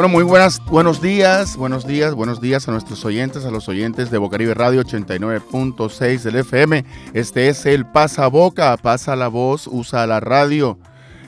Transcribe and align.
Bueno, 0.00 0.08
muy 0.08 0.24
buenas, 0.24 0.64
buenos 0.64 1.02
días, 1.02 1.58
buenos 1.58 1.86
días, 1.86 2.14
buenos 2.14 2.40
días 2.40 2.66
a 2.66 2.72
nuestros 2.72 3.04
oyentes, 3.04 3.44
a 3.44 3.50
los 3.50 3.68
oyentes 3.68 4.10
de 4.10 4.16
Bocaribe 4.16 4.54
Radio 4.54 4.82
89.6 4.82 6.22
del 6.22 6.36
FM. 6.36 6.86
Este 7.12 7.48
es 7.50 7.66
el 7.66 7.84
Pasa 7.84 8.26
Boca, 8.28 8.74
pasa 8.78 9.14
la 9.14 9.28
voz, 9.28 9.66
usa 9.66 10.06
la 10.06 10.18
radio 10.20 10.78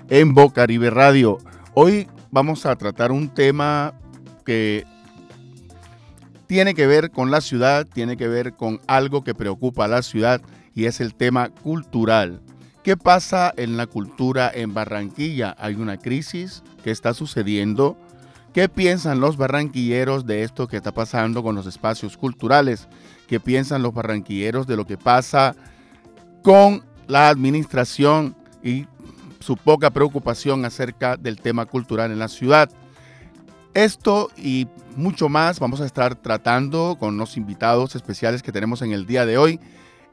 en 0.08 0.32
Bocaribe 0.32 0.88
Radio. 0.88 1.36
Hoy 1.74 2.08
vamos 2.30 2.64
a 2.64 2.74
tratar 2.76 3.12
un 3.12 3.28
tema 3.28 3.92
que 4.46 4.86
tiene 6.46 6.74
que 6.74 6.86
ver 6.86 7.10
con 7.10 7.30
la 7.30 7.42
ciudad, 7.42 7.86
tiene 7.86 8.16
que 8.16 8.28
ver 8.28 8.54
con 8.54 8.80
algo 8.86 9.22
que 9.22 9.34
preocupa 9.34 9.84
a 9.84 9.88
la 9.88 10.00
ciudad 10.00 10.40
y 10.74 10.86
es 10.86 11.02
el 11.02 11.14
tema 11.14 11.50
cultural. 11.50 12.40
¿Qué 12.82 12.96
pasa 12.96 13.52
en 13.56 13.76
la 13.76 13.86
cultura 13.86 14.50
en 14.52 14.74
Barranquilla? 14.74 15.54
Hay 15.58 15.74
una 15.74 15.98
crisis 15.98 16.62
que 16.82 16.90
está 16.90 17.14
sucediendo 17.14 17.96
¿Qué 18.52 18.68
piensan 18.68 19.20
los 19.20 19.38
barranquilleros 19.38 20.26
de 20.26 20.42
esto 20.42 20.68
que 20.68 20.76
está 20.76 20.92
pasando 20.92 21.42
con 21.42 21.54
los 21.54 21.66
espacios 21.66 22.18
culturales? 22.18 22.86
¿Qué 23.26 23.40
piensan 23.40 23.82
los 23.82 23.94
barranquilleros 23.94 24.66
de 24.66 24.76
lo 24.76 24.86
que 24.86 24.98
pasa 24.98 25.56
con 26.42 26.84
la 27.06 27.30
administración 27.30 28.36
y 28.62 28.86
su 29.40 29.56
poca 29.56 29.90
preocupación 29.90 30.66
acerca 30.66 31.16
del 31.16 31.40
tema 31.40 31.64
cultural 31.64 32.10
en 32.10 32.18
la 32.18 32.28
ciudad? 32.28 32.68
Esto 33.72 34.30
y 34.36 34.68
mucho 34.96 35.30
más 35.30 35.58
vamos 35.58 35.80
a 35.80 35.86
estar 35.86 36.14
tratando 36.14 36.98
con 37.00 37.16
los 37.16 37.38
invitados 37.38 37.96
especiales 37.96 38.42
que 38.42 38.52
tenemos 38.52 38.82
en 38.82 38.92
el 38.92 39.06
día 39.06 39.24
de 39.24 39.38
hoy. 39.38 39.60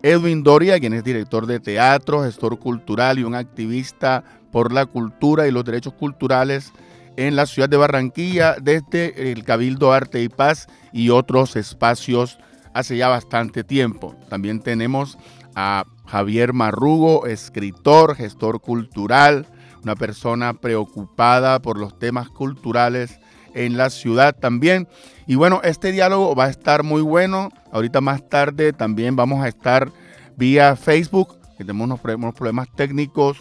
Edwin 0.02 0.44
Doria, 0.44 0.80
quien 0.80 0.94
es 0.94 1.04
director 1.04 1.46
de 1.46 1.60
teatro, 1.60 2.24
gestor 2.24 2.58
cultural 2.60 3.20
y 3.20 3.24
un 3.24 3.36
activista 3.36 4.24
por 4.52 4.72
la 4.72 4.86
cultura 4.86 5.48
y 5.48 5.52
los 5.52 5.66
derechos 5.66 5.94
culturales 5.94 6.72
en 7.18 7.36
la 7.36 7.46
ciudad 7.46 7.68
de 7.68 7.78
Barranquilla 7.78 8.56
desde 8.62 9.32
el 9.32 9.44
Cabildo 9.44 9.92
Arte 9.92 10.24
y 10.24 10.30
Paz 10.30 10.68
y 10.94 11.10
otros 11.10 11.56
espacios 11.58 12.40
hace 12.74 12.96
ya 12.96 13.10
bastante 13.10 13.64
tiempo. 13.64 14.16
También 14.30 14.62
tenemos 14.62 15.18
a 15.54 15.84
Javier 16.06 16.54
Marrugo, 16.54 17.26
escritor, 17.28 18.16
gestor 18.16 18.62
cultural, 18.62 19.48
una 19.84 19.96
persona 19.96 20.54
preocupada 20.54 21.62
por 21.62 21.78
los 21.78 22.00
temas 22.00 22.30
culturales 22.30 23.20
en 23.54 23.78
la 23.78 23.90
ciudad 23.90 24.36
también. 24.36 24.88
Y 25.28 25.36
bueno, 25.36 25.62
este 25.64 25.92
diálogo 25.92 26.36
va 26.36 26.46
a 26.46 26.50
estar 26.50 26.84
muy 26.84 27.02
bueno. 27.02 27.50
Ahorita 27.72 28.02
más 28.02 28.28
tarde 28.28 28.74
también 28.74 29.16
vamos 29.16 29.44
a 29.44 29.48
estar 29.48 29.92
vía 30.38 30.76
Facebook, 30.76 31.38
tenemos 31.58 31.86
unos 31.86 32.00
problemas 32.00 32.68
técnicos 32.76 33.38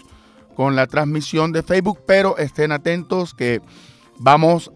con 0.56 0.74
la 0.74 0.88
transmisión 0.88 1.52
de 1.52 1.62
Facebook, 1.62 2.00
pero 2.04 2.36
estén 2.36 2.72
atentos 2.72 3.32
que 3.32 3.60
vamos 4.18 4.72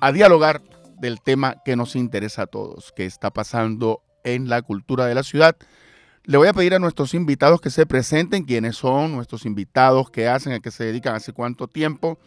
a 0.00 0.12
dialogar 0.12 0.62
del 1.00 1.20
tema 1.20 1.56
que 1.64 1.74
nos 1.74 1.96
interesa 1.96 2.42
a 2.42 2.46
todos, 2.46 2.92
que 2.94 3.04
está 3.04 3.30
pasando 3.30 4.02
en 4.22 4.48
la 4.48 4.62
cultura 4.62 5.06
de 5.06 5.14
la 5.16 5.24
ciudad. 5.24 5.56
Le 6.22 6.38
voy 6.38 6.48
a 6.48 6.52
pedir 6.52 6.74
a 6.74 6.78
nuestros 6.78 7.14
invitados 7.14 7.60
que 7.60 7.70
se 7.70 7.86
presenten, 7.86 8.44
quiénes 8.44 8.76
son 8.76 9.12
nuestros 9.12 9.44
invitados, 9.44 10.10
qué 10.10 10.28
hacen, 10.28 10.52
a 10.52 10.60
qué 10.60 10.70
se 10.70 10.84
dedican, 10.84 11.14
hace 11.14 11.32
cuánto 11.32 11.66
tiempo, 11.68 12.18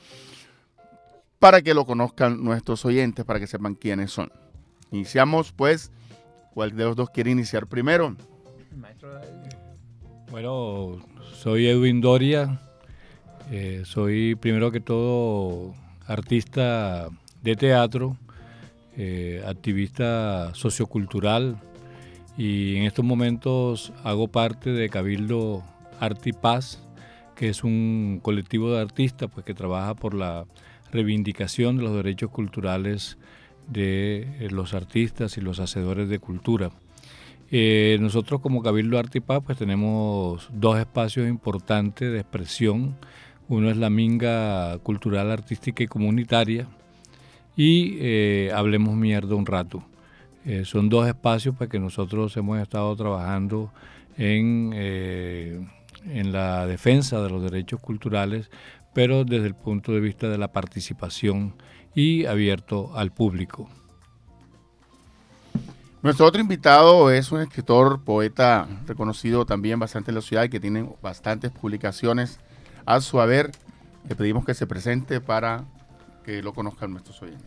para 1.41 1.63
que 1.63 1.73
lo 1.73 1.85
conozcan 1.87 2.43
nuestros 2.43 2.85
oyentes, 2.85 3.25
para 3.25 3.39
que 3.39 3.47
sepan 3.47 3.73
quiénes 3.73 4.11
son. 4.11 4.31
Iniciamos 4.91 5.51
pues, 5.51 5.91
¿cuál 6.53 6.75
de 6.75 6.83
los 6.83 6.95
dos 6.95 7.09
quiere 7.09 7.31
iniciar 7.31 7.65
primero? 7.65 8.15
Bueno, 10.29 10.99
soy 11.33 11.65
Edwin 11.65 11.99
Doria, 11.99 12.61
eh, 13.49 13.81
soy 13.85 14.35
primero 14.35 14.71
que 14.71 14.81
todo 14.81 15.73
artista 16.05 17.09
de 17.41 17.55
teatro, 17.55 18.17
eh, 18.95 19.43
activista 19.43 20.53
sociocultural 20.53 21.59
y 22.37 22.75
en 22.75 22.83
estos 22.83 23.03
momentos 23.03 23.91
hago 24.03 24.27
parte 24.27 24.69
de 24.69 24.89
Cabildo 24.89 25.63
Arte 25.99 26.29
y 26.29 26.33
Paz, 26.33 26.83
que 27.35 27.49
es 27.49 27.63
un 27.63 28.19
colectivo 28.21 28.71
de 28.71 28.79
artistas 28.79 29.27
pues, 29.33 29.43
que 29.43 29.55
trabaja 29.55 29.95
por 29.95 30.13
la 30.13 30.45
reivindicación 30.91 31.77
de 31.77 31.83
los 31.83 31.95
derechos 31.95 32.29
culturales 32.29 33.17
de 33.67 34.27
eh, 34.39 34.49
los 34.51 34.73
artistas 34.73 35.37
y 35.37 35.41
los 35.41 35.59
hacedores 35.59 36.09
de 36.09 36.19
cultura. 36.19 36.71
nosotros 37.99 38.41
como 38.41 38.61
Cabildo 38.63 38.97
Arte 38.97 39.17
y 39.17 39.21
Paz 39.21 39.41
pues 39.45 39.57
tenemos 39.57 40.49
dos 40.53 40.79
espacios 40.79 41.27
importantes 41.27 42.11
de 42.11 42.19
expresión 42.19 42.95
uno 43.51 43.69
es 43.69 43.75
la 43.75 43.89
Minga 43.89 44.77
Cultural, 44.77 45.29
Artística 45.29 45.83
y 45.83 45.87
Comunitaria 45.87 46.67
y 47.57 47.97
eh, 47.99 48.49
Hablemos 48.55 48.95
Mierda 48.95 49.35
un 49.35 49.45
rato. 49.45 49.83
Eh, 50.45 50.63
son 50.63 50.87
dos 50.87 51.05
espacios 51.05 51.53
para 51.57 51.69
que 51.69 51.77
nosotros 51.77 52.37
hemos 52.37 52.59
estado 52.59 52.95
trabajando 52.95 53.69
en, 54.17 54.71
eh, 54.73 55.67
en 56.05 56.31
la 56.31 56.65
defensa 56.65 57.21
de 57.21 57.29
los 57.29 57.43
derechos 57.43 57.81
culturales, 57.81 58.49
pero 58.93 59.23
desde 59.23 59.47
el 59.47 59.55
punto 59.55 59.91
de 59.91 59.99
vista 59.99 60.29
de 60.29 60.37
la 60.37 60.51
participación 60.51 61.55
y 61.95 62.25
abierto 62.25 62.91
al 62.95 63.11
público. 63.11 63.69
Nuestro 66.03 66.25
otro 66.25 66.41
invitado 66.41 67.11
es 67.11 67.31
un 67.31 67.41
escritor, 67.41 68.03
poeta 68.03 68.67
reconocido 68.87 69.45
también 69.45 69.79
bastante 69.79 70.09
en 70.09 70.15
la 70.15 70.21
ciudad 70.21 70.43
y 70.45 70.49
que 70.49 70.59
tiene 70.59 70.89
bastantes 71.01 71.51
publicaciones 71.51 72.39
a 72.85 73.01
su 73.01 73.21
haber. 73.21 73.51
Le 74.09 74.15
pedimos 74.15 74.43
que 74.43 74.55
se 74.55 74.65
presente 74.65 75.21
para 75.21 75.65
que 76.25 76.41
lo 76.41 76.53
conozcan 76.53 76.91
nuestros 76.91 77.21
oyentes. 77.21 77.45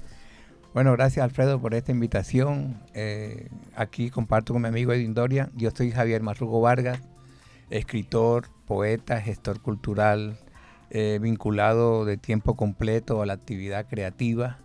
Bueno, 0.72 0.93
gracias 0.93 1.25
Alfredo 1.25 1.61
por 1.61 1.75
esta 1.75 1.91
invitación. 1.91 2.81
Eh, 2.94 3.49
aquí 3.75 4.11
comparto 4.11 4.53
con 4.53 4.62
mi 4.62 4.69
amigo 4.69 4.93
Edwin 4.93 5.15
Doria. 5.15 5.50
Yo 5.56 5.71
soy 5.71 5.91
Javier 5.91 6.22
Marrugo 6.22 6.61
Vargas, 6.61 7.00
escritor, 7.71 8.49
poeta, 8.66 9.21
gestor 9.21 9.61
cultural, 9.61 10.38
vinculado 10.91 12.05
de 12.05 12.17
tiempo 12.17 12.56
completo 12.56 13.22
a 13.22 13.27
la 13.27 13.33
actividad 13.33 13.87
creativa. 13.87 14.59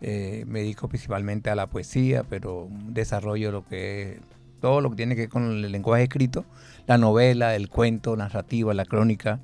Eh, 0.00 0.44
me 0.46 0.60
dedico 0.60 0.88
principalmente 0.88 1.50
a 1.50 1.54
la 1.54 1.66
poesía, 1.66 2.24
pero 2.24 2.68
desarrollo 2.88 3.52
lo 3.52 3.66
que 3.66 4.20
todo 4.60 4.80
lo 4.80 4.90
que 4.90 4.96
tiene 4.96 5.14
que 5.14 5.22
ver 5.22 5.30
con 5.30 5.44
el 5.44 5.72
lenguaje 5.72 6.04
escrito, 6.04 6.44
la 6.86 6.96
novela, 6.96 7.54
el 7.54 7.68
cuento, 7.68 8.16
narrativa, 8.16 8.72
la 8.72 8.86
crónica 8.86 9.40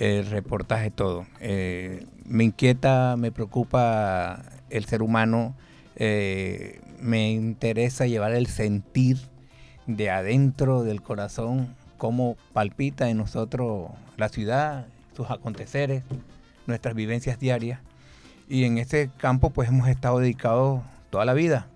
el 0.00 0.26
reportaje, 0.26 0.90
todo. 0.90 1.26
Eh, 1.40 2.06
me 2.24 2.44
inquieta, 2.44 3.16
me 3.18 3.30
preocupa 3.30 4.42
el 4.70 4.86
ser 4.86 5.02
humano, 5.02 5.54
eh, 5.96 6.80
me 6.98 7.30
interesa 7.30 8.06
llevar 8.06 8.32
el 8.32 8.46
sentir 8.46 9.18
de 9.86 10.10
adentro 10.10 10.84
del 10.84 11.02
corazón, 11.02 11.76
cómo 11.98 12.36
palpita 12.54 13.10
en 13.10 13.18
nosotros 13.18 13.90
la 14.16 14.30
ciudad, 14.30 14.86
sus 15.16 15.30
aconteceres, 15.30 16.02
nuestras 16.66 16.94
vivencias 16.94 17.38
diarias. 17.38 17.80
Y 18.48 18.64
en 18.64 18.78
ese 18.78 19.10
campo 19.16 19.50
pues 19.50 19.68
hemos 19.68 19.88
estado 19.88 20.18
dedicados 20.18 20.82
toda 21.10 21.24
la 21.24 21.34
vida. 21.34 21.68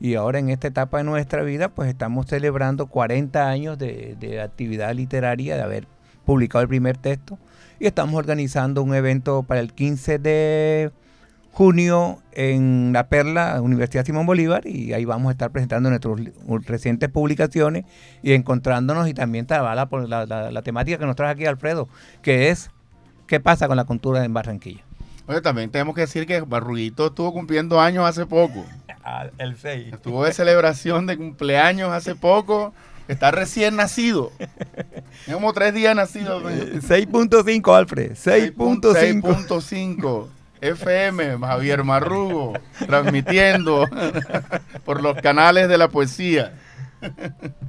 Y 0.00 0.14
ahora 0.14 0.38
en 0.38 0.48
esta 0.48 0.68
etapa 0.68 0.98
de 0.98 1.04
nuestra 1.04 1.42
vida 1.42 1.68
pues 1.68 1.88
estamos 1.88 2.26
celebrando 2.26 2.86
40 2.86 3.48
años 3.48 3.78
de, 3.78 4.16
de 4.18 4.40
actividad 4.40 4.94
literaria, 4.94 5.56
de 5.56 5.62
haber 5.62 5.86
publicado 6.24 6.62
el 6.62 6.68
primer 6.68 6.96
texto 6.96 7.38
y 7.80 7.86
estamos 7.86 8.16
organizando 8.16 8.82
un 8.82 8.94
evento 8.94 9.42
para 9.44 9.60
el 9.60 9.72
15 9.72 10.18
de 10.18 10.90
junio 11.58 12.22
en 12.30 12.92
La 12.92 13.08
Perla, 13.08 13.60
Universidad 13.60 14.06
Simón 14.06 14.26
Bolívar, 14.26 14.64
y 14.64 14.92
ahí 14.92 15.04
vamos 15.04 15.30
a 15.30 15.32
estar 15.32 15.50
presentando 15.50 15.90
nuestras 15.90 16.14
recientes 16.68 17.08
publicaciones 17.08 17.84
y 18.22 18.34
encontrándonos 18.34 19.08
y 19.08 19.12
también 19.12 19.44
trabajar 19.44 19.88
por 19.88 20.08
la, 20.08 20.62
temática 20.62 20.98
que 20.98 21.06
nos 21.06 21.16
trae 21.16 21.32
aquí 21.32 21.46
Alfredo, 21.46 21.88
que 22.22 22.50
es 22.50 22.70
qué 23.26 23.40
pasa 23.40 23.66
con 23.66 23.76
la 23.76 23.82
cultura 23.86 24.24
en 24.24 24.32
Barranquilla. 24.32 24.84
Oye, 25.26 25.40
también 25.40 25.68
tenemos 25.68 25.96
que 25.96 26.02
decir 26.02 26.28
que 26.28 26.42
Barruguito 26.42 27.08
estuvo 27.08 27.32
cumpliendo 27.32 27.80
años 27.80 28.04
hace 28.04 28.24
poco. 28.24 28.64
el 29.38 29.56
6. 29.56 29.94
Estuvo 29.94 30.24
de 30.24 30.32
celebración 30.32 31.08
de 31.08 31.16
cumpleaños 31.16 31.90
hace 31.90 32.14
poco. 32.14 32.72
Está 33.08 33.32
recién 33.32 33.74
nacido. 33.74 34.30
como 35.26 35.52
tres 35.52 35.74
días 35.74 35.96
nacido. 35.96 36.40
6.5, 36.40 37.76
Alfred. 37.76 38.12
6.5. 38.12 39.22
6.5. 39.24 40.37
FM, 40.60 41.38
Javier 41.38 41.84
Marrugo, 41.84 42.54
transmitiendo 42.86 43.86
por 44.84 45.02
los 45.02 45.16
canales 45.20 45.68
de 45.68 45.78
la 45.78 45.88
poesía. 45.88 46.54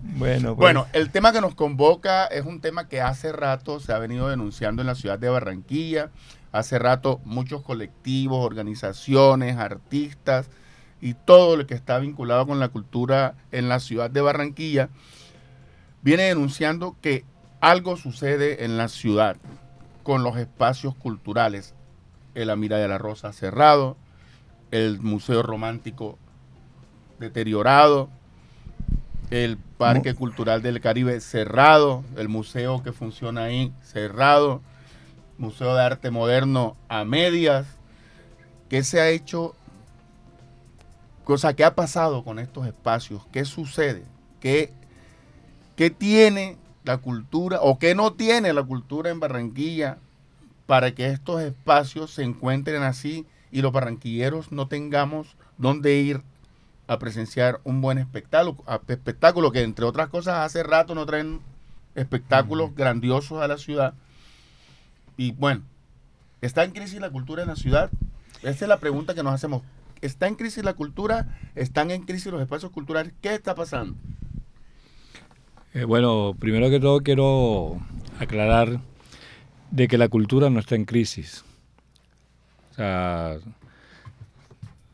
Bueno, 0.01 0.55
pues. 0.55 0.57
bueno, 0.57 0.87
el 0.93 1.11
tema 1.11 1.31
que 1.31 1.41
nos 1.41 1.55
convoca 1.55 2.25
es 2.25 2.45
un 2.45 2.61
tema 2.61 2.87
que 2.87 3.01
hace 3.01 3.31
rato 3.31 3.79
se 3.79 3.93
ha 3.93 3.99
venido 3.99 4.29
denunciando 4.29 4.81
en 4.81 4.87
la 4.87 4.95
ciudad 4.95 5.19
de 5.19 5.29
Barranquilla. 5.29 6.09
Hace 6.51 6.79
rato 6.79 7.21
muchos 7.25 7.61
colectivos, 7.61 8.43
organizaciones, 8.43 9.57
artistas 9.57 10.49
y 10.99 11.13
todo 11.13 11.57
lo 11.57 11.67
que 11.67 11.75
está 11.75 11.99
vinculado 11.99 12.47
con 12.47 12.59
la 12.59 12.69
cultura 12.69 13.35
en 13.51 13.69
la 13.69 13.79
ciudad 13.79 14.09
de 14.09 14.21
Barranquilla 14.21 14.89
viene 16.01 16.23
denunciando 16.23 16.95
que 17.01 17.23
algo 17.61 17.97
sucede 17.97 18.65
en 18.65 18.77
la 18.77 18.87
ciudad 18.87 19.37
con 20.03 20.23
los 20.23 20.37
espacios 20.37 20.95
culturales. 20.95 21.75
El 22.41 22.49
Amira 22.51 22.77
de 22.77 22.87
la 22.87 22.97
Rosa 22.97 23.33
cerrado, 23.33 23.97
el 24.71 25.01
Museo 25.01 25.43
Romántico 25.43 26.17
deteriorado, 27.19 28.09
el 29.29 29.57
Parque 29.57 30.13
Cultural 30.15 30.61
del 30.61 30.79
Caribe 30.79 31.19
cerrado, 31.19 32.05
el 32.15 32.29
museo 32.29 32.81
que 32.81 32.93
funciona 32.93 33.43
ahí 33.43 33.73
cerrado, 33.81 34.61
Museo 35.37 35.75
de 35.75 35.81
Arte 35.81 36.11
Moderno 36.11 36.77
a 36.87 37.03
medias. 37.03 37.67
¿Qué 38.69 38.83
se 38.83 39.01
ha 39.01 39.09
hecho? 39.09 39.53
Cosa, 41.25 41.53
¿qué 41.53 41.65
ha 41.65 41.75
pasado 41.75 42.23
con 42.23 42.39
estos 42.39 42.65
espacios? 42.65 43.27
¿Qué 43.33 43.43
sucede? 43.43 44.05
¿Qué, 44.39 44.71
qué 45.75 45.89
tiene 45.89 46.57
la 46.85 46.99
cultura 46.99 47.59
o 47.61 47.77
qué 47.79 47.95
no 47.95 48.13
tiene 48.13 48.53
la 48.53 48.63
cultura 48.63 49.09
en 49.09 49.19
Barranquilla 49.19 49.97
para 50.69 50.93
que 50.93 51.07
estos 51.07 51.41
espacios 51.41 52.11
se 52.11 52.21
encuentren 52.21 52.83
así 52.83 53.25
y 53.51 53.63
los 53.63 53.71
barranquilleros 53.71 54.51
no 54.51 54.67
tengamos 54.67 55.35
dónde 55.57 55.95
ir 55.95 56.21
a 56.85 56.99
presenciar 56.99 57.59
un 57.63 57.81
buen 57.81 57.97
espectáculo, 57.97 58.63
espectáculo 58.87 59.51
que 59.51 59.63
entre 59.63 59.85
otras 59.85 60.09
cosas 60.09 60.45
hace 60.45 60.61
rato 60.61 60.93
no 60.93 61.07
traen 61.07 61.39
espectáculos 61.95 62.75
grandiosos 62.75 63.41
a 63.41 63.47
la 63.47 63.57
ciudad. 63.57 63.95
Y 65.17 65.31
bueno, 65.31 65.63
¿está 66.39 66.65
en 66.65 66.71
crisis 66.71 67.01
la 67.01 67.09
cultura 67.09 67.41
en 67.41 67.47
la 67.47 67.55
ciudad? 67.55 67.89
Esa 68.43 68.65
es 68.65 68.69
la 68.69 68.77
pregunta 68.77 69.15
que 69.15 69.23
nos 69.23 69.33
hacemos. 69.33 69.63
¿Está 70.01 70.27
en 70.27 70.35
crisis 70.35 70.63
la 70.63 70.75
cultura? 70.75 71.35
¿Están 71.55 71.89
en 71.89 72.03
crisis 72.03 72.31
los 72.31 72.43
espacios 72.43 72.71
culturales? 72.71 73.11
¿Qué 73.23 73.33
está 73.33 73.55
pasando? 73.55 73.95
Eh, 75.73 75.85
bueno, 75.85 76.35
primero 76.39 76.69
que 76.69 76.79
todo 76.79 77.01
quiero 77.01 77.79
aclarar 78.19 78.81
de 79.71 79.87
que 79.87 79.97
la 79.97 80.07
cultura 80.07 80.49
no 80.49 80.59
está 80.59 80.75
en 80.75 80.85
crisis. 80.85 81.43
O 82.71 82.73
sea, 82.75 83.37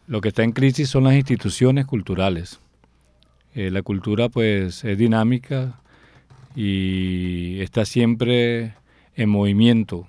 lo 0.07 0.22
que 0.22 0.30
está 0.30 0.44
en 0.44 0.51
crisis 0.51 0.89
son 0.89 1.06
las 1.06 1.16
instituciones 1.16 1.86
culturales. 1.86 2.60
Eh, 3.54 3.72
la 3.72 3.81
cultura 3.81 4.30
pues 4.30 4.83
es 4.83 4.98
dinámica 4.98 5.80
y 6.56 7.60
está 7.62 7.86
siempre 7.86 8.74
en 9.16 9.30
movimiento. 9.30 10.07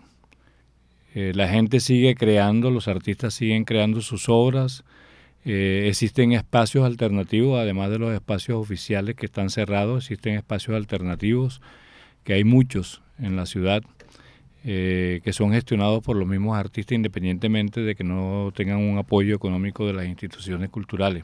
Eh, 1.14 1.32
la 1.34 1.48
gente 1.48 1.80
sigue 1.80 2.14
creando, 2.14 2.70
los 2.70 2.88
artistas 2.88 3.34
siguen 3.34 3.64
creando 3.64 4.02
sus 4.02 4.28
obras. 4.28 4.84
Eh, 5.44 5.86
existen 5.88 6.32
espacios 6.32 6.84
alternativos, 6.84 7.58
además 7.58 7.90
de 7.90 7.98
los 7.98 8.12
espacios 8.12 8.58
oficiales 8.58 9.14
que 9.14 9.26
están 9.26 9.48
cerrados, 9.48 10.04
existen 10.04 10.34
espacios 10.34 10.76
alternativos, 10.76 11.62
que 12.24 12.34
hay 12.34 12.44
muchos 12.44 13.00
en 13.18 13.36
la 13.36 13.46
ciudad. 13.46 13.82
Eh, 14.68 15.20
que 15.22 15.32
son 15.32 15.52
gestionados 15.52 16.02
por 16.02 16.16
los 16.16 16.26
mismos 16.26 16.58
artistas 16.58 16.96
independientemente 16.96 17.82
de 17.82 17.94
que 17.94 18.02
no 18.02 18.52
tengan 18.52 18.78
un 18.78 18.98
apoyo 18.98 19.36
económico 19.36 19.86
de 19.86 19.92
las 19.92 20.06
instituciones 20.06 20.70
culturales. 20.70 21.22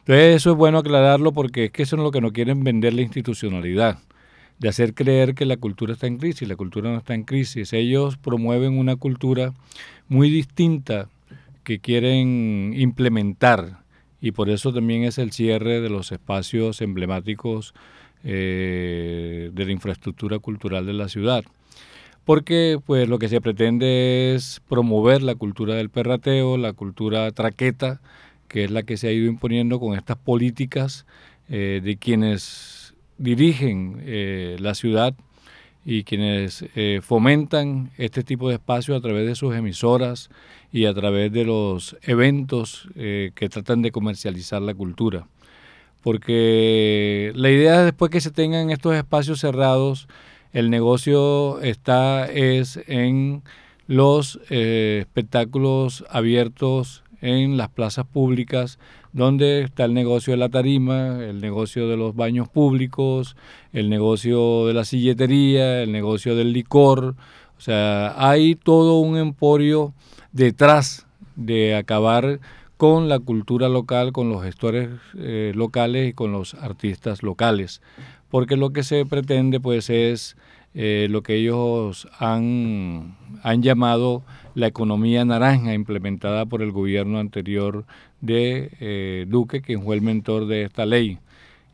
Entonces 0.00 0.36
eso 0.36 0.50
es 0.50 0.56
bueno 0.58 0.76
aclararlo 0.76 1.32
porque 1.32 1.64
es 1.64 1.70
que 1.70 1.84
eso 1.84 1.96
es 1.96 2.02
lo 2.02 2.10
que 2.10 2.20
no 2.20 2.34
quieren 2.34 2.62
vender 2.64 2.92
la 2.92 3.00
institucionalidad, 3.00 4.00
de 4.58 4.68
hacer 4.68 4.92
creer 4.92 5.34
que 5.34 5.46
la 5.46 5.56
cultura 5.56 5.94
está 5.94 6.06
en 6.06 6.18
crisis, 6.18 6.46
la 6.46 6.56
cultura 6.56 6.90
no 6.90 6.98
está 6.98 7.14
en 7.14 7.22
crisis. 7.22 7.72
Ellos 7.72 8.18
promueven 8.18 8.76
una 8.76 8.96
cultura 8.96 9.54
muy 10.08 10.28
distinta 10.28 11.08
que 11.64 11.78
quieren 11.78 12.74
implementar 12.76 13.78
y 14.20 14.32
por 14.32 14.50
eso 14.50 14.74
también 14.74 15.04
es 15.04 15.16
el 15.16 15.32
cierre 15.32 15.80
de 15.80 15.88
los 15.88 16.12
espacios 16.12 16.82
emblemáticos 16.82 17.72
eh, 18.22 19.50
de 19.54 19.64
la 19.64 19.72
infraestructura 19.72 20.40
cultural 20.40 20.84
de 20.84 20.92
la 20.92 21.08
ciudad 21.08 21.42
porque 22.26 22.80
pues 22.84 23.08
lo 23.08 23.20
que 23.20 23.28
se 23.28 23.40
pretende 23.40 24.34
es 24.34 24.60
promover 24.68 25.22
la 25.22 25.36
cultura 25.36 25.76
del 25.76 25.90
perrateo, 25.90 26.56
la 26.56 26.72
cultura 26.72 27.30
traqueta, 27.30 28.00
que 28.48 28.64
es 28.64 28.70
la 28.72 28.82
que 28.82 28.96
se 28.96 29.06
ha 29.06 29.12
ido 29.12 29.26
imponiendo 29.28 29.78
con 29.78 29.96
estas 29.96 30.16
políticas 30.18 31.06
eh, 31.48 31.80
de 31.82 31.96
quienes 31.96 32.94
dirigen 33.16 34.02
eh, 34.04 34.56
la 34.58 34.74
ciudad 34.74 35.14
y 35.84 36.02
quienes 36.02 36.64
eh, 36.74 36.98
fomentan 37.00 37.92
este 37.96 38.24
tipo 38.24 38.48
de 38.48 38.56
espacios 38.56 38.98
a 38.98 39.00
través 39.00 39.24
de 39.24 39.36
sus 39.36 39.54
emisoras 39.54 40.28
y 40.72 40.86
a 40.86 40.94
través 40.94 41.30
de 41.32 41.44
los 41.44 41.96
eventos 42.02 42.88
que 42.96 43.48
tratan 43.48 43.82
de 43.82 43.92
comercializar 43.92 44.60
la 44.60 44.74
cultura. 44.74 45.28
Porque 46.02 47.30
la 47.36 47.50
idea 47.50 47.78
es 47.78 47.84
después 47.84 48.10
que 48.10 48.20
se 48.20 48.32
tengan 48.32 48.70
estos 48.70 48.96
espacios 48.96 49.38
cerrados, 49.38 50.08
el 50.56 50.70
negocio 50.70 51.60
está 51.60 52.24
es 52.24 52.80
en 52.86 53.42
los 53.86 54.40
eh, 54.48 55.00
espectáculos 55.02 56.02
abiertos 56.08 57.04
en 57.20 57.58
las 57.58 57.68
plazas 57.68 58.06
públicas, 58.06 58.78
donde 59.12 59.60
está 59.60 59.84
el 59.84 59.92
negocio 59.92 60.32
de 60.32 60.38
la 60.38 60.48
tarima, 60.48 61.22
el 61.22 61.42
negocio 61.42 61.90
de 61.90 61.98
los 61.98 62.16
baños 62.16 62.48
públicos, 62.48 63.36
el 63.74 63.90
negocio 63.90 64.66
de 64.66 64.72
la 64.72 64.86
silletería, 64.86 65.82
el 65.82 65.92
negocio 65.92 66.34
del 66.34 66.54
licor. 66.54 67.16
O 67.58 67.60
sea, 67.60 68.14
hay 68.16 68.54
todo 68.54 69.00
un 69.00 69.18
emporio 69.18 69.92
detrás 70.32 71.06
de 71.34 71.76
acabar 71.76 72.40
con 72.78 73.10
la 73.10 73.18
cultura 73.18 73.68
local, 73.68 74.12
con 74.12 74.30
los 74.30 74.42
gestores 74.42 74.88
eh, 75.18 75.52
locales 75.54 76.08
y 76.08 76.12
con 76.14 76.32
los 76.32 76.54
artistas 76.54 77.22
locales 77.22 77.82
porque 78.30 78.56
lo 78.56 78.70
que 78.70 78.82
se 78.82 79.04
pretende 79.06 79.60
pues 79.60 79.90
es 79.90 80.36
eh, 80.78 81.06
lo 81.08 81.22
que 81.22 81.36
ellos 81.36 82.06
han, 82.18 83.16
han 83.42 83.62
llamado 83.62 84.22
la 84.54 84.66
economía 84.66 85.24
naranja 85.24 85.72
implementada 85.72 86.44
por 86.44 86.60
el 86.60 86.70
gobierno 86.70 87.18
anterior 87.18 87.86
de 88.20 88.70
eh, 88.80 89.24
Duque, 89.26 89.62
quien 89.62 89.82
fue 89.82 89.94
el 89.94 90.02
mentor 90.02 90.46
de 90.46 90.64
esta 90.64 90.84
ley 90.84 91.18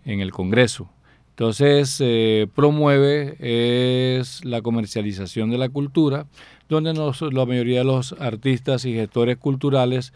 en 0.04 0.20
el 0.20 0.30
Congreso. 0.30 0.88
Entonces, 1.30 1.96
eh, 2.00 2.46
promueve 2.54 3.36
es 3.40 4.44
la 4.44 4.62
comercialización 4.62 5.50
de 5.50 5.58
la 5.58 5.68
cultura, 5.68 6.26
donde 6.68 6.94
la 6.94 7.46
mayoría 7.46 7.78
de 7.78 7.84
los 7.84 8.12
artistas 8.20 8.84
y 8.84 8.92
gestores 8.92 9.36
culturales 9.36 10.12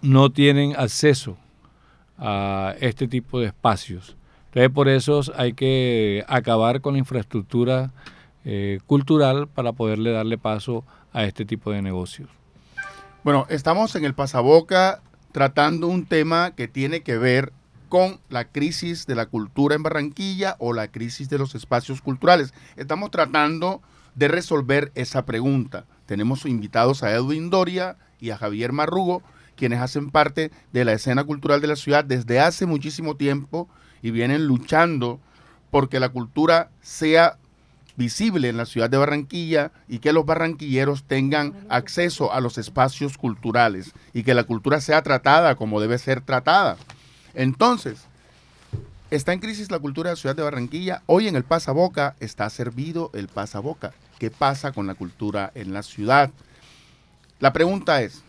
no 0.00 0.30
tienen 0.30 0.74
acceso 0.74 1.36
a 2.16 2.74
este 2.80 3.08
tipo 3.08 3.40
de 3.40 3.48
espacios. 3.48 4.16
Entonces, 4.50 4.70
por 4.70 4.88
eso 4.88 5.20
hay 5.36 5.52
que 5.52 6.24
acabar 6.26 6.80
con 6.80 6.94
la 6.94 6.98
infraestructura 6.98 7.92
eh, 8.44 8.80
cultural 8.86 9.46
para 9.46 9.72
poderle 9.72 10.10
darle 10.10 10.38
paso 10.38 10.84
a 11.12 11.24
este 11.24 11.44
tipo 11.44 11.70
de 11.70 11.82
negocios. 11.82 12.28
Bueno, 13.22 13.46
estamos 13.48 13.94
en 13.94 14.04
el 14.04 14.14
pasaboca 14.14 15.02
tratando 15.30 15.86
un 15.86 16.04
tema 16.04 16.52
que 16.52 16.66
tiene 16.66 17.02
que 17.02 17.16
ver 17.16 17.52
con 17.88 18.18
la 18.28 18.46
crisis 18.46 19.06
de 19.06 19.14
la 19.14 19.26
cultura 19.26 19.76
en 19.76 19.84
Barranquilla 19.84 20.56
o 20.58 20.72
la 20.72 20.88
crisis 20.88 21.28
de 21.28 21.38
los 21.38 21.54
espacios 21.54 22.00
culturales. 22.00 22.52
Estamos 22.76 23.10
tratando 23.10 23.82
de 24.16 24.28
resolver 24.28 24.90
esa 24.96 25.26
pregunta. 25.26 25.84
Tenemos 26.06 26.44
invitados 26.44 27.04
a 27.04 27.12
Edwin 27.12 27.50
Doria 27.50 27.96
y 28.18 28.30
a 28.30 28.36
Javier 28.36 28.72
Marrugo, 28.72 29.22
quienes 29.54 29.80
hacen 29.80 30.10
parte 30.10 30.50
de 30.72 30.84
la 30.84 30.92
escena 30.92 31.22
cultural 31.22 31.60
de 31.60 31.68
la 31.68 31.76
ciudad 31.76 32.04
desde 32.04 32.40
hace 32.40 32.66
muchísimo 32.66 33.16
tiempo 33.16 33.68
y 34.02 34.10
vienen 34.10 34.46
luchando 34.46 35.20
porque 35.70 36.00
la 36.00 36.08
cultura 36.08 36.70
sea 36.82 37.38
visible 37.96 38.48
en 38.48 38.56
la 38.56 38.66
ciudad 38.66 38.88
de 38.88 38.96
Barranquilla 38.96 39.72
y 39.86 39.98
que 39.98 40.12
los 40.12 40.24
barranquilleros 40.24 41.04
tengan 41.04 41.54
acceso 41.68 42.32
a 42.32 42.40
los 42.40 42.56
espacios 42.58 43.18
culturales 43.18 43.92
y 44.14 44.22
que 44.22 44.34
la 44.34 44.44
cultura 44.44 44.80
sea 44.80 45.02
tratada 45.02 45.54
como 45.54 45.80
debe 45.80 45.98
ser 45.98 46.22
tratada. 46.22 46.76
Entonces, 47.34 48.06
está 49.10 49.32
en 49.32 49.40
crisis 49.40 49.70
la 49.70 49.78
cultura 49.78 50.10
de 50.10 50.14
la 50.14 50.20
ciudad 50.20 50.36
de 50.36 50.42
Barranquilla. 50.42 51.02
Hoy 51.06 51.28
en 51.28 51.36
el 51.36 51.44
pasaboca 51.44 52.16
está 52.20 52.48
servido 52.48 53.10
el 53.12 53.28
pasaboca. 53.28 53.92
¿Qué 54.18 54.30
pasa 54.30 54.72
con 54.72 54.86
la 54.86 54.94
cultura 54.94 55.52
en 55.54 55.72
la 55.72 55.82
ciudad? 55.82 56.30
La 57.38 57.52
pregunta 57.52 58.02
es, 58.02 58.22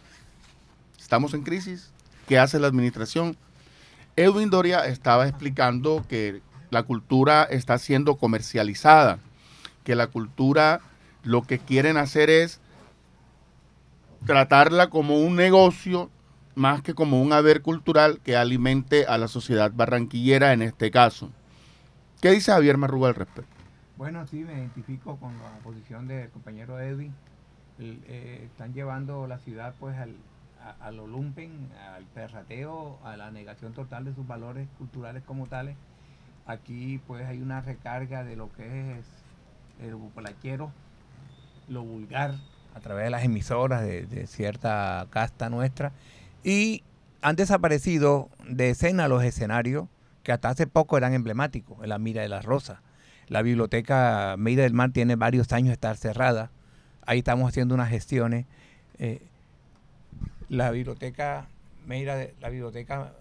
¿estamos 1.00 1.34
en 1.34 1.44
crisis? 1.44 1.92
¿Qué 2.28 2.38
hace 2.38 2.60
la 2.60 2.68
administración? 2.68 3.38
Edwin 4.16 4.50
Doria 4.50 4.86
estaba 4.86 5.28
explicando 5.28 6.06
que 6.08 6.42
la 6.70 6.84
cultura 6.84 7.44
está 7.44 7.78
siendo 7.78 8.16
comercializada, 8.16 9.20
que 9.84 9.96
la 9.96 10.08
cultura 10.08 10.82
lo 11.24 11.44
que 11.44 11.60
quieren 11.60 11.98
hacer 11.98 12.30
es 12.30 12.60
tratarla 14.26 14.90
como 14.90 15.20
un 15.20 15.36
negocio 15.36 16.10
más 16.56 16.82
que 16.82 16.94
como 16.94 17.22
un 17.22 17.34
haber 17.34 17.62
cultural 17.62 18.20
que 18.24 18.36
alimente 18.36 19.06
a 19.06 19.18
la 19.18 19.28
sociedad 19.28 19.72
barranquillera 19.74 20.54
en 20.54 20.62
este 20.62 20.92
caso. 20.92 21.32
¿Qué 22.22 22.32
dice 22.32 22.52
Javier 22.52 22.78
Marruga 22.78 23.10
al 23.10 23.16
respecto? 23.16 23.56
Bueno, 23.98 24.26
sí, 24.28 24.44
me 24.44 24.54
identifico 24.54 25.18
con 25.18 25.38
la 25.38 25.60
posición 25.64 26.08
del 26.08 26.30
compañero 26.30 26.80
Edwin. 26.80 27.14
Eh, 27.80 28.44
están 28.46 28.74
llevando 28.74 29.26
la 29.28 29.40
ciudad 29.40 29.74
pues 29.80 29.98
al, 29.98 30.16
a, 30.80 30.92
lo 30.92 31.08
lumpen, 31.08 31.70
al 31.96 32.06
perrateo, 32.06 33.00
a 33.04 33.18
la 33.18 33.32
negación 33.32 33.74
total 33.74 34.06
de 34.06 34.14
sus 34.14 34.28
valores 34.28 34.68
culturales 34.78 35.24
como 35.24 35.48
tales. 35.48 35.76
Aquí 36.46 37.00
pues 37.08 37.26
hay 37.26 37.42
una 37.42 37.62
recarga 37.62 38.24
de 38.24 38.36
lo 38.36 38.52
que 38.54 39.00
es 39.00 39.06
el 39.82 39.96
populachero 39.96 40.72
lo 41.68 41.84
vulgar 41.84 42.36
a 42.76 42.80
través 42.80 43.06
de 43.06 43.10
las 43.10 43.24
emisoras 43.24 43.82
de, 43.84 44.28
cierta 44.28 45.08
casta 45.10 45.50
nuestra 45.50 45.92
y 46.44 46.84
han 47.22 47.36
desaparecido 47.36 48.30
de 48.48 48.72
escena 48.72 49.08
los 49.08 49.24
escenarios 49.24 49.88
que 50.24 50.32
hasta 50.32 50.50
hace 50.50 50.68
poco 50.68 50.98
eran 50.98 51.14
emblemáticos, 51.14 51.78
en 51.82 51.90
la 51.90 51.98
Mira 51.98 52.22
de 52.22 52.30
la 52.30 52.42
Rosa. 52.42 52.82
La 53.28 53.42
biblioteca 53.42 54.36
Mira 54.38 54.64
del 54.64 54.74
Mar 54.74 54.92
tiene 54.92 55.16
varios 55.16 55.52
años 55.52 55.70
de 55.70 55.74
estar 55.74 55.98
cerrada. 55.98 56.52
Ahí 57.06 57.20
estamos 57.20 57.48
haciendo 57.50 57.74
unas 57.74 57.90
gestiones. 57.90 58.46
Eh, 59.00 59.31
la 60.52 60.70
biblioteca 60.70 61.48
Meira, 61.88 62.18
de, 62.18 62.36
la 62.42 62.50
biblioteca 62.50 63.14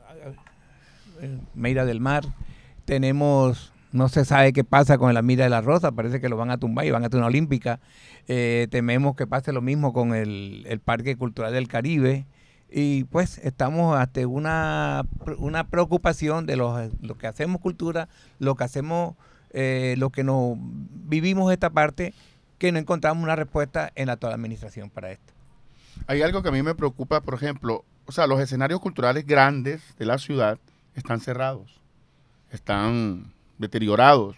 eh, 1.22 1.38
Meira 1.54 1.84
del 1.84 2.00
Mar. 2.00 2.24
Tenemos, 2.84 3.72
no 3.92 4.08
se 4.08 4.24
sabe 4.24 4.52
qué 4.52 4.64
pasa 4.64 4.98
con 4.98 5.14
la 5.14 5.22
Mira 5.22 5.44
de 5.44 5.50
la 5.50 5.60
Rosa, 5.60 5.92
parece 5.92 6.20
que 6.20 6.28
lo 6.28 6.36
van 6.36 6.50
a 6.50 6.58
tumbar 6.58 6.84
y 6.86 6.90
van 6.90 7.04
a 7.04 7.06
hacer 7.06 7.18
una 7.18 7.28
olímpica. 7.28 7.78
Eh, 8.26 8.66
tememos 8.70 9.14
que 9.14 9.28
pase 9.28 9.52
lo 9.52 9.62
mismo 9.62 9.92
con 9.92 10.12
el, 10.12 10.80
Parque 10.84 11.16
Cultural 11.16 11.52
del 11.52 11.68
Caribe. 11.68 12.26
Y 12.68 13.04
pues 13.04 13.38
estamos 13.38 13.96
ante 13.96 14.26
una, 14.26 15.04
una 15.38 15.68
preocupación 15.68 16.46
de 16.46 16.56
lo 16.56 16.90
que 17.18 17.26
hacemos 17.28 17.60
cultura, 17.60 18.08
lo 18.38 18.56
que 18.56 18.64
hacemos, 18.64 19.14
eh, 19.50 19.94
lo 19.98 20.10
que 20.10 20.24
nos 20.24 20.56
vivimos 20.58 21.52
esta 21.52 21.70
parte, 21.70 22.12
que 22.58 22.70
no 22.72 22.78
encontramos 22.78 23.22
una 23.22 23.36
respuesta 23.36 23.90
en 23.94 24.06
la 24.06 24.14
actual 24.14 24.34
administración 24.34 24.90
para 24.90 25.10
esto. 25.12 25.39
Hay 26.06 26.22
algo 26.22 26.42
que 26.42 26.48
a 26.48 26.52
mí 26.52 26.62
me 26.62 26.74
preocupa, 26.74 27.20
por 27.20 27.34
ejemplo, 27.34 27.84
o 28.06 28.12
sea, 28.12 28.26
los 28.26 28.40
escenarios 28.40 28.80
culturales 28.80 29.26
grandes 29.26 29.82
de 29.96 30.06
la 30.06 30.18
ciudad 30.18 30.58
están 30.94 31.20
cerrados, 31.20 31.80
están 32.50 33.32
deteriorados. 33.58 34.36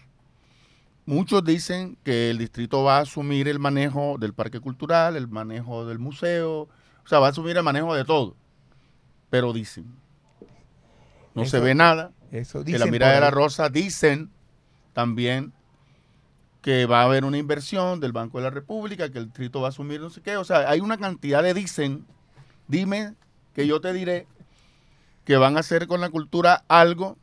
Muchos 1.05 1.43
dicen 1.43 1.97
que 2.03 2.29
el 2.29 2.37
distrito 2.37 2.83
va 2.83 2.97
a 2.97 3.01
asumir 3.01 3.47
el 3.47 3.59
manejo 3.59 4.17
del 4.19 4.33
parque 4.33 4.59
cultural, 4.59 5.15
el 5.15 5.27
manejo 5.27 5.85
del 5.85 5.99
museo, 5.99 6.69
o 7.03 7.07
sea, 7.07 7.19
va 7.19 7.27
a 7.27 7.29
asumir 7.31 7.57
el 7.57 7.63
manejo 7.63 7.93
de 7.95 8.05
todo. 8.05 8.35
Pero 9.29 9.51
dicen, 9.51 9.95
no 11.33 11.45
se 11.45 11.59
ve 11.59 11.75
nada. 11.75 12.11
Eso 12.31 12.63
dicen. 12.63 12.79
la 12.79 12.85
mirada 12.87 13.15
de 13.15 13.21
la 13.21 13.31
rosa 13.31 13.69
dicen 13.69 14.31
también 14.93 15.53
que 16.63 16.85
va 16.85 17.01
a 17.01 17.03
haber 17.03 17.25
una 17.25 17.37
inversión 17.37 17.99
del 17.99 18.13
Banco 18.13 18.39
de 18.39 18.45
la 18.45 18.49
República, 18.49 19.11
que 19.11 19.19
el 19.19 19.25
distrito 19.25 19.59
va 19.59 19.67
a 19.67 19.69
asumir 19.69 19.99
no 19.99 20.09
sé 20.09 20.21
qué. 20.21 20.37
O 20.37 20.45
sea, 20.45 20.69
hay 20.69 20.79
una 20.79 20.97
cantidad 20.97 21.43
de 21.43 21.53
dicen. 21.53 22.07
Dime 22.69 23.13
que 23.53 23.67
yo 23.67 23.81
te 23.81 23.91
diré 23.91 24.25
que 25.25 25.35
van 25.35 25.57
a 25.57 25.59
hacer 25.59 25.87
con 25.87 25.99
la 25.99 26.09
cultura 26.09 26.63
algo, 26.69 27.17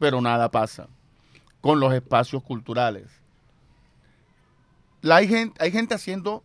pero 0.00 0.20
nada 0.20 0.50
pasa 0.50 0.88
con 1.60 1.78
los 1.78 1.94
espacios 1.94 2.42
culturales. 2.42 3.06
hay, 5.02 5.28
gente, 5.28 5.62
hay 5.62 5.70
gente 5.70 5.94
haciendo 5.94 6.42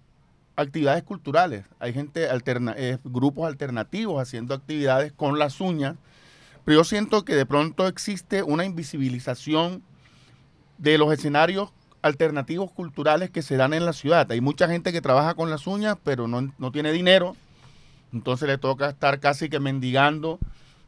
actividades 0.56 1.04
culturales, 1.04 1.66
hay 1.80 1.94
gente 1.94 2.28
eh, 2.30 2.98
grupos 3.04 3.48
alternativos 3.48 4.22
haciendo 4.22 4.54
actividades 4.54 5.12
con 5.14 5.40
las 5.40 5.60
uñas, 5.60 5.96
pero 6.64 6.80
yo 6.80 6.84
siento 6.84 7.26
que 7.26 7.36
de 7.36 7.46
pronto 7.46 7.88
existe 7.88 8.44
una 8.44 8.66
invisibilización 8.66 9.84
de 10.78 10.98
los 10.98 11.12
escenarios 11.12 11.72
alternativos 12.06 12.72
culturales 12.72 13.32
que 13.32 13.42
se 13.42 13.58
dan 13.58 13.74
en 13.74 13.84
la 13.84 13.92
ciudad. 13.92 14.32
Hay 14.32 14.40
mucha 14.40 14.68
gente 14.68 14.94
que 14.94 15.02
trabaja 15.02 15.34
con 15.34 15.50
las 15.50 15.66
uñas, 15.66 15.98
pero 16.04 16.28
no, 16.28 16.72
tiene 16.72 16.92
dinero. 16.92 17.36
Entonces 18.14 18.48
le 18.48 18.60
toca 18.60 18.90
estar 18.90 19.20
casi 19.20 19.50
que 19.50 19.60
mendigando 19.60 20.38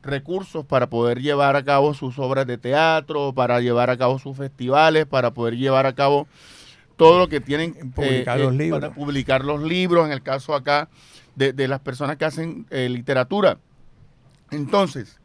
recursos 0.03 0.63
para 0.63 0.91
poder 0.91 1.19
llevar 1.19 1.55
a 1.55 1.65
cabo 1.65 1.95
sus 1.95 2.19
obras 2.19 2.45
de 2.45 2.59
teatro, 2.59 3.33
para 3.33 3.59
llevar 3.61 3.89
a 3.89 3.97
cabo 3.97 4.19
sus 4.19 4.37
festivales, 4.37 5.07
para 5.07 5.31
poder 5.31 5.57
llevar 5.57 5.87
a 5.87 5.95
cabo 5.95 6.27
todo 6.97 7.17
lo 7.17 7.27
que 7.27 7.41
tienen 7.41 7.91
publicar 7.91 8.39
eh, 8.39 8.43
los 8.43 8.53
eh, 8.53 8.57
libros. 8.57 8.79
para 8.79 8.93
publicar 8.93 9.43
los 9.43 9.63
libros, 9.63 10.05
en 10.05 10.11
el 10.11 10.21
caso 10.21 10.53
acá 10.53 10.87
de, 11.35 11.67
las 11.67 11.79
personas 11.79 12.17
que 12.17 12.25
hacen 12.25 12.67
eh, 12.69 12.89
literatura. 12.89 13.57
Entonces, 14.51 15.19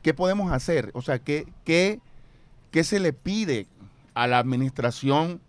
¿qué 0.00 0.14
podemos 0.14 0.52
hacer? 0.52 0.90
O 0.94 1.02
sea, 1.02 1.18
¿qué, 1.18 1.46
qué, 1.64 2.00
qué 2.70 2.82
se 2.82 2.98
le 2.98 3.12
pide 3.12 3.66
a 4.14 4.26
la 4.26 4.38
administración 4.38 5.40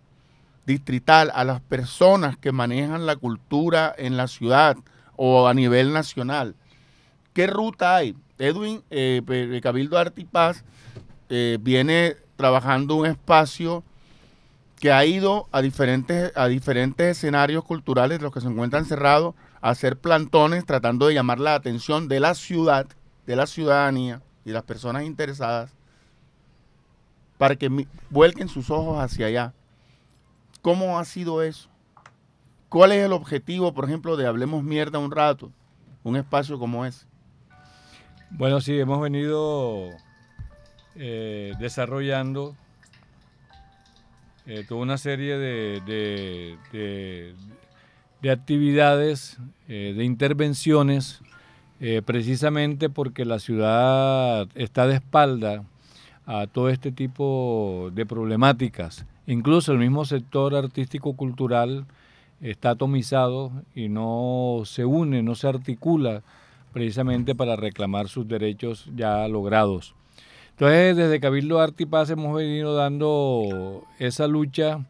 distrital, 0.66 1.30
a 1.34 1.44
las 1.44 1.60
personas 1.60 2.36
que 2.36 2.52
manejan 2.52 3.06
la 3.06 3.16
cultura 3.16 3.94
en 3.96 4.16
la 4.16 4.26
ciudad 4.26 4.76
o 5.16 5.46
a 5.48 5.54
nivel 5.54 5.92
nacional. 5.92 6.56
¿Qué 7.32 7.46
ruta 7.46 7.96
hay? 7.96 8.16
Edwin 8.38 8.82
eh, 8.90 9.60
Cabildo 9.62 9.96
Artipaz 9.96 10.64
eh, 11.28 11.58
viene 11.60 12.16
trabajando 12.36 12.96
un 12.96 13.06
espacio 13.06 13.82
que 14.78 14.92
ha 14.92 15.04
ido 15.06 15.48
a 15.52 15.62
diferentes, 15.62 16.32
a 16.36 16.48
diferentes 16.48 17.16
escenarios 17.16 17.64
culturales, 17.64 18.20
los 18.20 18.32
que 18.32 18.40
se 18.40 18.48
encuentran 18.48 18.84
cerrados, 18.84 19.34
a 19.62 19.70
hacer 19.70 19.96
plantones 19.96 20.66
tratando 20.66 21.06
de 21.06 21.14
llamar 21.14 21.40
la 21.40 21.54
atención 21.54 22.08
de 22.08 22.20
la 22.20 22.34
ciudad, 22.34 22.86
de 23.26 23.36
la 23.36 23.46
ciudadanía 23.46 24.20
y 24.44 24.50
las 24.50 24.64
personas 24.64 25.04
interesadas 25.04 25.74
para 27.38 27.56
que 27.56 27.86
vuelquen 28.10 28.48
sus 28.48 28.70
ojos 28.70 28.98
hacia 28.98 29.26
allá. 29.26 29.52
¿Cómo 30.62 30.98
ha 30.98 31.04
sido 31.04 31.42
eso? 31.42 31.68
¿Cuál 32.68 32.92
es 32.92 33.04
el 33.04 33.12
objetivo, 33.12 33.72
por 33.72 33.84
ejemplo, 33.84 34.16
de 34.16 34.26
Hablemos 34.26 34.62
Mierda 34.62 34.98
un 34.98 35.10
rato? 35.10 35.52
Un 36.02 36.16
espacio 36.16 36.58
como 36.58 36.84
ese. 36.84 37.06
Bueno, 38.30 38.60
sí, 38.60 38.78
hemos 38.78 39.00
venido 39.00 39.90
eh, 40.96 41.52
desarrollando 41.60 42.56
eh, 44.46 44.64
toda 44.68 44.80
una 44.80 44.98
serie 44.98 45.38
de, 45.38 45.80
de, 48.22 48.30
actividades, 48.30 49.38
eh, 49.68 49.94
de 49.96 50.04
intervenciones, 50.04 51.20
precisamente 52.06 52.88
porque 52.88 53.24
la 53.26 53.38
ciudad 53.38 54.48
está 54.54 54.86
de 54.86 54.94
espalda 54.94 55.64
a 56.26 56.46
todo 56.48 56.68
este 56.68 56.90
tipo 56.92 57.90
de 57.94 58.04
problemáticas. 58.04 59.06
Incluso 59.26 59.72
el 59.72 59.78
mismo 59.78 60.04
sector 60.04 60.54
artístico-cultural 60.54 61.86
está 62.40 62.70
atomizado 62.70 63.52
y 63.74 63.88
no 63.88 64.62
se 64.64 64.84
une, 64.84 65.22
no 65.22 65.34
se 65.36 65.48
articula 65.48 66.22
precisamente 66.72 67.34
para 67.34 67.56
reclamar 67.56 68.08
sus 68.08 68.28
derechos 68.28 68.90
ya 68.94 69.26
logrados. 69.28 69.94
Entonces, 70.50 70.96
desde 70.96 71.20
Cabildo 71.20 71.60
Arte 71.60 71.84
y 71.84 71.86
Paz 71.86 72.10
hemos 72.10 72.34
venido 72.36 72.74
dando 72.74 73.84
esa 73.98 74.26
lucha 74.26 74.84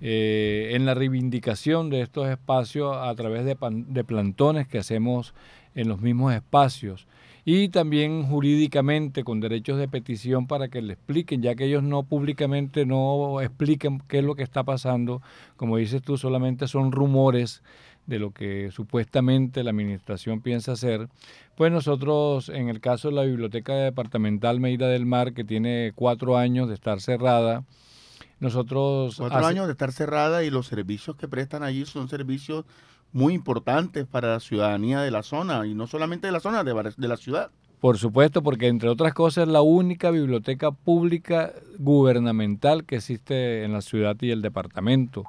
eh, 0.00 0.70
en 0.72 0.86
la 0.86 0.94
reivindicación 0.94 1.90
de 1.90 2.00
estos 2.00 2.28
espacios 2.28 2.96
a 2.96 3.14
través 3.14 3.44
de, 3.44 3.56
de 3.88 4.04
plantones 4.04 4.68
que 4.68 4.78
hacemos 4.78 5.34
en 5.74 5.88
los 5.88 6.00
mismos 6.00 6.34
espacios 6.34 7.06
y 7.50 7.70
también 7.70 8.24
jurídicamente 8.24 9.24
con 9.24 9.40
derechos 9.40 9.78
de 9.78 9.88
petición 9.88 10.46
para 10.46 10.68
que 10.68 10.82
le 10.82 10.92
expliquen, 10.92 11.40
ya 11.40 11.54
que 11.54 11.64
ellos 11.64 11.82
no 11.82 12.02
públicamente 12.02 12.84
no 12.84 13.40
expliquen 13.40 14.02
qué 14.06 14.18
es 14.18 14.24
lo 14.24 14.34
que 14.34 14.42
está 14.42 14.64
pasando, 14.64 15.22
como 15.56 15.78
dices 15.78 16.02
tú, 16.02 16.18
solamente 16.18 16.68
son 16.68 16.92
rumores 16.92 17.62
de 18.04 18.18
lo 18.18 18.32
que 18.32 18.70
supuestamente 18.70 19.64
la 19.64 19.70
administración 19.70 20.42
piensa 20.42 20.72
hacer, 20.72 21.08
pues 21.56 21.72
nosotros, 21.72 22.50
en 22.50 22.68
el 22.68 22.80
caso 22.80 23.08
de 23.08 23.14
la 23.14 23.22
Biblioteca 23.22 23.74
Departamental 23.76 24.60
Meira 24.60 24.88
del 24.88 25.06
Mar, 25.06 25.32
que 25.32 25.42
tiene 25.42 25.92
cuatro 25.94 26.36
años 26.36 26.68
de 26.68 26.74
estar 26.74 27.00
cerrada, 27.00 27.64
nosotros... 28.40 29.16
Cuatro 29.16 29.46
años 29.46 29.64
de 29.68 29.72
estar 29.72 29.92
cerrada 29.92 30.44
y 30.44 30.50
los 30.50 30.66
servicios 30.66 31.16
que 31.16 31.28
prestan 31.28 31.62
allí 31.62 31.86
son 31.86 32.10
servicios 32.10 32.66
muy 33.12 33.34
importantes 33.34 34.06
para 34.06 34.32
la 34.32 34.40
ciudadanía 34.40 35.00
de 35.00 35.10
la 35.10 35.22
zona, 35.22 35.66
y 35.66 35.74
no 35.74 35.86
solamente 35.86 36.26
de 36.26 36.32
la 36.32 36.40
zona, 36.40 36.64
de, 36.64 37.08
la 37.08 37.16
ciudad. 37.16 37.50
Por 37.80 37.98
supuesto, 37.98 38.42
porque 38.42 38.68
entre 38.68 38.88
otras 38.88 39.14
cosas 39.14 39.46
es 39.46 39.52
la 39.52 39.62
única 39.62 40.10
biblioteca 40.10 40.70
pública 40.72 41.52
gubernamental 41.78 42.84
que 42.84 42.96
existe 42.96 43.64
en 43.64 43.72
la 43.72 43.80
ciudad 43.80 44.16
y 44.20 44.30
el 44.30 44.42
departamento, 44.42 45.24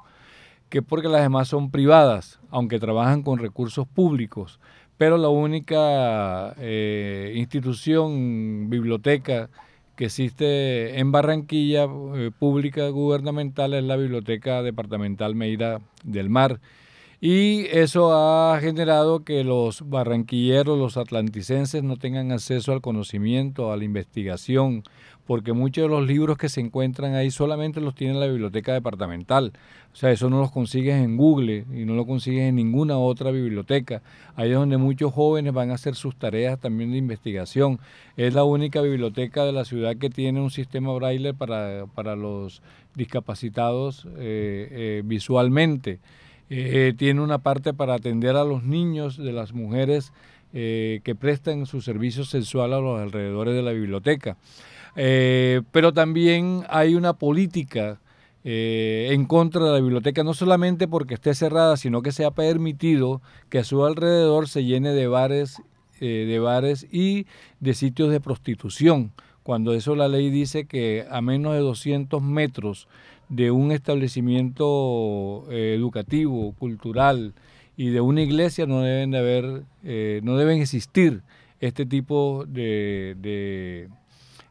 que 0.68 0.82
porque 0.82 1.08
las 1.08 1.22
demás 1.22 1.48
son 1.48 1.70
privadas, 1.70 2.40
aunque 2.50 2.78
trabajan 2.78 3.22
con 3.22 3.38
recursos 3.38 3.86
públicos, 3.86 4.60
pero 4.98 5.16
la 5.16 5.28
única 5.28 6.54
eh, 6.58 7.32
institución, 7.36 8.68
biblioteca 8.68 9.48
que 9.96 10.06
existe 10.06 10.98
en 10.98 11.12
Barranquilla, 11.12 11.84
eh, 12.14 12.30
pública 12.38 12.88
gubernamental, 12.88 13.74
es 13.74 13.84
la 13.84 13.96
Biblioteca 13.96 14.62
Departamental 14.62 15.34
Meira 15.34 15.80
del 16.04 16.30
Mar 16.30 16.60
y 17.20 17.66
eso 17.66 18.14
ha 18.14 18.58
generado 18.60 19.24
que 19.24 19.44
los 19.44 19.88
barranquilleros, 19.88 20.78
los 20.78 20.96
atlanticenses 20.96 21.82
no 21.82 21.98
tengan 21.98 22.32
acceso 22.32 22.72
al 22.72 22.80
conocimiento, 22.80 23.72
a 23.72 23.76
la 23.76 23.84
investigación, 23.84 24.84
porque 25.26 25.52
muchos 25.52 25.82
de 25.82 25.88
los 25.88 26.06
libros 26.06 26.38
que 26.38 26.48
se 26.48 26.62
encuentran 26.62 27.14
ahí 27.14 27.30
solamente 27.30 27.82
los 27.82 27.94
tiene 27.94 28.18
la 28.18 28.26
biblioteca 28.26 28.72
departamental. 28.72 29.52
O 29.92 29.96
sea, 29.96 30.10
eso 30.10 30.30
no 30.30 30.40
los 30.40 30.50
consigues 30.50 30.96
en 30.96 31.18
Google 31.18 31.66
y 31.72 31.84
no 31.84 31.94
lo 31.94 32.06
consigues 32.06 32.48
en 32.48 32.56
ninguna 32.56 32.96
otra 32.96 33.30
biblioteca. 33.30 34.02
Ahí 34.34 34.50
es 34.50 34.56
donde 34.56 34.78
muchos 34.78 35.12
jóvenes 35.12 35.52
van 35.52 35.70
a 35.70 35.74
hacer 35.74 35.96
sus 35.96 36.16
tareas 36.16 36.58
también 36.58 36.90
de 36.90 36.96
investigación. 36.96 37.80
Es 38.16 38.32
la 38.32 38.44
única 38.44 38.80
biblioteca 38.80 39.44
de 39.44 39.52
la 39.52 39.66
ciudad 39.66 39.96
que 39.96 40.08
tiene 40.08 40.40
un 40.40 40.50
sistema 40.50 40.92
braille 40.94 41.34
para, 41.34 41.84
para 41.94 42.16
los 42.16 42.62
discapacitados 42.94 44.06
eh, 44.16 44.68
eh, 44.70 45.02
visualmente. 45.04 46.00
Eh, 46.50 46.92
tiene 46.96 47.20
una 47.20 47.38
parte 47.38 47.72
para 47.72 47.94
atender 47.94 48.36
a 48.36 48.44
los 48.44 48.64
niños 48.64 49.16
de 49.16 49.32
las 49.32 49.52
mujeres 49.52 50.12
eh, 50.52 51.00
que 51.04 51.14
prestan 51.14 51.64
su 51.66 51.80
servicio 51.80 52.24
sexual 52.24 52.72
a 52.72 52.80
los 52.80 53.00
alrededores 53.00 53.54
de 53.54 53.62
la 53.62 53.72
biblioteca. 53.72 54.36
pero 54.94 55.92
también 55.92 56.64
hay 56.68 56.94
una 56.94 57.14
política 57.14 58.00
en 58.42 59.26
contra 59.26 59.64
de 59.64 59.70
la 59.70 59.80
biblioteca, 59.80 60.24
no 60.24 60.34
solamente 60.34 60.88
porque 60.88 61.14
esté 61.14 61.34
cerrada, 61.34 61.76
sino 61.76 62.02
que 62.02 62.10
se 62.10 62.24
ha 62.24 62.30
permitido 62.30 63.20
que 63.48 63.58
a 63.58 63.64
su 63.64 63.84
alrededor 63.84 64.48
se 64.48 64.64
llene 64.64 64.92
de 64.92 65.06
bares, 65.06 65.62
de 66.00 66.38
bares 66.38 66.86
y 66.90 67.26
de 67.60 67.74
sitios 67.74 68.10
de 68.10 68.20
prostitución 68.20 69.12
cuando 69.42 69.72
eso 69.72 69.96
la 69.96 70.08
ley 70.08 70.30
dice 70.30 70.66
que 70.66 71.06
a 71.10 71.20
menos 71.20 71.54
de 71.54 71.60
200 71.60 72.22
metros 72.22 72.88
de 73.30 73.50
un 73.52 73.72
establecimiento 73.72 75.46
eh, 75.50 75.74
educativo, 75.76 76.52
cultural 76.58 77.32
y 77.76 77.88
de 77.90 78.00
una 78.02 78.22
iglesia 78.22 78.66
no 78.66 78.82
deben 78.82 79.12
de 79.12 79.18
haber, 79.18 79.62
eh, 79.84 80.20
no 80.22 80.36
deben 80.36 80.60
existir 80.60 81.22
este 81.60 81.86
tipo 81.86 82.44
de, 82.46 83.88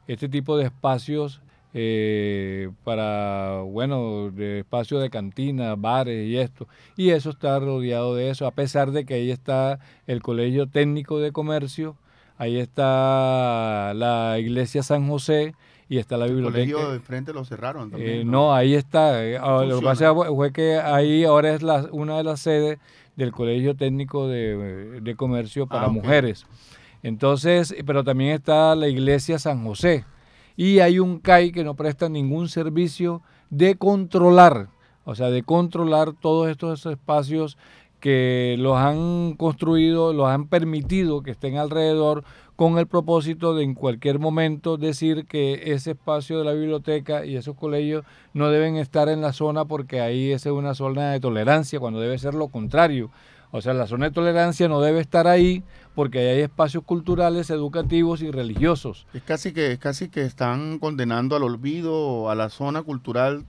este 0.07 0.29
tipo 0.29 0.57
de 0.57 0.65
espacios 0.65 1.41
eh, 1.73 2.71
para, 2.83 3.61
bueno, 3.61 4.31
de 4.31 4.59
espacios 4.59 5.01
de 5.01 5.09
cantina, 5.09 5.75
bares 5.75 6.27
y 6.27 6.37
esto. 6.37 6.67
Y 6.95 7.09
eso 7.09 7.31
está 7.31 7.59
rodeado 7.59 8.15
de 8.15 8.29
eso, 8.29 8.47
a 8.47 8.51
pesar 8.51 8.91
de 8.91 9.05
que 9.05 9.15
ahí 9.15 9.29
está 9.29 9.79
el 10.07 10.21
Colegio 10.23 10.67
Técnico 10.67 11.19
de 11.19 11.31
Comercio, 11.31 11.97
ahí 12.37 12.57
está 12.57 13.93
la 13.93 14.39
Iglesia 14.39 14.83
San 14.83 15.07
José 15.09 15.53
y 15.89 15.97
está 15.97 16.17
la 16.17 16.27
biblioteca. 16.27 16.61
El 16.61 16.71
colegio 16.71 16.91
de 16.93 16.99
frente 16.99 17.33
lo 17.33 17.43
cerraron 17.43 17.89
también. 17.89 18.21
Eh, 18.21 18.23
¿no? 18.23 18.53
ahí 18.53 18.75
está. 18.75 19.19
Ah, 19.41 19.65
lo 19.65 19.79
que 19.79 19.85
pasa 19.85 20.13
fue 20.13 20.53
que 20.53 20.77
ahí 20.77 21.25
ahora 21.25 21.53
es 21.55 21.63
la, 21.63 21.87
una 21.91 22.17
de 22.17 22.23
las 22.23 22.39
sedes 22.41 22.77
del 23.15 23.31
Colegio 23.31 23.75
Técnico 23.75 24.27
de, 24.27 25.13
Comercio 25.17 25.65
para 25.65 25.85
ah, 25.85 25.89
Mujeres. 25.89 26.45
Entonces, 27.01 27.75
pero 27.85 28.03
también 28.03 28.31
está 28.31 28.75
la 28.75 28.87
Iglesia 28.87 29.39
San 29.39 29.65
José. 29.65 30.05
Y 30.55 30.79
hay 30.79 30.99
un 30.99 31.19
CAI 31.19 31.51
que 31.51 31.63
no 31.63 31.75
presta 31.75 32.07
ningún 32.07 32.49
servicio 32.49 33.21
de 33.49 33.75
controlar, 33.75 34.67
o 35.05 35.15
sea, 35.15 35.29
de 35.31 35.41
controlar 35.41 36.13
todos 36.13 36.49
estos 36.49 36.85
espacios 36.85 37.57
que 37.99 38.55
los 38.59 38.77
han 38.77 39.33
construido, 39.37 40.13
los 40.13 40.27
han 40.27 40.47
permitido 40.47 41.23
que 41.23 41.31
estén 41.31 41.57
alrededor 41.57 42.23
con 42.59 42.77
el 42.77 42.87
propósito 42.87 43.55
de 43.55 43.63
en 43.63 43.73
cualquier 43.73 44.19
momento 44.19 44.75
decir 44.75 45.25
que 45.27 45.71
ese 45.71 45.91
espacio 45.91 46.39
de 46.39 46.43
la 46.43 46.51
biblioteca 46.51 47.25
y 47.25 47.37
esos 47.37 47.55
colegios 47.55 48.03
no 48.33 48.49
deben 48.49 48.75
estar 48.75 49.07
en 49.07 49.21
la 49.21 49.31
zona 49.31 49.63
porque 49.63 50.01
ahí 50.01 50.33
es 50.33 50.45
una 50.45 50.75
zona 50.75 51.13
de 51.13 51.21
tolerancia, 51.21 51.79
cuando 51.79 52.01
debe 52.01 52.17
ser 52.17 52.33
lo 52.33 52.49
contrario. 52.49 53.11
O 53.51 53.61
sea, 53.61 53.73
la 53.73 53.87
zona 53.87 54.07
de 54.07 54.11
tolerancia 54.11 54.67
no 54.67 54.81
debe 54.81 54.99
estar 54.99 55.25
ahí 55.25 55.63
porque 55.95 56.19
ahí 56.19 56.27
hay 56.27 56.41
espacios 56.41 56.83
culturales, 56.83 57.49
educativos 57.49 58.21
y 58.21 58.29
religiosos. 58.29 59.07
Es 59.13 59.23
casi 59.23 59.53
que, 59.53 59.71
es 59.71 59.79
casi 59.79 60.09
que 60.09 60.23
están 60.23 60.79
condenando 60.79 61.37
al 61.37 61.43
olvido 61.43 62.29
a 62.29 62.35
la 62.35 62.49
zona 62.49 62.83
cultural 62.83 63.45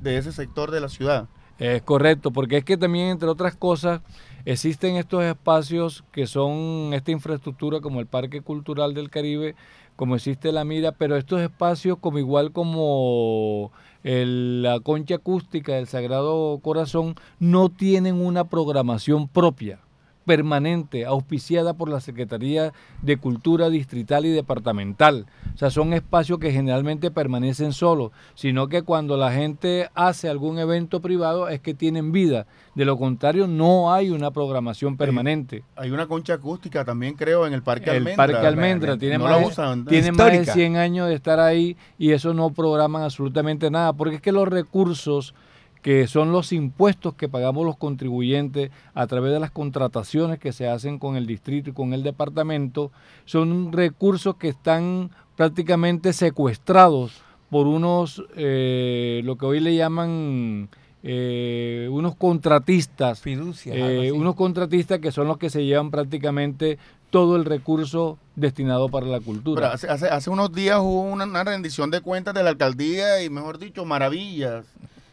de 0.00 0.18
ese 0.18 0.32
sector 0.32 0.72
de 0.72 0.80
la 0.80 0.88
ciudad. 0.88 1.28
Es 1.60 1.82
correcto, 1.82 2.32
porque 2.32 2.56
es 2.56 2.64
que 2.64 2.76
también, 2.76 3.10
entre 3.10 3.28
otras 3.28 3.54
cosas, 3.54 4.00
existen 4.44 4.96
estos 4.96 5.22
espacios 5.24 6.04
que 6.12 6.26
son 6.26 6.92
esta 6.92 7.10
infraestructura 7.10 7.80
como 7.80 8.00
el 8.00 8.06
Parque 8.06 8.40
Cultural 8.40 8.94
del 8.94 9.10
Caribe, 9.10 9.54
como 9.96 10.16
existe 10.16 10.52
la 10.52 10.64
Mira, 10.64 10.92
pero 10.92 11.16
estos 11.16 11.40
espacios 11.40 11.98
como 11.98 12.18
igual 12.18 12.52
como 12.52 13.70
la 14.02 14.80
concha 14.80 15.16
acústica 15.16 15.74
del 15.74 15.86
Sagrado 15.86 16.58
Corazón 16.62 17.16
no 17.38 17.68
tienen 17.68 18.14
una 18.20 18.44
programación 18.44 19.28
propia 19.28 19.80
permanente, 20.24 21.04
auspiciada 21.04 21.74
por 21.74 21.88
la 21.88 22.00
Secretaría 22.00 22.72
de 23.02 23.16
Cultura 23.16 23.70
Distrital 23.70 24.26
y 24.26 24.30
Departamental. 24.30 25.26
O 25.54 25.58
sea, 25.58 25.70
son 25.70 25.92
espacios 25.92 26.38
que 26.38 26.52
generalmente 26.52 27.10
permanecen 27.10 27.72
solos, 27.72 28.12
sino 28.34 28.68
que 28.68 28.82
cuando 28.82 29.16
la 29.16 29.32
gente 29.32 29.88
hace 29.94 30.28
algún 30.28 30.58
evento 30.58 31.00
privado 31.00 31.48
es 31.48 31.60
que 31.60 31.74
tienen 31.74 32.12
vida. 32.12 32.46
De 32.74 32.84
lo 32.84 32.96
contrario, 32.96 33.46
no 33.46 33.92
hay 33.92 34.10
una 34.10 34.30
programación 34.30 34.96
permanente. 34.96 35.64
Hay, 35.76 35.90
una 35.90 36.06
concha 36.06 36.34
acústica 36.34 36.84
también, 36.84 37.14
creo, 37.14 37.46
en 37.46 37.52
el 37.52 37.62
Parque 37.62 37.90
Almendra. 37.90 38.24
El 38.24 38.32
Parque 38.32 38.46
Almendra 38.46 38.96
tiene, 38.96 39.18
más, 39.18 39.56
tiene 39.88 40.12
más 40.12 40.32
de 40.32 40.46
100 40.46 40.76
años 40.76 41.08
de 41.08 41.14
estar 41.14 41.40
ahí 41.40 41.76
y 41.98 42.12
eso 42.12 42.32
no 42.32 42.50
programan 42.50 43.02
absolutamente 43.02 43.70
nada, 43.70 43.92
porque 43.92 44.16
es 44.16 44.22
que 44.22 44.32
los 44.32 44.46
recursos 44.46 45.34
que 45.82 46.06
son 46.06 46.32
los 46.32 46.52
impuestos 46.52 47.14
que 47.14 47.28
pagamos 47.28 47.64
los 47.64 47.76
contribuyentes 47.76 48.70
a 48.94 49.06
través 49.06 49.32
de 49.32 49.40
las 49.40 49.50
contrataciones 49.50 50.38
que 50.38 50.52
se 50.52 50.68
hacen 50.68 50.98
con 50.98 51.16
el 51.16 51.26
distrito 51.26 51.70
y 51.70 51.72
con 51.72 51.94
el 51.94 52.02
departamento, 52.02 52.92
son 53.24 53.72
recursos 53.72 54.36
que 54.36 54.48
están 54.48 55.10
prácticamente 55.36 56.12
secuestrados 56.12 57.22
por 57.48 57.66
unos, 57.66 58.22
eh, 58.36 59.22
lo 59.24 59.36
que 59.36 59.46
hoy 59.46 59.60
le 59.60 59.74
llaman 59.74 60.68
eh, 61.02 61.88
unos 61.90 62.14
contratistas, 62.14 63.22
eh, 63.24 64.12
unos 64.12 64.34
contratistas 64.34 64.98
que 64.98 65.10
son 65.10 65.26
los 65.28 65.38
que 65.38 65.48
se 65.48 65.64
llevan 65.64 65.90
prácticamente 65.90 66.78
todo 67.08 67.36
el 67.36 67.44
recurso 67.44 68.18
destinado 68.36 68.88
para 68.88 69.06
la 69.06 69.18
cultura. 69.18 69.72
hace, 69.72 69.88
hace, 69.88 70.30
unos 70.30 70.52
días 70.52 70.78
hubo 70.78 71.00
una, 71.00 71.24
una 71.24 71.42
rendición 71.42 71.90
de 71.90 72.02
cuentas 72.02 72.34
de 72.34 72.44
la 72.44 72.50
alcaldía 72.50 73.22
y, 73.24 73.30
mejor 73.30 73.58
dicho, 73.58 73.84
maravillas. 73.84 74.66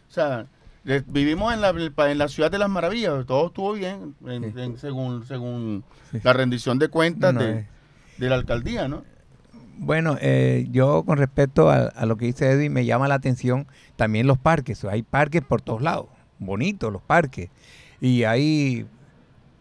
O 0.09 0.13
sea, 0.13 0.45
Vivimos 1.07 1.53
en 1.53 1.59
la, 1.59 1.69
en 1.69 2.17
la 2.17 2.29
ciudad 2.29 2.49
de 2.49 2.57
las 2.57 2.69
maravillas, 2.69 3.25
todo 3.25 3.47
estuvo 3.47 3.73
bien, 3.73 4.15
según, 4.77 5.25
según 5.25 5.83
la 6.23 6.31
rendición 6.31 6.79
de 6.79 6.87
cuentas 6.87 7.35
de, 7.35 7.65
la 8.17 8.35
alcaldía, 8.35 8.87
¿no? 8.87 9.03
Bueno, 9.79 10.17
eh, 10.21 10.65
yo 10.71 11.03
con 11.03 11.17
respecto 11.17 11.69
a, 11.69 11.87
a, 11.87 12.05
lo 12.05 12.15
que 12.15 12.27
dice 12.27 12.49
Edwin, 12.49 12.71
me 12.71 12.85
llama 12.85 13.09
la 13.09 13.15
atención 13.15 13.67
también 13.97 14.27
los 14.27 14.37
parques. 14.37 14.85
Hay 14.85 15.03
parques 15.03 15.41
por 15.41 15.61
todos 15.61 15.81
lados, 15.81 16.07
bonitos 16.39 16.91
los 16.91 17.01
parques. 17.01 17.49
Y 17.99 18.23
hay 18.23 18.87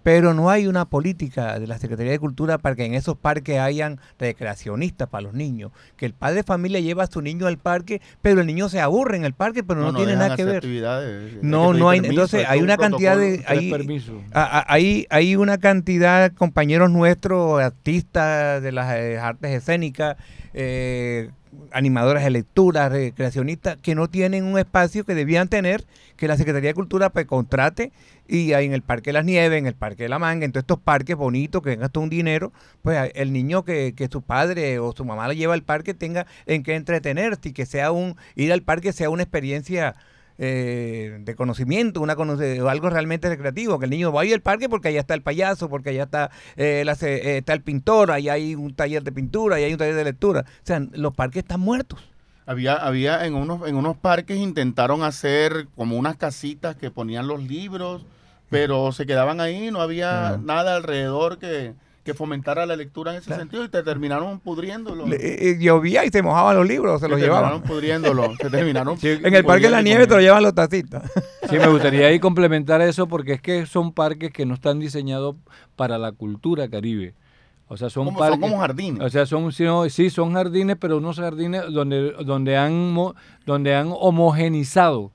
pero 0.06 0.34
no 0.34 0.50
hay 0.50 0.68
una 0.68 0.84
política 0.84 1.58
de 1.58 1.66
la 1.66 1.78
Secretaría 1.80 2.12
de 2.12 2.20
Cultura 2.20 2.58
para 2.58 2.76
que 2.76 2.84
en 2.84 2.94
esos 2.94 3.16
parques 3.16 3.58
hayan 3.58 3.98
recreacionistas 4.20 5.08
para 5.08 5.22
los 5.22 5.34
niños. 5.34 5.72
Que 5.96 6.06
el 6.06 6.12
padre 6.12 6.36
de 6.36 6.42
familia 6.44 6.78
lleva 6.78 7.02
a 7.02 7.06
su 7.08 7.20
niño 7.22 7.48
al 7.48 7.58
parque, 7.58 8.00
pero 8.22 8.40
el 8.40 8.46
niño 8.46 8.68
se 8.68 8.78
aburre 8.78 9.16
en 9.16 9.24
el 9.24 9.32
parque, 9.32 9.64
pero 9.64 9.80
no, 9.80 9.92
tiene 9.92 10.14
nada 10.14 10.36
que 10.36 10.44
ver. 10.44 10.64
No, 11.42 11.74
no 11.74 11.90
hay. 11.90 11.98
entonces 12.04 12.46
hay 12.46 12.60
una 12.60 12.76
cantidad 12.76 13.18
de. 13.18 13.42
Hay, 13.48 13.72
hay, 14.32 15.06
hay 15.10 15.34
una 15.34 15.58
cantidad 15.58 16.32
compañeros 16.34 16.88
nuestros, 16.88 17.60
artistas 17.60 18.62
de 18.62 18.70
las 18.70 18.94
eh, 18.94 19.18
artes 19.18 19.50
escénicas, 19.50 20.18
eh, 20.54 21.30
animadoras 21.72 22.24
de 22.24 22.30
lectura, 22.30 22.88
recreacionistas, 22.88 23.76
que 23.76 23.94
no 23.94 24.08
tienen 24.08 24.44
un 24.44 24.58
espacio 24.58 25.04
que 25.04 25.14
debían 25.14 25.48
tener, 25.48 25.84
que 26.16 26.28
la 26.28 26.36
Secretaría 26.36 26.70
de 26.70 26.74
Cultura 26.74 27.10
pues, 27.10 27.26
contrate 27.26 27.92
y 28.28 28.52
en 28.52 28.72
el 28.72 28.82
Parque 28.82 29.10
de 29.10 29.14
las 29.14 29.24
Nieves, 29.24 29.58
en 29.58 29.66
el 29.66 29.74
Parque 29.74 30.04
de 30.04 30.08
la 30.08 30.18
Manga, 30.18 30.44
en 30.44 30.52
todos 30.52 30.62
estos 30.62 30.80
parques 30.80 31.16
bonitos 31.16 31.62
que 31.62 31.76
gastan 31.76 32.04
un 32.04 32.10
dinero, 32.10 32.52
pues 32.82 33.10
el 33.14 33.32
niño 33.32 33.64
que, 33.64 33.94
que 33.94 34.08
su 34.08 34.22
padre 34.22 34.78
o 34.78 34.92
su 34.92 35.04
mamá 35.04 35.28
le 35.28 35.36
lleva 35.36 35.54
al 35.54 35.62
parque 35.62 35.94
tenga 35.94 36.26
en 36.46 36.62
qué 36.62 36.74
entretenerse 36.74 37.50
y 37.50 37.52
que 37.52 37.66
sea 37.66 37.92
un, 37.92 38.16
ir 38.34 38.52
al 38.52 38.62
parque 38.62 38.92
sea 38.92 39.10
una 39.10 39.22
experiencia 39.22 39.94
eh, 40.38 41.18
de 41.20 41.34
conocimiento, 41.34 42.00
una 42.00 42.12
algo 42.12 42.90
realmente 42.90 43.28
recreativo, 43.28 43.78
que 43.78 43.86
el 43.86 43.90
niño 43.90 44.12
vaya 44.12 44.34
al 44.34 44.42
parque 44.42 44.68
porque 44.68 44.88
allá 44.88 45.00
está 45.00 45.14
el 45.14 45.22
payaso, 45.22 45.68
porque 45.68 45.90
allá 45.90 46.04
está, 46.04 46.30
eh, 46.56 46.84
eh, 46.86 47.36
está 47.38 47.52
el 47.52 47.62
pintor, 47.62 48.10
allá 48.10 48.34
hay 48.34 48.54
un 48.54 48.74
taller 48.74 49.02
de 49.02 49.12
pintura, 49.12 49.56
allá 49.56 49.66
hay 49.66 49.72
un 49.72 49.78
taller 49.78 49.94
de 49.94 50.04
lectura. 50.04 50.44
O 50.46 50.66
sea, 50.66 50.80
los 50.92 51.14
parques 51.14 51.42
están 51.42 51.60
muertos. 51.60 52.00
Había, 52.44 52.74
había 52.74 53.26
en 53.26 53.34
unos, 53.34 53.66
en 53.66 53.76
unos 53.76 53.96
parques 53.96 54.38
intentaron 54.38 55.02
hacer 55.02 55.68
como 55.74 55.96
unas 55.96 56.16
casitas 56.16 56.76
que 56.76 56.90
ponían 56.90 57.26
los 57.26 57.42
libros, 57.42 58.06
pero 58.50 58.92
se 58.92 59.06
quedaban 59.06 59.40
ahí, 59.40 59.70
no 59.70 59.80
había 59.80 60.38
nada 60.42 60.76
alrededor 60.76 61.38
que, 61.38 61.74
que 62.06 62.14
fomentara 62.14 62.64
la 62.66 62.76
lectura 62.76 63.10
en 63.10 63.18
ese 63.18 63.34
sentido 63.34 63.64
y 63.64 63.68
te 63.68 63.82
terminaron 63.82 64.38
pudriéndolo. 64.38 65.06
Eh, 65.12 65.58
llovía 65.60 66.04
y 66.04 66.10
se 66.10 66.22
mojaban 66.22 66.56
los 66.56 66.66
libros, 66.66 67.00
se, 67.00 67.08
los 67.08 67.20
llevaban. 67.20 67.50
terminaron 67.50 67.68
pudriéndolo, 67.68 68.36
se 68.36 68.50
terminaron. 68.50 68.98
en 69.02 69.34
el 69.34 69.44
Parque 69.44 69.64
de 69.64 69.70
la 69.72 69.82
Nieve 69.82 70.06
te 70.06 70.14
lo 70.14 70.20
llevan 70.20 70.44
los 70.44 70.54
tacitas. 70.54 71.10
Sí, 71.50 71.58
me 71.58 71.66
gustaría 71.66 72.06
ahí 72.06 72.20
complementar 72.20 72.80
eso 72.80 73.08
porque 73.08 73.32
es 73.32 73.42
que 73.42 73.66
son 73.66 73.92
parques 73.92 74.32
que 74.32 74.46
no 74.46 74.54
están 74.54 74.78
diseñados 74.78 75.34
para 75.74 75.98
la 75.98 76.12
cultura 76.12 76.68
caribe. 76.68 77.14
O 77.68 77.76
sea, 77.76 77.90
son, 77.90 78.14
parques, 78.14 78.38
como 78.38 78.58
jardines. 78.58 79.02
O 79.02 79.10
sea, 79.10 79.26
son 79.26 79.50
sí, 79.50 80.10
son 80.10 80.34
jardines, 80.34 80.76
pero 80.80 80.98
unos 80.98 81.16
jardines 81.16 81.64
donde 81.72 82.12
donde 82.24 82.56
han 82.56 82.94
donde 83.44 83.74
han 83.74 83.88
homogenizado. 83.90 85.10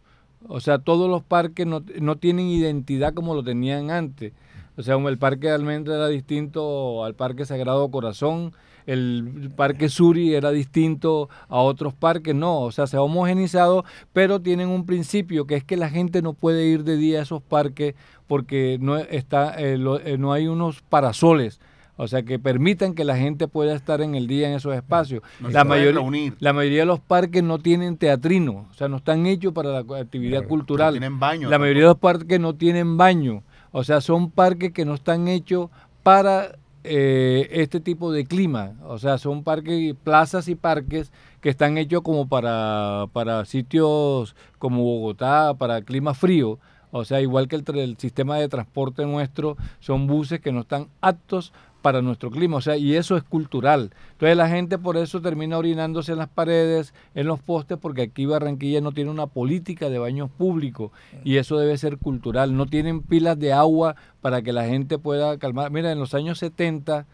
O 0.49 0.59
sea, 0.59 0.79
todos 0.79 1.09
los 1.09 1.23
parques 1.23 1.65
no, 1.65 1.83
no 2.01 2.17
tienen 2.17 2.47
identidad 2.47 3.13
como 3.13 3.33
lo 3.33 3.43
tenían 3.43 3.91
antes. 3.91 4.33
O 4.81 4.83
sea, 4.83 4.95
el 4.95 5.17
Parque 5.19 5.47
de 5.47 5.53
Almendra 5.53 5.93
era 5.93 6.07
distinto 6.07 7.05
al 7.05 7.13
Parque 7.13 7.45
Sagrado 7.45 7.91
Corazón, 7.91 8.51
el 8.87 9.51
Parque 9.55 9.89
Suri 9.89 10.33
era 10.33 10.49
distinto 10.49 11.29
a 11.49 11.59
otros 11.59 11.93
parques, 11.93 12.33
no, 12.33 12.61
o 12.61 12.71
sea, 12.71 12.87
se 12.87 12.97
ha 12.97 13.01
homogenizado, 13.01 13.85
pero 14.11 14.39
tienen 14.39 14.69
un 14.69 14.87
principio 14.87 15.45
que 15.45 15.55
es 15.55 15.63
que 15.63 15.77
la 15.77 15.89
gente 15.89 16.23
no 16.23 16.33
puede 16.33 16.65
ir 16.65 16.83
de 16.83 16.97
día 16.97 17.19
a 17.19 17.21
esos 17.21 17.43
parques 17.43 17.93
porque 18.25 18.79
no, 18.81 18.97
está, 18.97 19.53
eh, 19.59 19.77
eh, 20.03 20.17
no 20.17 20.33
hay 20.33 20.47
unos 20.47 20.81
parasoles. 20.81 21.59
O 21.97 22.07
sea, 22.07 22.23
que 22.23 22.39
permitan 22.39 22.95
que 22.95 23.03
la 23.03 23.15
gente 23.15 23.47
pueda 23.47 23.75
estar 23.75 24.01
en 24.01 24.15
el 24.15 24.25
día 24.25 24.49
en 24.49 24.55
esos 24.55 24.73
espacios. 24.73 25.21
la, 25.39 25.63
mayoría, 25.63 26.01
la 26.39 26.51
mayoría 26.53 26.79
de 26.79 26.85
los 26.87 26.99
parques 26.99 27.43
no 27.43 27.59
tienen 27.59 27.97
teatrino, 27.97 28.65
o 28.71 28.73
sea, 28.73 28.87
no 28.87 28.97
están 28.97 29.27
hechos 29.27 29.53
para 29.53 29.69
la 29.69 29.99
actividad 29.99 30.47
cultural. 30.47 30.93
tienen 30.93 31.19
baño. 31.19 31.47
La 31.47 31.59
mayoría 31.59 31.83
de 31.83 31.89
los 31.89 31.99
parques 31.99 32.39
no 32.39 32.55
tienen 32.55 32.97
baño. 32.97 33.43
O 33.71 33.83
sea, 33.83 34.01
son 34.01 34.31
parques 34.31 34.71
que 34.71 34.85
no 34.85 34.95
están 34.95 35.27
hechos 35.27 35.69
para 36.03 36.55
eh, 36.83 37.47
este 37.51 37.79
tipo 37.79 38.11
de 38.11 38.25
clima. 38.25 38.73
O 38.83 38.97
sea, 38.97 39.17
son 39.17 39.43
parques, 39.43 39.95
plazas 40.03 40.47
y 40.47 40.55
parques 40.55 41.11
que 41.39 41.49
están 41.49 41.77
hechos 41.77 42.01
como 42.01 42.27
para, 42.27 43.05
para 43.13 43.45
sitios 43.45 44.35
como 44.57 44.83
Bogotá, 44.83 45.53
para 45.53 45.81
clima 45.81 46.13
frío. 46.13 46.59
O 46.91 47.05
sea, 47.05 47.21
igual 47.21 47.47
que 47.47 47.55
el, 47.55 47.63
el, 47.77 47.97
sistema 47.97 48.37
de 48.37 48.49
transporte 48.49 49.05
nuestro, 49.05 49.55
son 49.79 50.07
buses 50.07 50.41
que 50.41 50.51
no 50.51 50.61
están 50.61 50.87
aptos 50.99 51.53
para 51.81 52.01
nuestro 52.01 52.31
clima, 52.31 52.57
o 52.57 52.61
sea, 52.61 52.77
y 52.77 52.95
eso 52.95 53.17
es 53.17 53.23
cultural. 53.23 53.91
Entonces 54.13 54.37
la 54.37 54.47
gente 54.47 54.77
por 54.77 54.97
eso 54.97 55.21
termina 55.21 55.57
orinándose 55.57 56.11
en 56.11 56.19
las 56.19 56.29
paredes, 56.29 56.93
en 57.15 57.27
los 57.27 57.39
postes, 57.41 57.77
porque 57.77 58.03
aquí 58.03 58.25
Barranquilla 58.25 58.81
no 58.81 58.91
tiene 58.91 59.11
una 59.11 59.27
política 59.27 59.89
de 59.89 59.99
baños 59.99 60.29
públicos 60.29 60.91
y 61.23 61.37
eso 61.37 61.57
debe 61.57 61.77
ser 61.77 61.97
cultural. 61.97 62.55
No 62.55 62.65
tienen 62.65 63.01
pilas 63.01 63.37
de 63.39 63.53
agua 63.53 63.95
para 64.21 64.41
que 64.41 64.53
la 64.53 64.65
gente 64.65 64.97
pueda 64.97 65.37
calmar. 65.37 65.71
Mira, 65.71 65.91
en 65.91 65.99
los 65.99 66.13
años 66.13 66.39
70 66.39 67.05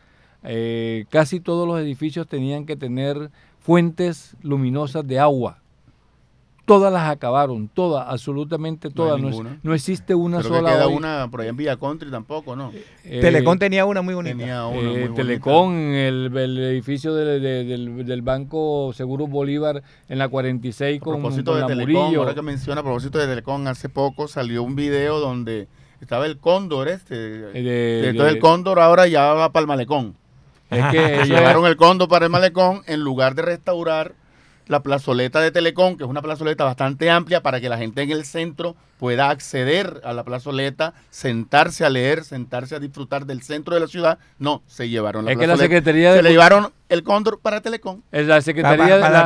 eh, 0.44 1.06
casi 1.10 1.40
todos 1.40 1.68
los 1.68 1.80
edificios 1.80 2.28
tenían 2.28 2.66
que 2.66 2.76
tener 2.76 3.32
fuentes 3.60 4.36
luminosas 4.44 5.06
de 5.08 5.20
agua 5.20 5.62
todas 6.68 6.92
las 6.92 7.10
acabaron, 7.10 7.70
todas, 7.70 8.06
absolutamente 8.10 8.90
todas. 8.90 9.22
No, 9.64 9.74
existe 9.74 10.14
una 10.14 10.40
Pero 10.40 10.50
sola. 10.50 10.70
Que 10.70 10.76
queda 10.76 10.88
una 10.88 11.28
por 11.32 11.40
ahí 11.40 11.48
en 11.48 11.56
Villa 11.56 11.78
Country 11.78 12.12
tampoco, 12.12 12.58
¿no? 12.58 12.74
Eh, 13.06 13.22
Telecom 13.22 13.58
tenía 13.58 13.86
una 13.86 14.02
muy 14.02 14.14
bonita. 14.14 14.38
Tenía 14.38 14.66
una 14.68 14.92
eh, 14.92 15.10
Telecom, 15.16 15.74
el, 15.74 16.30
el, 16.36 16.58
edificio 16.58 17.16
del, 17.16 18.06
del, 18.06 18.22
Banco 18.22 18.92
Seguro 18.94 19.28
Bolívar 19.28 19.82
en 20.10 20.20
la 20.20 20.28
46 20.28 21.00
con, 21.00 21.14
a 21.14 21.18
propósito 21.20 21.56
de 21.56 21.64
Telecom, 21.64 22.14
ahora 22.18 22.36
que 22.36 22.42
menciona, 22.42 22.82
a 22.82 22.84
propósito 22.84 23.18
de 23.18 23.28
Telecom, 23.28 23.66
hace 23.68 23.88
poco 23.88 24.28
salió 24.28 24.62
un 24.62 24.76
video 24.76 25.22
donde 25.22 25.70
estaba 26.02 26.26
el 26.26 26.38
cóndor 26.38 26.90
este. 26.90 27.16
Eh, 27.54 28.10
entonces 28.10 28.36
el 28.36 28.42
cóndor 28.42 28.82
ahora 28.82 29.08
ya 29.08 29.32
va 29.32 29.54
para 29.54 29.62
el 29.62 29.68
malecón. 29.68 30.18
Es 30.70 30.86
que 30.92 31.24
llevaron 31.28 31.66
el 31.66 31.78
cóndor 31.78 32.10
para 32.10 32.26
el 32.26 32.32
malecón 32.32 32.82
en 32.88 33.00
lugar 33.00 33.36
de 33.36 33.44
restaurar 33.44 34.16
la 34.70 34.82
plazoleta 34.82 35.42
de 35.42 35.52
Telecom, 35.52 35.98
que 35.98 36.04
es 36.04 36.10
una 36.10 36.22
plazoleta 36.22 36.64
bastante 36.64 37.10
amplia 37.10 37.42
para 37.42 37.60
que 37.60 37.70
la 37.70 37.78
gente 37.78 38.02
en 38.02 38.12
el 38.12 38.26
centro 38.26 38.76
pueda 38.98 39.30
acceder 39.30 40.02
a 40.04 40.14
la 40.14 40.24
plazoleta, 40.24 40.94
sentarse 41.10 41.86
a 41.86 41.90
leer, 41.90 42.24
sentarse 42.24 42.76
a 42.76 42.80
disfrutar 42.80 43.26
del 43.26 43.42
centro 43.44 43.76
de 43.76 43.82
la 43.82 43.88
ciudad. 43.88 44.18
No, 44.40 44.64
se 44.68 44.90
llevaron 44.90 45.26
la 45.26 45.34
es 45.34 45.38
que 45.38 45.48
la 45.48 45.58
Secretaría 45.58 46.14
Se 46.14 46.24
le 46.24 46.32
llevaron 46.32 46.72
el 46.90 47.04
cóndor 47.04 47.40
para 47.40 47.62
Telecom. 47.62 48.02
Secretaría, 48.42 48.98
la, 48.98 49.22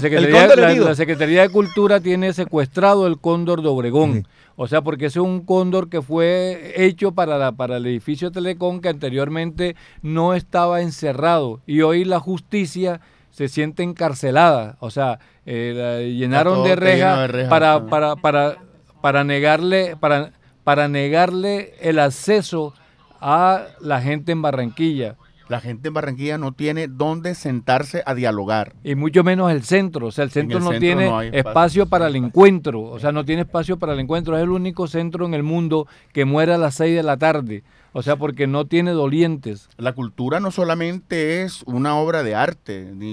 Secretaría, 0.00 0.80
la, 0.82 0.94
Secretaría 0.94 1.42
de 1.42 1.48
Cultura 1.50 2.00
tiene 2.00 2.32
secuestrado 2.32 3.06
el 3.06 3.18
cóndor 3.18 3.62
de 3.62 3.68
Obregón. 3.68 4.26
O 4.56 4.66
sea, 4.66 4.80
porque 4.80 5.06
ese 5.06 5.18
es 5.18 5.24
un 5.24 5.42
cóndor 5.42 5.90
que 5.90 6.00
fue 6.00 6.72
hecho 6.76 7.12
para, 7.12 7.36
la, 7.36 7.52
para 7.52 7.76
el 7.76 7.86
edificio 7.86 8.32
Telecom 8.32 8.80
que 8.80 8.88
anteriormente 8.88 9.76
no 10.00 10.34
estaba 10.34 10.80
encerrado. 10.80 11.60
Y 11.66 11.82
hoy 11.82 12.04
la 12.04 12.20
justicia 12.20 13.00
se 13.36 13.48
siente 13.48 13.82
encarcelada, 13.82 14.78
o 14.80 14.90
sea, 14.90 15.18
eh, 15.44 16.14
llenaron 16.16 16.64
de 16.64 16.74
reja, 16.74 17.28
para, 17.50 17.84
para, 17.84 18.16
para, 18.16 18.56
para, 19.02 19.24
negarle, 19.24 19.94
para, 19.94 20.32
para 20.64 20.88
negarle 20.88 21.74
el 21.82 21.98
acceso 21.98 22.72
a 23.20 23.66
la 23.82 24.00
gente 24.00 24.32
en 24.32 24.40
Barranquilla. 24.40 25.16
La 25.48 25.60
gente 25.60 25.88
en 25.88 25.94
Barranquilla 25.94 26.38
no 26.38 26.52
tiene 26.52 26.88
dónde 26.88 27.34
sentarse 27.34 28.02
a 28.04 28.14
dialogar. 28.14 28.74
Y 28.82 28.96
mucho 28.96 29.22
menos 29.22 29.52
el 29.52 29.62
centro. 29.62 30.08
O 30.08 30.10
sea, 30.10 30.24
el 30.24 30.30
centro 30.30 30.58
no 30.58 30.78
tiene 30.78 31.30
espacio, 31.32 31.86
para 31.86 32.08
el 32.08 32.16
encuentro. 32.16 32.82
O 32.82 32.98
sea, 32.98 33.12
no 33.12 33.24
tiene 33.24 33.42
espacio 33.42 33.78
para 33.78 33.92
el 33.92 34.00
encuentro. 34.00 34.36
Es 34.36 34.42
el 34.42 34.50
único 34.50 34.88
centro 34.88 35.24
en 35.24 35.34
el 35.34 35.44
mundo 35.44 35.86
que 36.12 36.24
muere 36.24 36.52
a 36.52 36.58
las 36.58 36.74
6 36.74 36.96
de 36.96 37.02
la 37.02 37.16
tarde. 37.16 37.62
O 37.92 38.02
sea, 38.02 38.16
porque 38.16 38.46
no 38.46 38.66
tiene 38.66 38.90
dolientes. 38.90 39.68
La 39.76 39.92
cultura 39.92 40.40
no 40.40 40.50
solamente 40.50 41.42
es 41.42 41.62
una 41.62 41.96
obra 41.96 42.22
de 42.22 42.34
arte 42.34 42.90
ni 42.92 43.12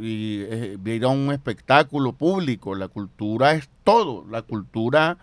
y, 0.00 0.42
eh, 0.48 0.78
ir 0.84 1.04
a 1.04 1.08
un 1.08 1.32
espectáculo 1.32 2.12
público. 2.12 2.74
La 2.74 2.88
cultura 2.88 3.52
es 3.52 3.68
todo. 3.82 4.24
La 4.30 4.42
cultura 4.42 5.18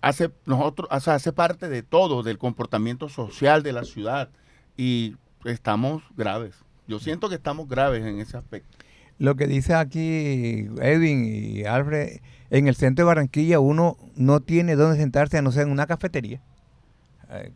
hace 0.00 0.30
nosotros 0.46 0.88
hace 0.90 1.32
parte 1.32 1.68
de 1.68 1.82
todo, 1.82 2.22
del 2.22 2.38
comportamiento 2.38 3.08
social 3.08 3.62
de 3.62 3.72
la 3.72 3.84
ciudad 3.84 4.30
y 4.76 5.16
estamos 5.44 6.02
graves. 6.16 6.54
Yo 6.86 6.98
siento 6.98 7.28
que 7.28 7.36
estamos 7.36 7.68
graves 7.68 8.04
en 8.04 8.18
ese 8.18 8.36
aspecto. 8.36 8.78
Lo 9.18 9.36
que 9.36 9.46
dice 9.46 9.74
aquí 9.74 10.66
Edwin 10.80 11.24
y 11.24 11.64
Alfred, 11.64 12.20
en 12.50 12.68
el 12.68 12.74
centro 12.74 13.04
de 13.04 13.06
Barranquilla 13.06 13.60
uno 13.60 13.96
no 14.16 14.40
tiene 14.40 14.76
dónde 14.76 14.98
sentarse 14.98 15.38
a 15.38 15.42
no 15.42 15.52
ser 15.52 15.66
en 15.66 15.72
una 15.72 15.86
cafetería. 15.86 16.40
Eh, 17.30 17.52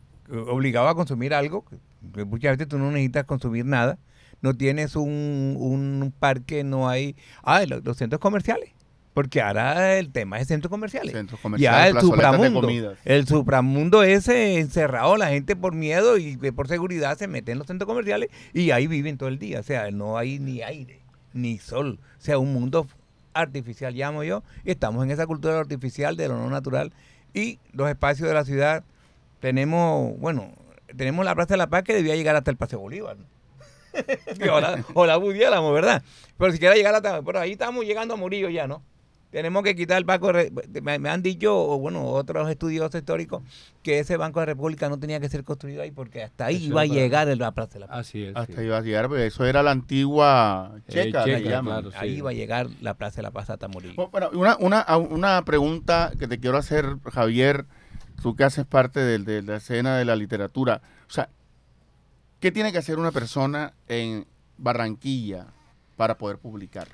obligado 0.47 0.88
a 0.88 0.94
consumir 0.94 1.35
algo, 1.35 1.64
que 1.64 2.25
muchas 2.25 2.53
veces 2.53 2.68
tú 2.68 2.79
no 2.79 2.90
necesitas 2.90 3.25
consumir 3.25 3.64
nada, 3.64 3.99
no 4.40 4.55
tienes 4.55 4.94
un, 4.94 5.57
un 5.59 6.12
parque, 6.18 6.64
no 6.64 6.88
hay... 6.88 7.16
Ah, 7.42 7.64
los, 7.64 7.97
centros 7.97 8.20
comerciales. 8.20 8.70
Porque 9.14 9.40
ahora 9.40 9.96
el 9.96 10.11
tema 10.11 10.40
es 10.40 10.48
centros 10.48 10.68
comerciales. 10.68 11.12
Centros 11.12 11.40
comerciales, 11.40 11.81
ya 11.81 11.88
el 11.88 12.00
supramundo. 12.00 12.96
El 13.05 13.27
supramundo 13.29 14.03
ese 14.03 14.59
encerrado, 14.59 15.16
la 15.16 15.29
gente 15.29 15.55
por 15.55 15.72
miedo 15.72 16.18
y 16.18 16.37
por 16.37 16.66
seguridad 16.66 17.16
se 17.16 17.29
mete 17.29 17.53
en 17.53 17.59
los 17.59 17.68
centros 17.68 17.87
comerciales 17.87 18.31
y 18.53 18.72
ahí 18.72 18.88
viven 18.88 19.16
todo 19.16 19.29
el 19.29 19.38
día. 19.38 19.61
O 19.61 19.62
sea, 19.62 19.92
no 19.92 20.18
hay 20.18 20.40
ni 20.40 20.62
aire, 20.62 21.00
ni 21.33 21.59
sol. 21.59 22.00
O 22.18 22.20
sea, 22.20 22.38
un 22.38 22.53
mundo 22.53 22.88
artificial, 23.35 23.94
llamo 23.94 24.24
yo. 24.24 24.42
Y 24.64 24.72
estamos 24.72 25.05
en 25.05 25.12
esa 25.12 25.29
cultura 25.29 25.61
artificial 25.61 26.16
de 26.16 26.27
lo 26.27 26.37
no 26.37 26.50
natural. 26.50 26.92
Y 27.33 27.61
los 27.72 27.88
espacios 27.88 28.27
de 28.27 28.35
la 28.35 28.44
ciudad 28.44 28.83
tenemos, 29.38 30.18
bueno, 30.18 30.50
tenemos 30.96 31.24
la 31.24 31.37
Plaza 31.37 31.55
de 31.55 31.59
la 31.59 31.68
Paz 31.68 31.85
que 31.85 31.94
debía 31.94 32.16
llegar 32.16 32.35
hasta 32.35 32.50
el 32.50 32.57
Paseo 32.57 32.81
Bolívar. 32.81 33.16
o, 34.50 34.61
la, 34.61 34.85
o 34.94 35.07
la 35.07 35.16
budiéramos, 35.18 35.72
¿verdad? 35.72 36.03
Pero 36.37 36.50
si 36.50 36.59
quiera 36.59 36.74
llegar 36.74 36.96
hasta, 36.96 37.22
por 37.22 37.37
ahí 37.37 37.53
estamos 37.53 37.85
llegando 37.85 38.14
a 38.14 38.16
Murillo 38.16 38.48
ya, 38.48 38.66
¿no? 38.66 38.83
Tenemos 39.35 39.64
que 39.64 39.75
quitar 39.75 39.99
el 39.99 40.05
Banco, 40.05 40.33
me, 40.81 40.99
me 41.01 41.09
han 41.09 41.20
dicho, 41.20 41.57
o 41.57 41.77
bueno, 41.81 42.07
otros 42.07 42.49
estudiosos 42.49 42.94
históricos, 42.94 43.42
que 43.83 43.99
ese 43.99 44.16
Banco 44.16 44.38
de 44.38 44.47
República 44.47 44.88
no 44.88 45.01
tenía 45.01 45.18
que 45.18 45.29
ser 45.29 45.42
construido 45.42 45.83
ahí 45.83 45.90
porque 45.90 46.23
hasta 46.23 46.47
ahí 46.47 46.66
iba 46.66 46.83
a 46.83 46.87
llegar 46.87 47.29
el, 47.29 47.40
la 47.40 47.51
Plaza 47.51 47.75
de 47.75 47.81
la 47.81 47.88
Paz. 47.88 47.99
Así 47.99 48.23
es. 48.23 48.37
Hasta 48.37 48.62
iba 48.62 48.79
a 48.79 48.81
llegar, 48.81 49.09
porque 49.09 49.27
eso 49.27 49.44
era 49.44 49.64
la 49.64 49.73
antigua 49.73 50.77
eh, 50.87 51.11
checa, 51.11 51.25
Ahí 51.97 52.18
iba 52.18 52.31
a 52.31 52.33
llegar 52.33 52.68
la 52.81 52.94
Plaza 52.94 53.16
de 53.16 53.23
la 53.25 53.33
Paz 53.33 53.51
hasta 53.51 53.66
Murillo. 53.66 54.09
Bueno, 54.09 54.31
una, 54.35 54.57
una, 54.61 54.97
una 54.99 55.44
pregunta 55.44 56.12
que 56.16 56.29
te 56.29 56.38
quiero 56.38 56.57
hacer, 56.57 56.99
Javier 57.11 57.66
tú 58.23 58.37
que 58.37 58.44
haces 58.44 58.64
parte 58.64 59.01
de, 59.01 59.42
la 59.42 59.57
escena 59.57 59.97
de 59.97 60.05
la 60.05 60.16
literatura, 60.16 60.81
o 61.09 61.11
sea, 61.11 61.29
¿qué 62.40 62.53
tiene 62.53 62.73
que 62.73 62.79
hacer 62.79 62.99
una 62.99 63.11
persona 63.11 63.75
en 63.88 64.27
Barranquilla 64.57 65.49
para 65.97 66.16
poder 66.16 66.38
publicar? 66.38 66.88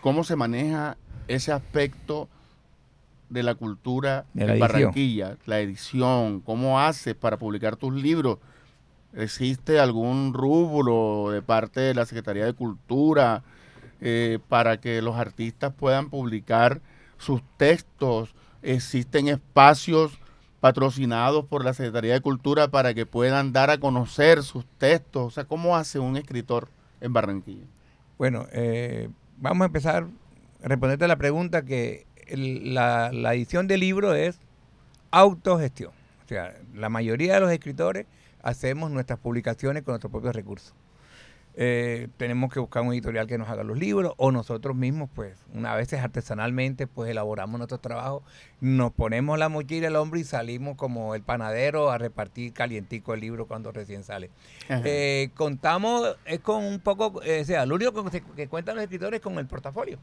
¿Cómo 0.00 0.22
se 0.22 0.36
maneja 0.36 0.96
ese 1.34 1.52
aspecto 1.52 2.28
de 3.28 3.42
la 3.42 3.54
cultura 3.54 4.24
en 4.34 4.58
Barranquilla, 4.58 5.36
la 5.46 5.60
edición? 5.60 6.40
¿Cómo 6.40 6.80
haces 6.80 7.14
para 7.14 7.38
publicar 7.38 7.76
tus 7.76 7.94
libros? 7.94 8.38
¿Existe 9.14 9.78
algún 9.78 10.34
rubro 10.34 11.30
de 11.30 11.42
parte 11.42 11.80
de 11.80 11.94
la 11.94 12.06
Secretaría 12.06 12.44
de 12.44 12.52
Cultura 12.52 13.42
eh, 14.00 14.38
para 14.48 14.80
que 14.80 15.02
los 15.02 15.16
artistas 15.16 15.72
puedan 15.74 16.10
publicar 16.10 16.80
sus 17.18 17.42
textos 17.56 18.34
existen 18.62 19.28
espacios 19.28 20.18
patrocinados 20.60 21.46
por 21.46 21.64
la 21.64 21.72
Secretaría 21.72 22.14
de 22.14 22.20
Cultura 22.20 22.68
para 22.68 22.92
que 22.94 23.06
puedan 23.06 23.52
dar 23.52 23.70
a 23.70 23.78
conocer 23.78 24.42
sus 24.42 24.66
textos. 24.78 25.26
O 25.26 25.30
sea, 25.30 25.44
¿cómo 25.44 25.76
hace 25.76 25.98
un 25.98 26.16
escritor 26.16 26.68
en 27.00 27.12
Barranquilla? 27.12 27.64
Bueno, 28.18 28.46
eh, 28.52 29.08
vamos 29.38 29.62
a 29.62 29.66
empezar 29.66 30.06
responderte 30.62 31.04
a 31.04 31.08
la 31.08 31.16
pregunta 31.16 31.64
que 31.64 32.06
la, 32.30 33.10
la, 33.12 33.34
edición 33.34 33.66
de 33.66 33.78
libro 33.78 34.14
es 34.14 34.40
autogestión. 35.10 35.92
O 36.24 36.28
sea, 36.28 36.54
la 36.74 36.88
mayoría 36.88 37.34
de 37.34 37.40
los 37.40 37.50
escritores 37.50 38.06
hacemos 38.42 38.90
nuestras 38.90 39.18
publicaciones 39.18 39.82
con 39.82 39.92
nuestros 39.92 40.10
propios 40.10 40.34
recursos. 40.34 40.74
eh, 41.56 42.08
tenemos 42.16 42.52
que 42.52 42.60
buscar 42.60 42.82
un 42.82 42.92
editorial 42.92 43.26
que 43.26 43.36
nos 43.36 43.48
haga 43.48 43.64
los 43.64 43.76
libros 43.76 44.14
o 44.16 44.30
nosotros 44.30 44.76
mismos, 44.76 45.10
pues, 45.12 45.36
una 45.52 45.74
vez 45.74 45.92
artesanalmente, 45.92 46.86
pues 46.86 47.10
elaboramos 47.10 47.58
nuestro 47.58 47.78
trabajo, 47.78 48.22
nos 48.60 48.92
ponemos 48.92 49.36
la 49.38 49.48
mochila 49.48 49.88
al 49.88 49.96
hombro 49.96 50.20
y 50.20 50.24
salimos 50.24 50.76
como 50.76 51.16
el 51.16 51.22
panadero 51.22 51.90
a 51.90 51.98
repartir 51.98 52.52
calientico 52.52 53.14
el 53.14 53.20
libro 53.20 53.46
cuando 53.46 53.72
recién 53.72 54.04
sale. 54.04 54.30
Eh, 54.68 55.30
contamos, 55.34 56.16
es 56.24 56.38
con 56.38 56.64
un 56.64 56.78
poco, 56.78 57.20
eh, 57.24 57.40
o 57.40 57.44
sea, 57.44 57.66
lo 57.66 57.74
único 57.74 58.04
que, 58.04 58.22
que 58.36 58.48
cuentan 58.48 58.76
los 58.76 58.84
escritores 58.84 59.18
es 59.18 59.22
con 59.22 59.36
el 59.38 59.46
portafolio. 59.46 59.98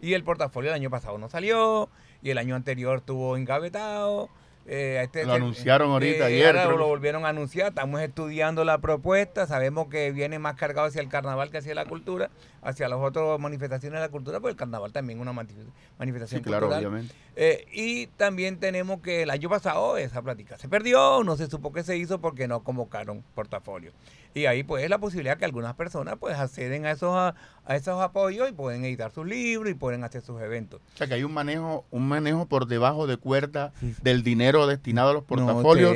Y 0.00 0.14
el 0.14 0.24
portafolio 0.24 0.70
el 0.70 0.76
año 0.76 0.90
pasado 0.90 1.18
no 1.18 1.28
salió, 1.28 1.88
y 2.22 2.30
el 2.30 2.38
año 2.38 2.54
anterior 2.54 3.00
tuvo 3.00 3.36
engavetado. 3.36 4.28
Eh, 4.68 5.00
este, 5.04 5.24
lo 5.24 5.34
anunciaron 5.34 5.92
ahorita 5.92 6.28
eh, 6.28 6.34
ayer. 6.34 6.56
Ahora 6.56 6.76
lo 6.76 6.88
volvieron 6.88 7.24
a 7.24 7.28
anunciar. 7.28 7.68
Estamos 7.68 8.00
estudiando 8.00 8.64
la 8.64 8.78
propuesta. 8.78 9.46
Sabemos 9.46 9.88
que 9.88 10.10
viene 10.10 10.38
más 10.38 10.56
cargado 10.56 10.88
hacia 10.88 11.00
el 11.00 11.08
carnaval 11.08 11.50
que 11.50 11.58
hacia 11.58 11.74
la 11.74 11.84
cultura, 11.84 12.30
hacia 12.66 12.88
las 12.88 12.98
otras 12.98 13.38
manifestaciones 13.38 13.98
de 13.98 14.06
la 14.06 14.10
cultura, 14.10 14.40
porque 14.40 14.50
el 14.50 14.56
carnaval 14.56 14.92
también 14.92 15.18
es 15.18 15.22
una 15.22 15.32
manifestación 15.32 16.42
sí, 16.42 16.44
claro, 16.44 16.68
Obviamente. 16.68 17.14
Eh, 17.36 17.64
y 17.72 18.08
también 18.08 18.58
tenemos 18.58 19.00
que 19.00 19.22
el 19.22 19.30
año 19.30 19.48
pasado 19.48 19.96
esa 19.96 20.20
plática 20.20 20.58
se 20.58 20.68
perdió, 20.68 21.22
no 21.22 21.36
se 21.36 21.46
supo 21.46 21.72
qué 21.72 21.84
se 21.84 21.96
hizo 21.96 22.20
porque 22.20 22.48
no 22.48 22.64
convocaron 22.64 23.22
portafolio. 23.34 23.92
Y 24.34 24.46
ahí 24.46 24.64
pues 24.64 24.88
la 24.90 24.98
posibilidad 24.98 25.38
que 25.38 25.44
algunas 25.44 25.74
personas 25.74 26.16
pues 26.18 26.36
acceden 26.36 26.86
a 26.86 26.90
esos, 26.90 27.14
a, 27.14 27.34
esos 27.68 28.02
apoyos 28.02 28.48
y 28.48 28.52
pueden 28.52 28.84
editar 28.84 29.12
sus 29.12 29.26
libros 29.26 29.70
y 29.70 29.74
pueden 29.74 30.02
hacer 30.02 30.22
sus 30.22 30.40
eventos. 30.42 30.80
O 30.94 30.96
sea 30.96 31.06
que 31.06 31.14
hay 31.14 31.22
un 31.22 31.32
manejo, 31.32 31.84
un 31.92 32.08
manejo 32.08 32.46
por 32.46 32.66
debajo 32.66 33.06
de 33.06 33.16
cuerda 33.16 33.72
del 34.02 34.24
dinero 34.24 34.66
destinado 34.66 35.10
a 35.10 35.12
los 35.14 35.24
portafolios 35.24 35.94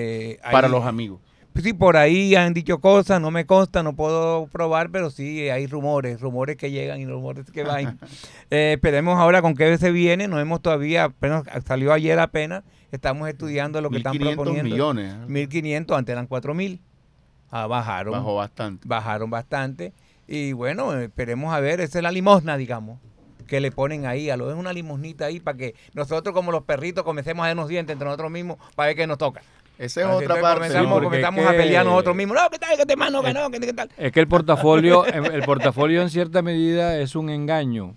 para 0.53 0.69
los 0.69 0.85
amigos. 0.85 1.21
Pues 1.53 1.65
sí, 1.65 1.73
por 1.73 1.97
ahí 1.97 2.35
han 2.37 2.55
dicho 2.55 2.81
cosas, 2.81 3.21
no 3.21 3.31
me 3.31 3.45
consta, 3.45 3.83
no 3.83 3.95
puedo 3.95 4.47
probar, 4.47 4.91
pero 4.91 5.11
sí 5.11 5.49
hay 5.49 5.67
rumores, 5.67 6.21
rumores 6.21 6.57
que 6.57 6.71
llegan 6.71 7.01
y 7.01 7.07
rumores 7.07 7.51
que 7.51 7.65
van. 7.65 7.99
Eh, 8.53 8.73
esperemos 8.75 9.17
ahora 9.17 9.43
con 9.43 9.55
qué 9.55 9.79
se 9.79 9.93
viene, 9.93 10.27
no 10.27 10.41
hemos 10.41 10.61
todavía, 10.61 11.05
apenas 11.05 11.45
salió 11.65 11.93
ayer 11.93 12.19
apenas, 12.19 12.65
estamos 12.91 13.29
estudiando 13.29 13.81
lo 13.81 13.91
que 13.91 13.99
están 13.99 14.19
proponiendo. 14.19 14.65
millones. 14.65 15.15
1.500, 15.29 15.97
antes 15.97 16.13
eran 16.13 16.29
4.000. 16.29 16.81
Ah, 17.53 17.69
bajaron. 17.69 18.13
Bajó 18.13 18.35
bastante. 18.35 18.89
Bajaron 18.89 19.31
bastante. 19.31 19.93
Y 20.27 20.53
bueno, 20.53 20.97
esperemos 20.97 21.53
a 21.55 21.61
ver, 21.61 21.81
esa 21.81 21.99
es 21.99 22.03
la 22.03 22.13
limosna, 22.13 22.57
digamos, 22.57 22.99
que 23.47 23.61
le 23.61 23.71
ponen 23.73 24.07
ahí. 24.07 24.31
A 24.31 24.37
lo 24.37 24.51
es 24.51 24.57
una 24.57 24.73
limosnita 24.73 25.27
ahí 25.27 25.41
para 25.41 25.59
que 25.59 25.75
nosotros, 25.95 26.35
como 26.35 26.53
los 26.53 26.63
perritos, 26.63 27.05
comencemos 27.05 27.45
a 27.45 27.49
darnos 27.49 27.69
dientes 27.69 27.93
entre 27.93 28.07
nosotros 28.07 28.31
mismos 28.31 28.57
para 28.75 28.89
ver 28.89 28.97
qué 28.97 29.07
nos 29.07 29.19
toca. 29.19 29.43
Esa 29.81 30.03
es 30.03 30.07
otra 30.09 30.39
parte. 30.43 30.69
Comenzamos, 30.69 31.47
a 31.47 31.53
pelear 31.53 31.87
nosotros 31.87 32.15
mismos. 32.15 32.37
No, 32.37 32.51
¿qué 32.51 32.59
tal? 32.59 32.77
¿Qué 32.77 32.85
te 32.85 32.97
mano? 32.97 33.23
¿Qué 33.23 33.33
no? 33.33 33.51
¿Qué, 33.51 33.73
tal? 33.73 33.89
Es 33.97 34.13
que 34.13 34.21
el 34.21 34.29
portafolio, 34.29 35.07
el 35.07 35.43
portafolio 35.43 36.03
en 36.03 36.11
cierta 36.11 36.43
medida 36.43 36.99
es 36.99 37.17
un 37.17 37.31
engaño. 37.31 37.95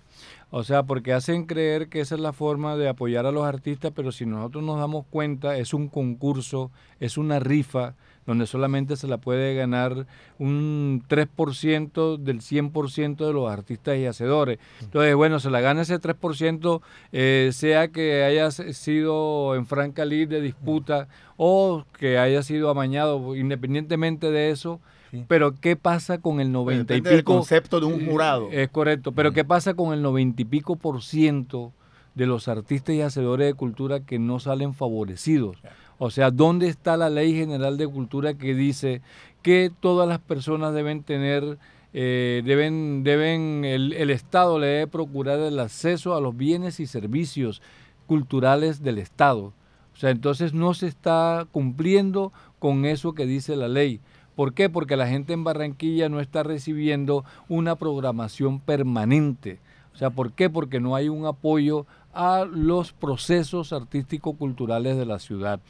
O 0.48 0.64
sea, 0.64 0.84
porque 0.84 1.12
hacen 1.12 1.44
creer 1.44 1.90
que 1.90 2.00
esa 2.00 2.14
es 2.14 2.22
la 2.22 2.32
forma 2.32 2.76
de 2.76 2.88
apoyar 2.88 3.26
a 3.26 3.32
los 3.32 3.44
artistas, 3.44 3.92
pero 3.94 4.12
si 4.12 4.24
nosotros 4.24 4.64
nos 4.64 4.78
damos 4.78 5.04
cuenta, 5.10 5.58
es 5.58 5.74
un 5.74 5.88
concurso, 5.88 6.70
es 7.00 7.18
una 7.18 7.38
rifa 7.38 7.96
donde 8.26 8.46
solamente 8.46 8.96
se 8.96 9.06
la 9.06 9.18
puede 9.18 9.54
ganar 9.54 10.06
un 10.38 11.02
3% 11.08 12.16
del 12.16 12.40
100% 12.40 13.26
de 13.26 13.32
los 13.32 13.50
artistas 13.50 13.98
y 13.98 14.06
hacedores. 14.06 14.58
Entonces, 14.80 15.14
bueno, 15.14 15.40
se 15.40 15.50
la 15.50 15.60
gana 15.60 15.82
ese 15.82 16.00
3%, 16.00 16.80
eh, 17.12 17.50
sea 17.52 17.88
que 17.88 18.24
haya 18.24 18.50
sido 18.50 19.54
en 19.54 19.66
franca 19.66 20.04
lid 20.04 20.28
de 20.28 20.40
disputa 20.40 21.08
o 21.36 21.84
que 21.98 22.18
haya 22.18 22.42
sido 22.42 22.70
amañado, 22.70 23.36
independientemente 23.36 24.30
de 24.30 24.50
eso. 24.50 24.80
Pero 25.28 25.54
¿qué 25.60 25.76
pasa 25.76 26.18
con 26.18 26.40
el 26.40 26.50
90 26.50 26.94
y 26.96 27.00
pico? 27.00 27.14
El 27.14 27.24
concepto 27.24 27.78
de 27.78 27.86
un 27.86 28.04
jurado. 28.04 28.48
Es 28.50 28.68
correcto, 28.68 29.12
pero 29.12 29.32
¿qué 29.32 29.44
pasa 29.44 29.74
con 29.74 29.92
el 29.94 30.02
90 30.02 30.42
y 30.42 30.44
pico 30.44 30.74
por 30.76 31.02
ciento 31.02 31.72
de 32.14 32.26
los 32.26 32.48
artistas 32.48 32.94
y 32.94 33.00
hacedores 33.00 33.46
de 33.46 33.54
cultura 33.54 34.00
que 34.00 34.18
no 34.18 34.40
salen 34.40 34.74
favorecidos? 34.74 35.58
O 36.04 36.10
sea, 36.10 36.30
¿dónde 36.30 36.68
está 36.68 36.98
la 36.98 37.08
ley 37.08 37.34
general 37.34 37.78
de 37.78 37.88
cultura 37.88 38.34
que 38.34 38.54
dice 38.54 39.00
que 39.40 39.72
todas 39.80 40.06
las 40.06 40.18
personas 40.18 40.74
deben 40.74 41.02
tener, 41.02 41.56
eh, 41.94 42.42
deben, 42.44 43.04
deben, 43.04 43.64
el, 43.64 43.94
el 43.94 44.10
Estado 44.10 44.58
le 44.58 44.66
debe 44.66 44.86
procurar 44.86 45.40
el 45.40 45.58
acceso 45.58 46.14
a 46.14 46.20
los 46.20 46.36
bienes 46.36 46.78
y 46.78 46.86
servicios 46.86 47.62
culturales 48.06 48.82
del 48.82 48.98
Estado? 48.98 49.54
O 49.94 49.96
sea, 49.96 50.10
entonces 50.10 50.52
no 50.52 50.74
se 50.74 50.88
está 50.88 51.46
cumpliendo 51.50 52.34
con 52.58 52.84
eso 52.84 53.14
que 53.14 53.24
dice 53.24 53.56
la 53.56 53.68
ley. 53.68 53.98
¿Por 54.36 54.52
qué? 54.52 54.68
Porque 54.68 54.98
la 54.98 55.08
gente 55.08 55.32
en 55.32 55.42
Barranquilla 55.42 56.10
no 56.10 56.20
está 56.20 56.42
recibiendo 56.42 57.24
una 57.48 57.76
programación 57.76 58.60
permanente. 58.60 59.58
O 59.94 59.96
sea, 59.96 60.10
¿por 60.10 60.32
qué? 60.32 60.50
Porque 60.50 60.80
no 60.80 60.96
hay 60.96 61.08
un 61.08 61.24
apoyo 61.24 61.86
a 62.12 62.44
los 62.44 62.92
procesos 62.92 63.72
artístico-culturales 63.72 64.98
de 64.98 65.06
la 65.06 65.18
ciudad. 65.18 65.60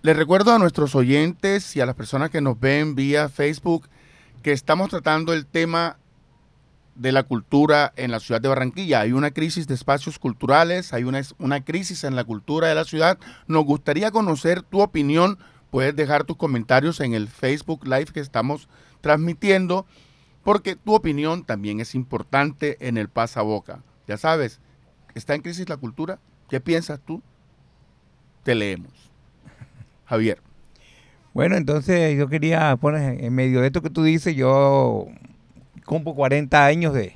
Les 0.00 0.16
recuerdo 0.16 0.52
a 0.52 0.60
nuestros 0.60 0.94
oyentes 0.94 1.74
y 1.74 1.80
a 1.80 1.86
las 1.86 1.96
personas 1.96 2.30
que 2.30 2.40
nos 2.40 2.60
ven 2.60 2.94
vía 2.94 3.28
Facebook 3.28 3.88
que 4.44 4.52
estamos 4.52 4.90
tratando 4.90 5.32
el 5.32 5.44
tema 5.44 5.98
de 6.94 7.10
la 7.10 7.24
cultura 7.24 7.92
en 7.96 8.12
la 8.12 8.20
ciudad 8.20 8.40
de 8.40 8.48
Barranquilla. 8.48 9.00
Hay 9.00 9.10
una 9.10 9.32
crisis 9.32 9.66
de 9.66 9.74
espacios 9.74 10.20
culturales, 10.20 10.92
hay 10.92 11.02
una, 11.02 11.64
crisis 11.64 12.04
en 12.04 12.14
la 12.14 12.22
cultura 12.22 12.68
de 12.68 12.76
la 12.76 12.84
ciudad. 12.84 13.18
Nos 13.48 13.64
gustaría 13.64 14.12
conocer 14.12 14.62
tu 14.62 14.80
opinión. 14.82 15.36
Puedes 15.72 15.96
dejar 15.96 16.22
tus 16.22 16.36
comentarios 16.36 17.00
en 17.00 17.14
el 17.14 17.26
Facebook 17.26 17.84
Live 17.84 18.06
que 18.06 18.20
estamos 18.20 18.68
transmitiendo, 19.00 19.84
porque 20.44 20.76
tu 20.76 20.94
opinión 20.94 21.44
también 21.44 21.80
es 21.80 21.96
importante 21.96 22.76
en 22.86 22.98
el 22.98 23.08
pasaboca. 23.08 23.82
Ya 24.06 24.16
sabes, 24.16 24.60
¿está 25.16 25.34
en 25.34 25.42
crisis 25.42 25.68
la 25.68 25.76
cultura? 25.76 26.20
¿Qué 26.48 26.60
piensas 26.60 27.00
tú? 27.04 27.20
Te 28.44 28.54
leemos. 28.54 29.07
Javier. 30.08 30.40
Bueno, 31.34 31.56
entonces 31.56 32.16
yo 32.16 32.28
quería 32.28 32.74
poner 32.76 33.22
en 33.22 33.34
medio 33.34 33.60
de 33.60 33.66
esto 33.68 33.82
que 33.82 33.90
tú 33.90 34.02
dices, 34.02 34.34
yo 34.34 35.06
cumplo 35.84 36.14
40 36.14 36.64
años 36.64 36.94
de, 36.94 37.14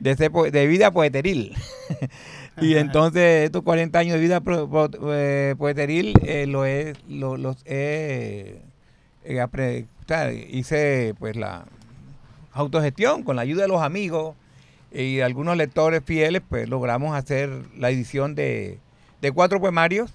de, 0.00 0.66
vida 0.66 0.90
poeteril. 0.90 1.54
y 2.60 2.74
entonces 2.74 3.44
estos 3.44 3.62
40 3.62 3.98
años 3.98 4.14
de 4.14 4.20
vida 4.20 4.42
eh, 5.12 5.54
poeteril 5.56 6.14
eh, 6.22 6.46
lo 6.46 6.66
he, 6.66 6.94
los 7.08 7.56
he, 7.64 8.60
hice 10.50 11.14
pues 11.18 11.36
la 11.36 11.66
autogestión 12.52 13.22
con 13.22 13.36
la 13.36 13.42
ayuda 13.42 13.62
de 13.62 13.68
los 13.68 13.82
amigos 13.82 14.34
y 14.92 15.20
algunos 15.20 15.56
lectores 15.56 16.02
fieles, 16.04 16.42
pues 16.48 16.68
logramos 16.68 17.14
hacer 17.14 17.50
la 17.76 17.90
edición 17.90 18.34
de, 18.34 18.78
cuatro 19.34 19.60
poemarios, 19.60 20.12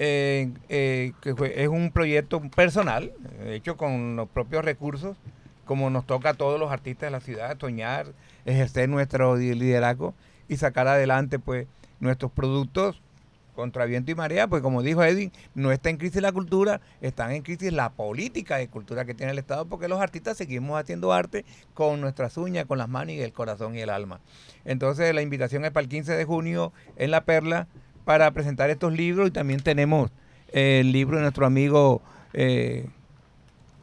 eh, 0.00 0.52
eh, 0.68 1.12
que 1.20 1.34
es 1.56 1.68
un 1.68 1.90
proyecto 1.90 2.40
personal, 2.40 3.12
hecho 3.46 3.76
con 3.76 4.14
los 4.14 4.28
propios 4.28 4.64
recursos, 4.64 5.16
como 5.64 5.90
nos 5.90 6.06
toca 6.06 6.30
a 6.30 6.34
todos 6.34 6.60
los 6.60 6.70
artistas 6.70 7.08
de 7.08 7.10
la 7.10 7.20
ciudad, 7.20 7.58
soñar, 7.58 8.06
ejercer 8.46 8.88
nuestro 8.88 9.36
liderazgo 9.36 10.14
y 10.48 10.56
sacar 10.56 10.86
adelante 10.86 11.40
pues 11.40 11.66
nuestros 11.98 12.30
productos 12.30 13.02
contra 13.56 13.86
viento 13.86 14.12
y 14.12 14.14
marea, 14.14 14.46
pues 14.46 14.62
como 14.62 14.84
dijo 14.84 15.02
Edwin, 15.02 15.32
no 15.56 15.72
está 15.72 15.90
en 15.90 15.96
crisis 15.96 16.22
la 16.22 16.30
cultura, 16.30 16.80
están 17.00 17.32
en 17.32 17.42
crisis 17.42 17.72
la 17.72 17.90
política 17.90 18.56
de 18.56 18.68
cultura 18.68 19.04
que 19.04 19.14
tiene 19.14 19.32
el 19.32 19.38
Estado, 19.40 19.66
porque 19.66 19.88
los 19.88 20.00
artistas 20.00 20.36
seguimos 20.36 20.80
haciendo 20.80 21.12
arte 21.12 21.44
con 21.74 22.00
nuestras 22.00 22.36
uñas, 22.36 22.66
con 22.66 22.78
las 22.78 22.88
manos 22.88 23.14
y 23.14 23.20
el 23.20 23.32
corazón 23.32 23.74
y 23.74 23.80
el 23.80 23.90
alma. 23.90 24.20
Entonces 24.64 25.12
la 25.12 25.22
invitación 25.22 25.64
es 25.64 25.72
para 25.72 25.82
el 25.82 25.88
15 25.88 26.12
de 26.12 26.24
junio 26.24 26.72
en 26.94 27.10
La 27.10 27.24
Perla 27.24 27.66
para 28.08 28.30
presentar 28.30 28.70
estos 28.70 28.94
libros 28.94 29.28
y 29.28 29.30
también 29.32 29.60
tenemos 29.60 30.10
el 30.50 30.92
libro 30.92 31.16
de 31.18 31.24
nuestro 31.24 31.44
amigo 31.44 32.00
eh, 32.32 32.86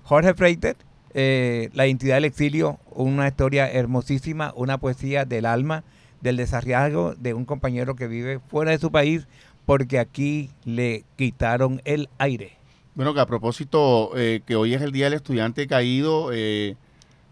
Jorge 0.04 0.34
Freiter, 0.34 0.78
eh, 1.14 1.70
La 1.74 1.86
identidad 1.86 2.16
del 2.16 2.26
exilio, 2.26 2.80
una 2.90 3.28
historia 3.28 3.72
hermosísima, 3.72 4.52
una 4.56 4.80
poesía 4.80 5.26
del 5.26 5.46
alma, 5.46 5.84
del 6.22 6.38
desarrollo 6.38 7.14
de 7.14 7.36
un 7.36 7.46
compañero 7.46 7.96
que 7.96 8.08
vive 8.08 8.40
fuera 8.40 8.72
de 8.72 8.80
su 8.80 8.92
país 8.92 9.28
porque 9.68 10.00
aquí 10.00 10.50
le 10.64 11.04
quitaron 11.18 11.84
el 11.86 12.10
aire. 12.18 12.54
Bueno, 12.96 13.14
que 13.14 13.20
a 13.20 13.28
propósito, 13.28 14.10
eh, 14.18 14.42
que 14.44 14.56
hoy 14.56 14.74
es 14.74 14.82
el 14.82 14.92
Día 14.92 15.06
del 15.06 15.14
Estudiante 15.14 15.68
Caído, 15.68 16.32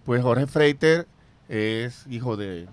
pues 0.05 0.21
Jorge 0.21 0.45
Freiter 0.45 1.07
es 1.49 2.05
hijo 2.07 2.37
de 2.37 2.67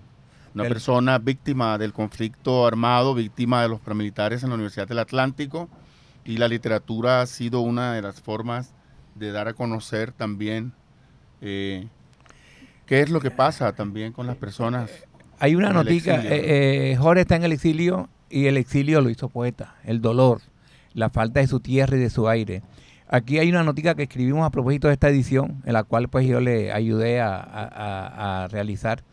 una 0.53 0.63
persona 0.63 1.17
víctima 1.17 1.77
del 1.77 1.93
conflicto 1.93 2.67
armado, 2.67 3.13
víctima 3.13 3.61
de 3.61 3.69
los 3.69 3.79
paramilitares 3.79 4.43
en 4.43 4.49
la 4.49 4.55
Universidad 4.55 4.87
del 4.87 4.99
Atlántico, 4.99 5.69
y 6.25 6.37
la 6.37 6.47
literatura 6.47 7.21
ha 7.21 7.25
sido 7.25 7.61
una 7.61 7.93
de 7.93 8.01
las 8.01 8.21
formas 8.21 8.73
de 9.15 9.31
dar 9.31 9.47
a 9.47 9.53
conocer 9.53 10.11
también 10.11 10.73
eh, 11.41 11.87
qué 12.85 13.01
es 13.01 13.09
lo 13.09 13.19
que 13.19 13.31
pasa 13.31 13.73
también 13.73 14.13
con 14.13 14.27
las 14.27 14.35
personas. 14.35 14.91
Hay 15.39 15.55
una 15.55 15.73
noticia, 15.73 16.21
Jorge 16.99 17.21
está 17.21 17.35
en 17.35 17.43
el 17.43 17.53
exilio 17.53 18.09
y 18.29 18.45
el 18.45 18.57
exilio 18.57 19.01
lo 19.01 19.09
hizo 19.09 19.29
poeta, 19.29 19.75
el 19.83 20.01
dolor, 20.01 20.41
la 20.93 21.09
falta 21.09 21.39
de 21.39 21.47
su 21.47 21.59
tierra 21.59 21.97
y 21.97 21.99
de 21.99 22.09
su 22.09 22.27
aire. 22.27 22.61
Aquí 23.07 23.39
hay 23.39 23.49
una 23.49 23.63
noticia 23.63 23.93
que 23.93 24.03
escribimos 24.03 24.45
a 24.45 24.51
propósito 24.51 24.87
de 24.87 24.93
esta 24.93 25.09
edición, 25.09 25.61
en 25.65 25.73
la 25.73 25.83
cual 25.83 26.07
pues 26.07 26.25
yo 26.25 26.39
le 26.39 26.71
ayudé 26.71 27.19
a, 27.19 28.47
realizar. 28.49 29.03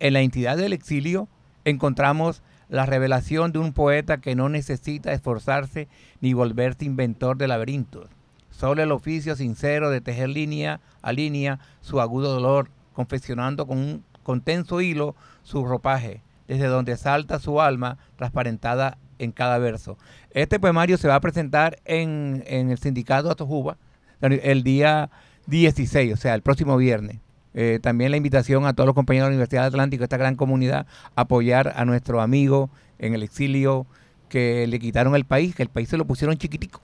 En 0.00 0.12
la 0.12 0.20
entidad 0.20 0.56
del 0.56 0.72
exilio 0.72 1.28
encontramos 1.64 2.42
la 2.68 2.86
revelación 2.86 3.52
de 3.52 3.58
un 3.58 3.72
poeta 3.72 4.18
que 4.18 4.34
no 4.34 4.48
necesita 4.48 5.12
esforzarse 5.12 5.88
ni 6.20 6.32
volverse 6.32 6.84
inventor 6.84 7.36
de 7.36 7.48
laberintos. 7.48 8.08
Solo 8.50 8.82
el 8.82 8.92
oficio 8.92 9.36
sincero 9.36 9.90
de 9.90 10.00
tejer 10.00 10.30
línea 10.30 10.80
a 11.02 11.12
línea 11.12 11.60
su 11.82 12.00
agudo 12.00 12.32
dolor, 12.32 12.70
confeccionando 12.94 13.66
con 13.66 13.78
un 13.78 14.04
con 14.22 14.40
tenso 14.40 14.80
hilo 14.80 15.14
su 15.44 15.64
ropaje, 15.64 16.20
desde 16.48 16.66
donde 16.66 16.96
salta 16.96 17.38
su 17.38 17.60
alma 17.60 17.96
transparentada 18.16 18.98
en 19.20 19.30
cada 19.30 19.58
verso. 19.58 19.98
Este 20.30 20.58
poemario 20.58 20.96
se 20.96 21.06
va 21.06 21.14
a 21.14 21.20
presentar 21.20 21.78
en, 21.84 22.42
el 22.48 22.76
sindicato 22.78 23.30
Atojuba 23.30 23.76
el 24.20 24.64
día 24.64 25.10
16, 25.46 26.12
o 26.12 26.16
sea, 26.16 26.34
el 26.34 26.42
próximo 26.42 26.76
viernes. 26.76 27.20
Eh, 27.58 27.80
también 27.80 28.10
la 28.10 28.18
invitación 28.18 28.66
a 28.66 28.74
todos 28.74 28.86
los 28.86 28.94
compañeros 28.94 29.26
de 29.26 29.30
la 29.30 29.36
Universidad 29.36 29.64
Atlántico, 29.64 30.04
esta 30.04 30.18
gran 30.18 30.36
comunidad, 30.36 30.86
a 31.16 31.22
apoyar 31.22 31.72
a 31.74 31.86
nuestro 31.86 32.20
amigo 32.20 32.68
en 32.98 33.14
el 33.14 33.22
exilio 33.22 33.86
que 34.28 34.66
le 34.66 34.78
quitaron 34.78 35.16
el 35.16 35.24
país, 35.24 35.54
que 35.54 35.62
el 35.62 35.70
país 35.70 35.88
se 35.88 35.96
lo 35.96 36.06
pusieron 36.06 36.36
chiquitico. 36.36 36.82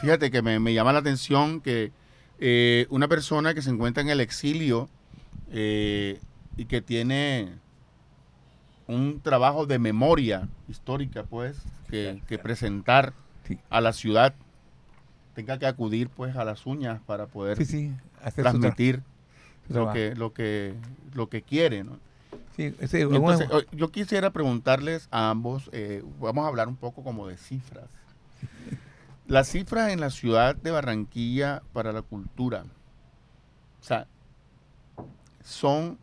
Fíjate 0.00 0.30
que 0.30 0.42
me, 0.42 0.72
llama 0.72 0.92
la 0.92 1.00
atención 1.00 1.60
que 1.60 1.90
eh, 2.38 2.86
una 2.88 3.08
persona 3.08 3.52
que 3.52 3.62
se 3.62 3.70
encuentra 3.70 4.00
en 4.00 4.08
el 4.08 4.20
exilio 4.20 4.88
eh, 5.50 6.20
y 6.56 6.66
que 6.66 6.80
tiene 6.80 7.48
un 8.86 9.20
trabajo 9.20 9.66
de 9.66 9.80
memoria 9.80 10.48
histórica, 10.68 11.24
pues, 11.24 11.56
que, 11.90 12.20
presentar 12.40 13.12
a 13.70 13.80
la 13.80 13.92
ciudad, 13.92 14.34
tenga 15.34 15.58
que 15.58 15.66
acudir, 15.66 16.10
pues, 16.10 16.36
a 16.36 16.44
las 16.44 16.64
uñas 16.64 17.00
para 17.06 17.26
poder 17.26 17.58
transmitir 18.36 19.02
lo 19.68 19.92
que, 19.92 20.14
lo 20.14 20.32
que, 20.32 20.74
lo 21.14 21.28
que 21.28 21.42
quiere, 21.42 21.84
¿no? 21.84 21.98
Entonces, 22.58 23.48
yo 23.72 23.90
quisiera 23.90 24.30
preguntarles 24.30 25.08
a 25.10 25.30
ambos, 25.30 25.68
eh, 25.72 26.02
vamos 26.20 26.44
a 26.44 26.48
hablar 26.48 26.68
un 26.68 26.76
poco 26.76 27.02
como 27.04 27.26
de 27.28 27.36
cifras. 27.36 27.84
Las 29.26 29.48
cifras 29.48 29.90
en 29.90 30.00
la 30.00 30.10
ciudad 30.10 30.56
de 30.56 30.70
Barranquilla 30.70 31.62
para 31.72 31.92
la 31.92 32.02
cultura, 32.02 32.64
o 33.80 33.84
sea, 33.84 34.06
son 35.44 35.98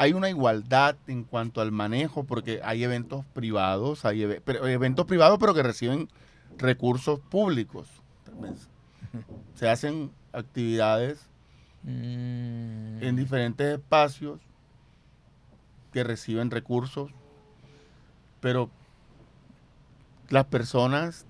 hay 0.00 0.14
una 0.14 0.30
igualdad 0.30 0.96
en 1.08 1.24
cuanto 1.24 1.60
al 1.60 1.72
manejo, 1.72 2.24
porque 2.24 2.60
hay 2.64 2.84
eventos 2.84 3.24
privados, 3.34 4.06
hay 4.06 4.22
eventos 4.22 5.04
privados, 5.04 5.38
pero 5.38 5.52
que 5.52 5.62
reciben 5.62 6.08
recursos 6.56 7.20
públicos. 7.20 7.86
Se 9.54 9.68
hacen 9.68 10.10
actividades 10.32 11.26
mm. 11.82 13.02
en 13.02 13.16
diferentes 13.16 13.74
espacios 13.74 14.40
que 15.92 16.04
reciben 16.04 16.50
recursos, 16.50 17.10
pero 18.40 18.70
las 20.28 20.46
personas 20.46 21.26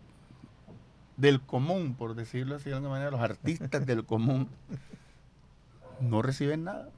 del 1.16 1.40
común, 1.40 1.94
por 1.94 2.14
decirlo 2.14 2.56
así 2.56 2.70
de 2.70 2.76
alguna 2.76 2.92
manera, 2.92 3.10
los 3.10 3.20
artistas 3.20 3.86
del 3.86 4.04
común, 4.04 4.48
no 6.00 6.22
reciben 6.22 6.64
nada 6.64 6.90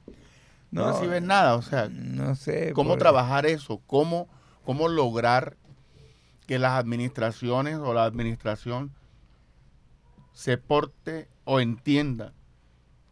no, 0.73 0.91
reciben 0.91 1.27
nada. 1.27 1.55
O 1.55 1.61
sea, 1.61 1.87
no 1.89 2.35
sé. 2.35 2.73
¿Cómo 2.73 2.97
trabajar 2.97 3.45
eso? 3.45 3.79
¿Cómo, 3.85 4.27
¿Cómo 4.65 4.87
lograr 4.87 5.55
que 6.47 6.57
las 6.59 6.73
administraciones 6.73 7.77
o 7.77 7.93
la 7.93 8.05
administración 8.05 8.91
se 10.33 10.57
porte 10.57 11.29
o 11.45 11.59
entienda 11.59 12.33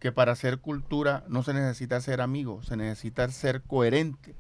que 0.02 0.12
para 0.12 0.34
hacer 0.34 0.58
cultura 0.58 1.24
no 1.30 1.44
se 1.44 1.54
necesita 1.54 2.02
ser 2.02 2.20
amigo, 2.20 2.62
se 2.64 2.76
necesita 2.76 3.30
ser 3.30 3.62
coherente, 3.62 4.36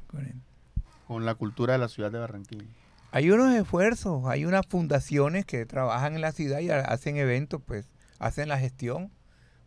con 1.07 1.23
la 1.23 1.35
cultura 1.35 1.73
de 1.73 1.79
la 1.79 1.87
ciudad 1.87 2.11
de 2.11 2.19
Barranquilla. 2.19 2.65
Hay 3.11 3.29
unos 3.31 3.53
esfuerzos, 3.53 4.25
hay 4.25 4.43
unas 4.45 4.65
fundaciones 4.67 5.45
que 5.45 5.65
trabajan 5.65 6.15
en 6.15 6.21
la 6.21 6.31
ciudad 6.33 6.59
y 6.59 6.69
hacen 6.69 7.15
eventos, 7.17 7.61
pues 7.65 7.87
hacen 8.19 8.49
la 8.49 8.57
gestión, 8.57 9.11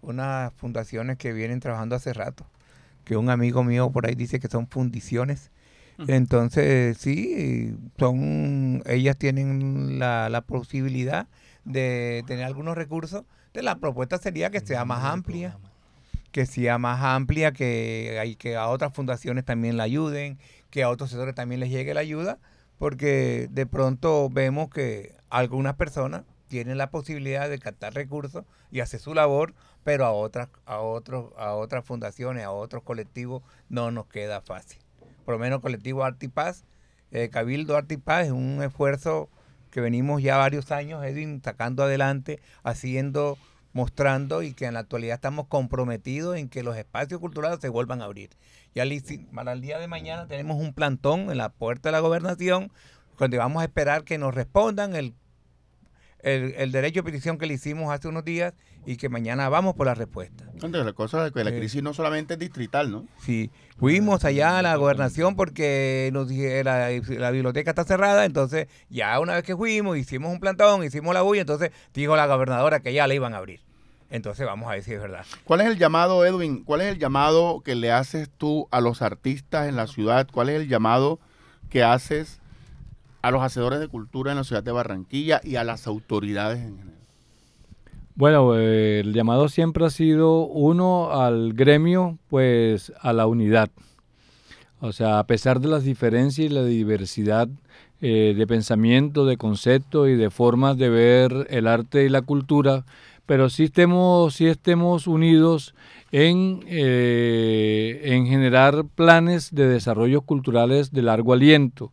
unas 0.03 0.53
fundaciones 0.55 1.17
que 1.17 1.33
vienen 1.33 1.61
trabajando 1.61 1.97
hace 1.97 2.13
rato 2.13 2.47
que 3.05 3.17
un 3.17 3.31
amigo 3.31 3.63
mío 3.63 3.91
por 3.91 4.07
ahí 4.07 4.15
dice 4.15 4.41
que 4.41 4.49
son 4.49 4.67
fundiciones. 4.67 5.51
Entonces, 6.09 6.99
sí, 6.99 7.77
son, 7.99 8.83
ellas 8.85 9.17
tienen 9.17 10.01
la, 10.01 10.29
la 10.29 10.41
posibilidad 10.41 11.29
de 11.65 12.25
tener 12.27 12.45
algunos 12.45 12.77
recursos. 12.77 13.25
de 13.53 13.63
la 13.63 13.77
propuesta 13.77 14.19
sería 14.19 14.51
que 14.51 14.59
sea 14.59 14.85
más 14.85 15.05
amplia, 15.05 15.57
que 16.35 16.47
sea 16.47 16.79
más 16.79 17.01
amplia, 17.01 17.53
que, 17.53 18.19
hay, 18.21 18.35
que 18.35 18.57
a 18.57 18.67
otras 18.67 18.93
fundaciones 18.93 19.45
también 19.45 19.77
la 19.77 19.85
ayuden, 19.85 20.41
que 20.69 20.83
a 20.83 20.91
otros 20.91 21.11
sectores 21.11 21.37
también 21.37 21.61
les 21.61 21.71
llegue 21.71 21.95
la 21.95 22.01
ayuda, 22.01 22.41
porque 22.77 23.47
de 23.53 23.67
pronto 23.67 24.29
vemos 24.31 24.69
que 24.69 25.15
algunas 25.31 25.77
personas 25.77 26.25
tienen 26.49 26.77
la 26.77 26.91
posibilidad 26.91 27.49
de 27.49 27.61
captar 27.61 27.95
recursos 27.95 28.45
y 28.73 28.81
hacer 28.81 28.99
su 28.99 29.15
labor, 29.15 29.55
pero 29.85 30.07
a 30.07 30.11
otras, 30.11 30.49
a 30.67 30.81
otros, 30.81 31.31
a 31.39 31.53
otras 31.55 31.85
fundaciones, 31.85 32.43
a 32.43 32.51
otros 32.51 32.83
colectivos, 32.83 33.45
no 33.69 33.93
nos 33.93 34.09
queda 34.09 34.41
fácil. 34.41 34.81
Por 35.25 35.35
lo 35.35 35.39
menos 35.39 35.61
colectivo 35.61 36.03
Artipaz, 36.03 36.65
eh, 37.13 37.29
Cabildo 37.29 37.77
Artipaz 37.77 38.27
es 38.27 38.33
un 38.33 38.61
esfuerzo 38.61 39.29
que 39.71 39.81
venimos 39.81 40.21
ya 40.21 40.37
varios 40.37 40.73
años, 40.73 41.05
Edwin, 41.05 41.41
sacando 41.45 41.85
adelante, 41.85 42.41
haciendo, 42.65 43.39
mostrando 43.75 44.43
y 44.43 44.55
que 44.55 44.65
en 44.65 44.75
la 44.75 44.81
actualidad 44.81 45.17
estamos 45.17 45.49
comprometidos 45.49 46.37
en 46.39 46.49
que 46.49 46.63
los 46.63 46.77
espacios 46.79 47.21
culturales 47.21 47.59
se 47.61 47.69
vuelvan 47.69 48.01
a 48.01 48.07
abrir. 48.07 48.31
Ya 48.75 48.85
para 49.35 49.53
el 49.53 49.61
día 49.61 49.79
de 49.79 49.89
mañana 49.89 50.27
tenemos 50.27 50.57
un 50.57 50.73
plantón 50.73 51.31
en 51.31 51.37
la 51.37 51.51
puerta 51.51 51.91
de 51.91 51.93
la 51.93 52.01
gobernación, 52.01 52.73
donde 53.19 53.37
vamos 53.37 53.61
a 53.61 53.67
esperar 53.67 54.05
que 54.05 54.17
nos 54.17 54.35
respondan 54.35 54.97
el 54.97 55.15
el, 56.25 56.73
derecho 56.73 57.01
de 57.01 57.05
petición 57.05 57.39
que 57.39 57.47
le 57.47 57.55
hicimos 57.55 57.93
hace 57.93 58.09
unos 58.09 58.25
días 58.25 58.55
y 58.87 58.97
que 58.97 59.09
mañana 59.09 59.49
vamos 59.49 59.75
por 59.75 59.87
la 59.87 59.95
respuesta. 59.95 60.45
La 60.61 60.93
cosa 60.93 61.27
es 61.27 61.33
que 61.33 61.45
la 61.45 61.51
eh, 61.51 61.59
crisis 61.59 61.83
no 61.83 61.95
solamente 61.95 62.35
es 62.35 62.41
distrital, 62.41 62.91
¿no? 62.91 63.07
Sí, 63.19 63.51
fuimos 63.79 64.25
allá 64.25 64.59
a 64.59 64.63
la 64.63 64.77
gobernación 64.77 65.37
porque 65.37 66.11
nos 66.13 66.31
la, 66.31 66.91
la 66.91 67.31
biblioteca 67.31 67.71
está 67.71 67.85
cerrada, 67.85 68.25
entonces 68.25 68.69
ya 68.89 69.19
una 69.21 69.35
vez 69.35 69.45
que 69.45 69.57
fuimos, 69.57 69.97
hicimos 69.99 70.33
un 70.33 70.41
plantón, 70.41 70.85
hicimos 70.85 71.15
la 71.15 71.23
bulla, 71.23 71.43
entonces 71.43 71.71
dijo 71.93 72.17
la 72.17 72.27
gobernadora 72.27 72.81
que 72.81 72.93
ya 72.93 73.07
la 73.07 73.15
iban 73.15 73.35
a 73.35 73.39
abrir. 73.39 73.61
Entonces 74.11 74.47
vamos 74.47 74.69
a 74.69 74.73
ver 74.73 74.83
si 74.83 74.93
es 74.93 75.01
verdad. 75.01 75.25
¿Cuál 75.45 75.63
es 75.63 75.67
el 75.67 75.77
llamado, 75.77 76.25
Edwin? 76.25 76.63
¿Cuál 76.63 76.83
es 76.83 76.93
el 76.93 76.99
llamado 76.99 77.63
que 77.65 77.75
le 77.75 77.91
haces 77.91 78.31
tú 78.31 78.69
a 78.71 78.81
los 78.81 79.03
artistas 79.03 79.69
en 79.69 79.77
la 79.77 79.87
ciudad? 79.87 80.29
¿Cuál 80.31 80.51
es 80.51 80.61
el 80.61 80.69
llamado 80.69 81.19
que 81.69 81.83
haces 81.83 82.41
a 83.23 83.31
los 83.31 83.43
hacedores 83.43 83.81
de 83.81 83.89
cultura 83.89 84.31
en 84.31 84.39
la 84.39 84.45
ciudad 84.45 84.63
de 84.63 84.71
Barranquilla 84.71 85.41
y 85.43 85.57
a 85.57 85.65
las 85.65 85.87
autoridades 85.87 86.61
en 86.61 86.79
general? 86.79 87.04
Bueno, 88.17 88.57
eh, 88.57 89.01
el 89.01 89.13
llamado 89.13 89.49
siempre 89.49 89.85
ha 89.85 89.91
sido 89.91 90.47
uno 90.47 91.11
al 91.11 91.53
gremio, 91.53 92.17
pues 92.29 92.93
a 93.01 93.13
la 93.13 93.27
unidad. 93.27 93.71
O 94.79 94.93
sea, 94.93 95.19
a 95.19 95.27
pesar 95.27 95.61
de 95.61 95.67
las 95.67 95.83
diferencias 95.83 96.47
y 96.47 96.49
la 96.49 96.65
diversidad 96.65 97.49
eh, 98.01 98.35
de 98.37 98.47
pensamiento, 98.47 99.27
de 99.27 99.37
concepto 99.37 100.07
y 100.07 100.15
de 100.15 100.31
formas 100.31 100.79
de 100.79 100.91
ver 100.91 101.49
el 101.51 101.67
arte 101.67 102.05
y 102.05 102.09
la 102.09 102.23
cultura, 102.23 102.85
pero 103.27 103.51
sí 103.51 103.65
estemos, 103.65 104.35
sí 104.35 104.47
estemos 104.47 105.09
unidos 105.09 105.75
en, 106.13 106.61
eh, 106.69 108.01
en 108.05 108.27
generar 108.27 108.85
planes 108.95 109.53
de 109.53 109.67
desarrollo 109.67 110.21
culturales 110.21 110.93
de 110.93 111.03
largo 111.03 111.33
aliento 111.33 111.91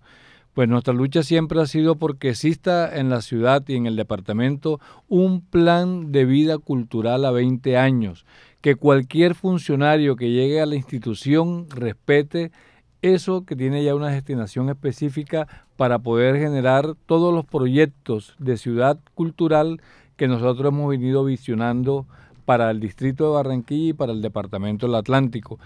pues 0.53 0.67
nuestra 0.67 0.93
lucha 0.93 1.23
siempre 1.23 1.61
ha 1.61 1.65
sido 1.65 1.95
porque 1.95 2.29
exista 2.29 2.97
en 2.97 3.09
la 3.09 3.21
ciudad 3.21 3.63
y 3.67 3.75
en 3.75 3.85
el 3.85 3.95
departamento 3.95 4.79
un 5.07 5.41
plan 5.41 6.11
de 6.11 6.25
vida 6.25 6.57
cultural 6.57 7.25
a 7.25 7.31
20 7.31 7.77
años, 7.77 8.25
que 8.61 8.75
cualquier 8.75 9.35
funcionario 9.35 10.15
que 10.15 10.29
llegue 10.29 10.61
a 10.61 10.65
la 10.65 10.75
institución 10.75 11.67
respete 11.69 12.51
eso 13.01 13.45
que 13.45 13.55
tiene 13.55 13.83
ya 13.83 13.95
una 13.95 14.09
destinación 14.09 14.69
específica 14.69 15.47
para 15.75 15.99
poder 15.99 16.37
generar 16.37 16.95
todos 17.05 17.33
los 17.33 17.45
proyectos 17.45 18.35
de 18.37 18.57
ciudad 18.57 18.99
cultural 19.15 19.81
que 20.17 20.27
nosotros 20.27 20.71
hemos 20.71 20.89
venido 20.89 21.25
visionando 21.25 22.05
para 22.45 22.69
el 22.69 22.79
distrito 22.79 23.25
de 23.25 23.35
Barranquilla 23.35 23.89
y 23.89 23.93
para 23.93 24.11
el 24.11 24.21
departamento 24.21 24.85
del 24.85 24.95
Atlántico. 24.95 25.57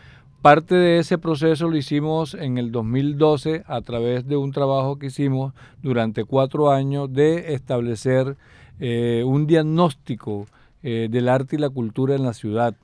Parte 0.41 0.75
de 0.75 0.99
ese 0.99 1.17
proceso 1.17 1.67
lo 1.67 1.75
hicimos 1.75 2.35
en 2.35 2.57
el 2.57 2.71
2012 2.71 3.63
a 3.65 3.81
través 3.81 4.27
de 4.27 4.37
un 4.37 4.51
trabajo 4.51 4.97
que 4.99 5.07
hicimos 5.07 5.53
durante 5.81 6.23
cuatro 6.23 6.69
años 6.71 7.11
de 7.11 7.53
establecer 7.55 8.37
eh, 8.79 9.23
un 9.25 9.47
diagnóstico 9.47 10.45
eh, 10.83 11.07
del 11.09 11.29
arte 11.29 11.55
y 11.55 11.59
la 11.59 11.69
cultura 11.69 12.13
en 12.15 12.23
la 12.23 12.33
ciudad. 12.33 12.75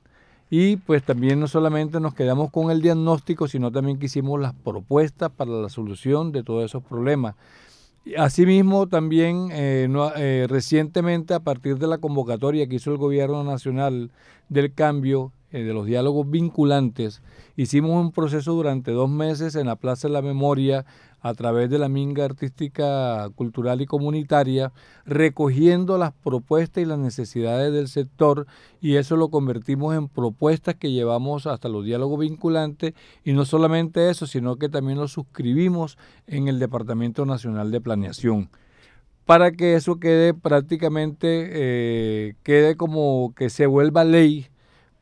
Y 0.50 0.78
pues 0.78 1.04
también 1.04 1.40
no 1.40 1.48
solamente 1.48 2.00
nos 2.00 2.14
quedamos 2.14 2.50
con 2.50 2.72
el 2.72 2.82
diagnóstico, 2.82 3.48
sino 3.48 3.72
también 3.72 4.00
que 4.00 4.08
hicimos 4.08 4.40
las 4.40 4.54
propuestas 4.54 5.30
para 5.30 5.52
la 5.52 5.70
solución 5.70 6.32
de 6.32 6.44
todos 6.44 6.66
esos 6.66 6.84
problemas. 6.84 7.36
Asimismo, 8.18 8.88
también 8.88 9.50
eh, 9.52 10.48
recientemente, 10.50 11.36
a 11.36 11.40
partir 11.40 11.78
de 11.78 11.88
la 11.88 12.00
convocatoria 12.00 12.68
que 12.68 12.78
hizo 12.78 12.92
el 12.92 12.98
Gobierno 12.98 13.44
Nacional 13.44 14.10
del 14.50 14.74
Cambio, 14.74 15.32
eh, 15.52 15.64
de 15.64 15.74
los 15.74 15.86
diálogos 15.86 16.30
vinculantes, 16.30 17.22
hicimos 17.56 17.92
un 17.92 18.12
proceso 18.12 18.54
durante 18.54 18.92
dos 18.92 19.10
meses 19.10 19.56
en 19.56 19.68
la 19.68 19.76
Plaza 19.76 20.08
de 20.08 20.14
la 20.14 20.22
Memoria 20.22 20.86
a 21.22 21.34
través 21.36 21.70
de 21.70 21.78
la 21.78 21.88
Minga 21.88 22.26
Artística 22.26 23.30
Cultural 23.36 23.82
y 23.82 23.86
Comunitaria, 23.86 24.72
recogiendo 25.06 25.98
las 25.98 26.14
propuestas 26.14 26.82
y 26.82 26.86
las 26.86 26.98
necesidades 26.98 27.72
del 27.72 27.88
sector 27.88 28.48
y 28.82 28.96
eso 28.96 29.16
lo 29.16 29.30
convertimos 29.30 29.96
en 29.96 30.08
propuestas 30.08 30.76
que 30.76 30.92
llevamos 30.92 31.46
hasta 31.46 31.70
los 31.70 31.86
diálogos 31.86 32.20
vinculantes. 32.20 32.94
Y 33.24 33.34
no 33.34 33.46
solamente 33.46 34.10
eso, 34.10 34.26
sino 34.26 34.56
que 34.56 34.70
también 34.70 34.98
lo 34.98 35.08
suscribimos 35.08 35.98
en 36.26 36.48
el 36.48 36.58
Departamento 36.60 37.26
Nacional 37.26 37.70
de 37.72 37.82
Planeación. 37.82 38.50
Para 39.26 39.52
que 39.52 39.76
eso 39.76 40.00
quede 40.00 40.34
prácticamente, 40.34 41.50
eh, 41.54 42.34
quede 42.42 42.76
como 42.76 43.34
que 43.36 43.52
se 43.52 43.68
vuelva 43.68 44.04
ley 44.04 44.48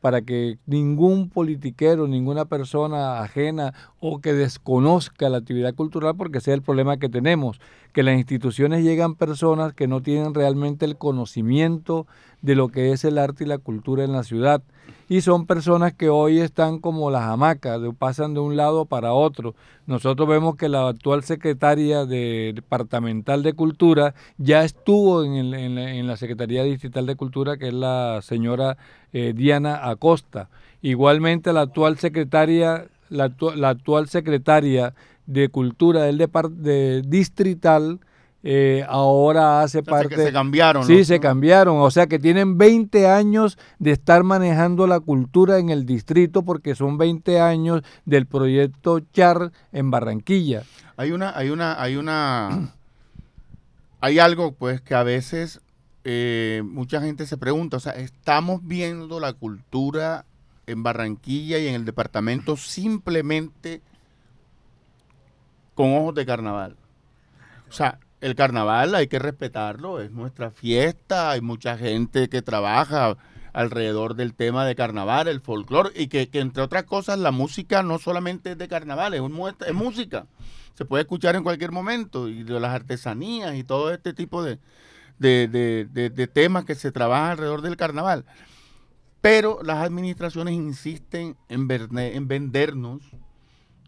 para 0.00 0.22
que 0.22 0.58
ningún 0.66 1.28
politiquero, 1.28 2.08
ninguna 2.08 2.46
persona 2.46 3.20
ajena 3.20 3.74
o 4.00 4.20
que 4.20 4.32
desconozca 4.32 5.28
la 5.28 5.38
actividad 5.38 5.74
cultural, 5.74 6.16
porque 6.16 6.38
ese 6.38 6.52
es 6.52 6.56
el 6.56 6.62
problema 6.62 6.96
que 6.96 7.08
tenemos, 7.08 7.60
que 7.92 8.02
las 8.02 8.16
instituciones 8.16 8.84
llegan 8.84 9.14
personas 9.14 9.72
que 9.72 9.88
no 9.88 10.00
tienen 10.00 10.34
realmente 10.34 10.84
el 10.84 10.96
conocimiento 10.96 12.06
de 12.42 12.54
lo 12.54 12.68
que 12.68 12.92
es 12.92 13.04
el 13.04 13.18
arte 13.18 13.44
y 13.44 13.46
la 13.46 13.58
cultura 13.58 14.04
en 14.04 14.12
la 14.12 14.24
ciudad. 14.24 14.62
Y 15.08 15.22
son 15.22 15.46
personas 15.46 15.92
que 15.92 16.08
hoy 16.08 16.38
están 16.38 16.78
como 16.78 17.10
las 17.10 17.22
hamacas, 17.22 17.80
pasan 17.98 18.32
de 18.32 18.40
un 18.40 18.56
lado 18.56 18.84
para 18.84 19.12
otro. 19.12 19.54
Nosotros 19.86 20.28
vemos 20.28 20.54
que 20.54 20.68
la 20.68 20.86
actual 20.86 21.24
secretaria 21.24 22.06
de, 22.06 22.52
departamental 22.54 23.42
de 23.42 23.54
Cultura 23.54 24.14
ya 24.38 24.62
estuvo 24.62 25.24
en, 25.24 26.06
la, 26.06 26.16
Secretaría 26.16 26.62
Distrital 26.62 27.06
de 27.06 27.16
Cultura, 27.16 27.56
que 27.56 27.68
es 27.68 27.74
la 27.74 28.20
señora 28.22 28.76
eh, 29.12 29.32
Diana 29.34 29.88
Acosta. 29.90 30.48
Igualmente 30.80 31.52
la 31.52 31.62
actual 31.62 31.98
secretaria, 31.98 32.86
la, 33.08 33.32
la 33.56 33.68
actual 33.68 34.08
secretaria 34.08 34.94
de 35.30 35.48
Cultura 35.48 36.02
del 36.02 36.18
de 36.18 37.02
distrital, 37.06 38.00
eh, 38.42 38.84
ahora 38.88 39.62
hace 39.62 39.82
parte... 39.82 40.16
se 40.16 40.32
cambiaron. 40.32 40.84
Sí, 40.84 41.04
se 41.04 41.20
cambiaron. 41.20 41.78
O 41.78 41.90
sea 41.90 42.06
que 42.06 42.18
tienen 42.18 42.58
20 42.58 43.06
años 43.06 43.58
de 43.78 43.92
estar 43.92 44.24
manejando 44.24 44.86
la 44.86 44.98
cultura 44.98 45.58
en 45.58 45.70
el 45.70 45.86
distrito 45.86 46.42
porque 46.42 46.74
son 46.74 46.98
20 46.98 47.40
años 47.40 47.82
del 48.06 48.26
proyecto 48.26 49.00
Char 49.12 49.52
en 49.72 49.90
Barranquilla. 49.90 50.64
Hay 50.96 51.12
una, 51.12 51.36
hay 51.36 51.50
una, 51.50 51.80
hay 51.80 51.96
una, 51.96 52.74
hay 54.00 54.18
algo 54.18 54.52
pues 54.52 54.80
que 54.80 54.94
a 54.94 55.04
veces 55.04 55.60
eh, 56.04 56.62
mucha 56.64 57.00
gente 57.00 57.26
se 57.26 57.36
pregunta, 57.36 57.76
o 57.76 57.80
sea, 57.80 57.92
estamos 57.92 58.62
viendo 58.64 59.20
la 59.20 59.34
cultura 59.34 60.24
en 60.66 60.82
Barranquilla 60.82 61.58
y 61.58 61.68
en 61.68 61.74
el 61.74 61.84
departamento 61.84 62.56
simplemente 62.56 63.82
con 65.74 65.94
ojos 65.94 66.14
de 66.14 66.26
carnaval. 66.26 66.76
O 67.68 67.72
sea, 67.72 67.98
el 68.20 68.34
carnaval 68.34 68.94
hay 68.94 69.06
que 69.06 69.18
respetarlo, 69.18 70.00
es 70.00 70.10
nuestra 70.10 70.50
fiesta, 70.50 71.30
hay 71.30 71.40
mucha 71.40 71.78
gente 71.78 72.28
que 72.28 72.42
trabaja 72.42 73.16
alrededor 73.52 74.14
del 74.14 74.34
tema 74.34 74.64
de 74.64 74.74
carnaval, 74.74 75.28
el 75.28 75.40
folclore, 75.40 75.90
y 75.94 76.08
que, 76.08 76.28
entre 76.32 76.62
otras 76.62 76.84
cosas 76.84 77.18
la 77.18 77.30
música 77.30 77.82
no 77.82 77.98
solamente 77.98 78.52
es 78.52 78.58
de 78.58 78.68
carnaval, 78.68 79.14
es, 79.14 79.22
es 79.66 79.74
música, 79.74 80.26
se 80.74 80.84
puede 80.84 81.02
escuchar 81.02 81.34
en 81.34 81.42
cualquier 81.42 81.72
momento, 81.72 82.28
y 82.28 82.42
de 82.42 82.60
las 82.60 82.74
artesanías 82.74 83.54
y 83.56 83.64
todo 83.64 83.92
este 83.92 84.12
tipo 84.12 84.42
de, 84.42 84.58
de 85.18 86.30
temas 86.32 86.64
que 86.64 86.74
se 86.74 86.92
trabajan 86.92 87.30
alrededor 87.32 87.62
del 87.62 87.76
carnaval. 87.76 88.24
Pero 89.20 89.60
las 89.62 89.78
administraciones 89.78 90.54
insisten 90.54 91.36
en, 91.48 91.68
en 91.70 92.28
vendernos 92.28 93.02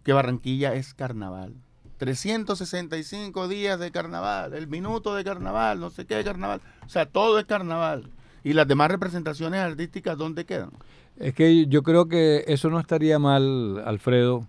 que 0.05 0.13
Barranquilla 0.13 0.75
es 0.75 0.93
carnaval. 0.93 1.55
365 2.03 3.47
días 3.47 3.79
de 3.79 3.93
carnaval, 3.93 4.55
el 4.55 4.67
minuto 4.67 5.15
de 5.15 5.23
carnaval, 5.23 5.79
no 5.79 5.89
sé 5.89 6.05
qué 6.05 6.25
carnaval. 6.25 6.61
O 6.85 6.89
sea, 6.89 7.07
todo 7.07 7.39
es 7.39 7.45
carnaval. 7.45 8.11
¿Y 8.43 8.55
las 8.55 8.67
demás 8.67 8.91
representaciones 8.91 9.61
artísticas 9.61 10.19
dónde 10.19 10.45
quedan? 10.45 10.71
Es 11.17 11.33
que 11.33 11.67
yo 11.67 11.85
creo 11.85 12.09
que 12.09 12.43
eso 12.49 12.71
no 12.71 12.81
estaría 12.81 13.21
mal, 13.21 13.81
Alfredo, 13.87 14.49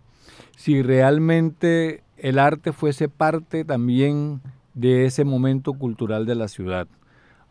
si 0.58 0.82
realmente 0.82 2.02
el 2.18 2.40
arte 2.40 2.74
fuese 2.74 3.08
parte 3.08 3.64
también 3.64 4.42
de 4.74 5.06
ese 5.06 5.24
momento 5.24 5.74
cultural 5.74 6.26
de 6.26 6.34
la 6.34 6.48
ciudad. 6.48 6.88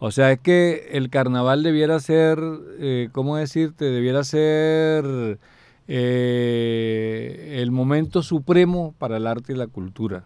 O 0.01 0.11
sea, 0.11 0.33
es 0.33 0.41
que 0.41 0.89
el 0.95 1.11
carnaval 1.11 1.63
debiera 1.63 2.01
ser, 2.01 2.41
eh, 2.81 3.09
¿cómo 3.13 3.37
decirte? 3.37 3.85
Debiera 3.85 4.25
ser 4.25 5.39
eh, 5.89 7.59
el 7.61 7.71
momento 7.71 8.23
supremo 8.23 8.95
para 8.99 9.17
el 9.17 9.27
arte 9.27 9.53
y 9.53 9.57
la 9.57 9.67
cultura. 9.67 10.25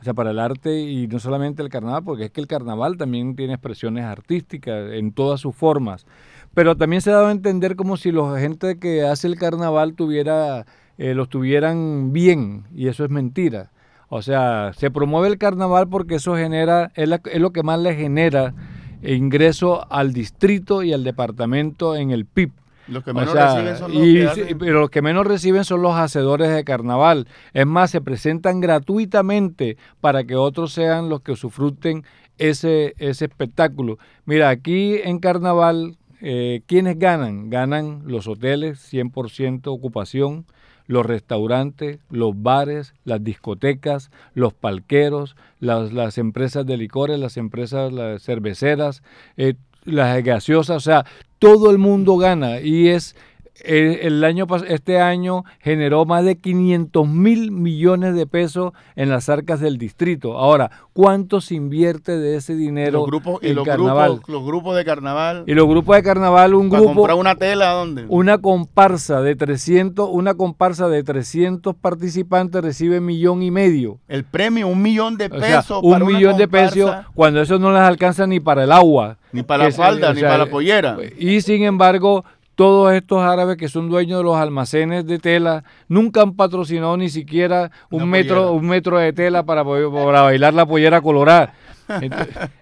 O 0.00 0.04
sea, 0.04 0.14
para 0.14 0.30
el 0.30 0.38
arte 0.38 0.80
y 0.80 1.06
no 1.08 1.18
solamente 1.18 1.62
el 1.62 1.68
carnaval, 1.68 2.04
porque 2.04 2.24
es 2.24 2.30
que 2.30 2.40
el 2.40 2.46
carnaval 2.46 2.96
también 2.96 3.34
tiene 3.34 3.54
expresiones 3.54 4.04
artísticas 4.04 4.92
en 4.92 5.12
todas 5.12 5.40
sus 5.40 5.54
formas. 5.54 6.06
Pero 6.54 6.76
también 6.76 7.02
se 7.02 7.10
ha 7.10 7.14
dado 7.14 7.28
a 7.28 7.32
entender 7.32 7.76
como 7.76 7.96
si 7.96 8.12
la 8.12 8.38
gente 8.38 8.78
que 8.78 9.04
hace 9.04 9.26
el 9.26 9.36
carnaval 9.36 9.94
tuviera, 9.94 10.66
eh, 10.98 11.14
los 11.14 11.28
tuvieran 11.28 12.12
bien, 12.12 12.64
y 12.74 12.88
eso 12.88 13.04
es 13.04 13.10
mentira. 13.10 13.70
O 14.08 14.22
sea, 14.22 14.72
se 14.76 14.90
promueve 14.90 15.28
el 15.28 15.38
carnaval 15.38 15.88
porque 15.88 16.16
eso 16.16 16.36
genera, 16.36 16.92
es, 16.94 17.08
es 17.24 17.40
lo 17.40 17.52
que 17.52 17.62
más 17.62 17.80
le 17.80 17.94
genera 17.94 18.54
ingreso 19.02 19.90
al 19.90 20.12
distrito 20.12 20.82
y 20.82 20.92
al 20.92 21.04
departamento 21.04 21.96
en 21.96 22.10
el 22.10 22.26
PIB. 22.26 22.52
Los 22.88 23.04
que 23.04 23.12
menos 23.12 23.34
reciben 23.34 23.76
son 23.76 23.92
los 23.92 24.56
Pero 24.58 24.80
los 24.80 24.90
que 24.90 25.02
menos 25.02 25.26
reciben 25.26 25.64
son 25.64 25.82
los 25.82 25.96
hacedores 25.96 26.54
de 26.54 26.64
carnaval. 26.64 27.26
Es 27.52 27.66
más, 27.66 27.90
se 27.90 28.00
presentan 28.00 28.60
gratuitamente 28.60 29.76
para 30.00 30.24
que 30.24 30.36
otros 30.36 30.72
sean 30.72 31.08
los 31.08 31.20
que 31.22 31.32
usufruten 31.32 32.04
ese, 32.38 32.94
ese 32.98 33.24
espectáculo. 33.24 33.98
Mira, 34.24 34.50
aquí 34.50 34.96
en 35.02 35.18
carnaval, 35.18 35.96
eh, 36.20 36.62
¿quiénes 36.66 36.98
ganan? 36.98 37.50
Ganan 37.50 38.02
los 38.06 38.28
hoteles, 38.28 38.92
100% 38.92 39.62
ocupación, 39.66 40.46
los 40.86 41.04
restaurantes, 41.04 41.98
los 42.10 42.40
bares, 42.40 42.94
las 43.04 43.22
discotecas, 43.22 44.10
los 44.34 44.54
palqueros, 44.54 45.36
las, 45.58 45.92
las 45.92 46.18
empresas 46.18 46.64
de 46.64 46.76
licores, 46.76 47.18
las 47.18 47.36
empresas 47.36 47.92
las 47.92 48.22
cerveceras, 48.22 49.02
eh, 49.36 49.54
las 49.86 50.22
gaseosas, 50.22 50.76
o 50.76 50.80
sea, 50.80 51.04
todo 51.38 51.70
el 51.70 51.78
mundo 51.78 52.16
gana 52.16 52.60
y 52.60 52.88
es 52.88 53.16
eh, 53.64 54.00
el 54.02 54.22
año 54.24 54.46
este 54.68 55.00
año 55.00 55.44
generó 55.60 56.04
más 56.04 56.24
de 56.24 56.36
500 56.36 57.08
mil 57.08 57.50
millones 57.50 58.14
de 58.14 58.26
pesos 58.26 58.72
en 58.96 59.08
las 59.08 59.28
arcas 59.28 59.60
del 59.60 59.78
distrito. 59.78 60.38
Ahora, 60.38 60.70
¿cuánto 60.92 61.40
se 61.40 61.54
invierte 61.54 62.18
de 62.18 62.36
ese 62.36 62.54
dinero 62.54 62.98
los 62.98 63.06
grupos, 63.06 63.42
en 63.42 63.50
y 63.50 63.54
los 63.54 63.64
carnaval? 63.64 64.12
Grupos, 64.12 64.28
los 64.28 64.44
grupos 64.44 64.76
de 64.76 64.84
carnaval. 64.84 65.44
Y 65.46 65.54
los 65.54 65.66
grupos 65.66 65.96
de 65.96 66.02
carnaval, 66.02 66.54
un 66.54 66.68
¿Para 66.68 66.80
grupo. 66.82 66.94
comprar 66.94 67.16
una 67.16 67.34
tela 67.36 67.70
dónde? 67.70 68.04
Una 68.08 68.38
comparsa 68.38 69.22
de 69.22 69.36
300, 69.36 70.08
una 70.10 70.34
comparsa 70.34 70.88
de 70.88 71.02
300 71.02 71.74
participantes 71.74 72.62
recibe 72.62 73.00
millón 73.00 73.42
y 73.42 73.50
medio. 73.50 73.98
El 74.08 74.24
premio, 74.24 74.68
un 74.68 74.82
millón 74.82 75.16
de 75.16 75.30
pesos. 75.30 75.80
un 75.82 76.04
millón 76.06 76.36
de 76.36 76.48
pesos 76.48 76.90
cuando 77.14 77.40
eso 77.40 77.58
no 77.58 77.72
les 77.72 77.82
alcanza 77.82 78.26
ni 78.26 78.40
para 78.40 78.64
el 78.64 78.72
agua. 78.72 79.18
Ni 79.32 79.42
para 79.42 79.64
la 79.64 79.72
falda, 79.72 80.14
ni 80.14 80.22
para 80.22 80.38
la 80.38 80.46
pollera. 80.46 80.96
Y 81.18 81.40
sin 81.40 81.62
embargo, 81.62 82.24
todos 82.56 82.92
estos 82.94 83.22
árabes 83.22 83.56
que 83.58 83.68
son 83.68 83.88
dueños 83.88 84.18
de 84.18 84.24
los 84.24 84.36
almacenes 84.36 85.06
de 85.06 85.18
tela 85.18 85.62
nunca 85.88 86.22
han 86.22 86.34
patrocinado 86.34 86.96
ni 86.96 87.10
siquiera 87.10 87.70
un 87.90 88.08
metro, 88.08 88.52
un 88.52 88.66
metro 88.66 88.98
de 88.98 89.12
tela 89.12 89.44
para, 89.44 89.62
para 89.62 90.22
bailar 90.22 90.54
la 90.54 90.66
pollera 90.66 91.00
colorada. 91.02 91.54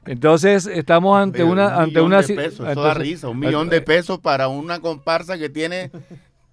Entonces 0.06 0.66
estamos 0.66 1.16
ante 1.16 1.44
una 1.44 1.76
ante 1.80 2.00
una 2.00 2.20
de 2.20 2.34
pesos, 2.34 2.68
eso 2.68 2.82
da 2.82 2.92
risa, 2.92 3.28
un 3.28 3.38
millón 3.38 3.70
de 3.70 3.80
pesos 3.80 4.18
para 4.18 4.48
una 4.48 4.80
comparsa 4.80 5.38
que 5.38 5.48
tiene 5.48 5.90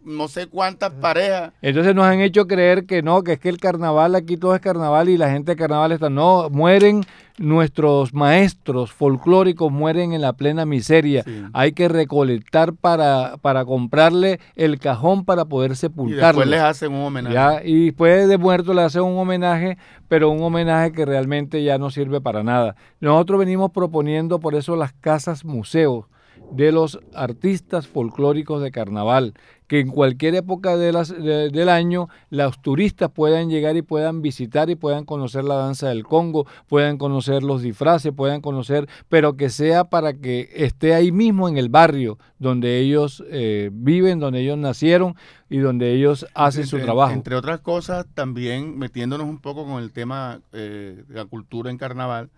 no 0.04 0.28
sé 0.28 0.48
cuántas 0.48 0.92
parejas. 0.92 1.54
Entonces 1.62 1.96
nos 1.96 2.06
han 2.06 2.22
hecho 2.22 2.48
creer 2.48 2.86
que 2.86 3.02
no, 3.02 3.24
que 3.24 3.34
es 3.34 3.40
que 3.40 3.50
el 3.50 3.58
carnaval, 3.58 4.16
aquí 4.16 4.38
todo 4.38 4.56
es 4.56 4.62
carnaval 4.62 5.10
y 5.10 5.18
la 5.18 5.30
gente 5.30 5.52
de 5.52 5.56
carnaval 5.56 5.92
está. 5.92 6.10
No, 6.10 6.50
mueren 6.50 7.04
nuestros 7.38 8.14
maestros 8.14 8.92
folclóricos, 8.92 9.72
mueren 9.72 10.14
en 10.14 10.22
la 10.22 10.34
plena 10.34 10.66
miseria. 10.66 11.24
Hay 11.54 11.74
que 11.74 11.88
recolectar 11.88 12.74
para, 12.74 13.38
para 13.42 13.66
comprarle 13.66 14.40
el 14.56 14.80
cajón 14.80 15.26
para 15.26 15.46
poder 15.46 15.76
sepultarlo. 15.76 16.42
Y 16.42 16.46
después 16.46 16.48
les 16.48 16.62
hacen 16.62 16.94
un 16.94 17.06
homenaje. 17.06 17.34
¿Ya? 17.34 17.62
Y 17.64 17.86
después 17.86 18.28
de 18.28 18.38
muerto 18.38 18.74
le 18.74 18.82
hacen 18.82 19.04
un 19.04 19.18
homenaje, 19.18 19.78
pero 20.08 20.30
un 20.30 20.42
homenaje 20.42 20.92
que 20.92 21.06
realmente 21.06 21.64
ya 21.64 21.78
no 21.78 21.90
sirve 21.90 22.22
para 22.22 22.44
nada. 22.44 22.76
Nosotros 23.00 23.40
venimos 23.40 23.72
proponiendo 23.72 24.40
por 24.40 24.56
eso 24.56 24.76
las 24.76 24.94
casas 24.94 25.46
museos 25.46 26.06
de 26.52 26.72
los 26.72 27.00
artistas 27.14 27.88
folclóricos 27.88 28.62
de 28.62 28.72
carnaval, 28.72 29.34
que 29.72 29.80
en 29.80 29.88
cualquier 29.88 30.36
época 30.36 30.76
de 30.76 30.92
las, 30.92 31.18
del 31.18 31.70
año 31.70 32.10
los 32.30 32.62
turistas 32.62 33.10
puedan 33.10 33.50
llegar 33.50 33.78
y 33.78 33.82
puedan 33.82 34.22
visitar 34.22 34.70
y 34.70 34.76
puedan 34.76 35.06
conocer 35.06 35.46
la 35.46 35.56
danza 35.56 35.88
del 35.88 36.04
Congo, 36.04 36.46
puedan 36.68 36.98
conocer 36.98 37.42
los 37.42 37.62
disfraces, 37.62 38.12
puedan 38.12 38.42
conocer, 38.42 38.90
pero 39.08 39.38
que 39.38 39.50
sea 39.50 39.86
para 39.86 40.12
que 40.12 40.50
esté 40.54 40.94
ahí 40.94 41.14
mismo 41.14 41.48
en 41.48 41.58
el 41.58 41.70
barrio 41.70 42.18
donde 42.38 42.80
ellos 42.80 43.24
eh, 43.30 43.70
viven, 43.72 44.20
donde 44.20 44.42
ellos 44.42 44.58
nacieron 44.58 45.16
y 45.50 45.60
donde 45.60 45.94
ellos 45.94 46.28
hacen 46.34 46.68
su 46.68 46.78
trabajo. 46.80 47.14
Entre 47.14 47.38
otras 47.38 47.62
cosas, 47.62 48.06
también 48.14 48.78
metiéndonos 48.78 49.26
un 49.26 49.40
poco 49.40 49.66
con 49.66 49.82
el 49.82 49.94
tema 49.94 50.42
eh, 50.52 51.06
de 51.08 51.16
la 51.16 51.24
cultura 51.24 51.72
en 51.72 51.78
carnaval, 51.78 52.30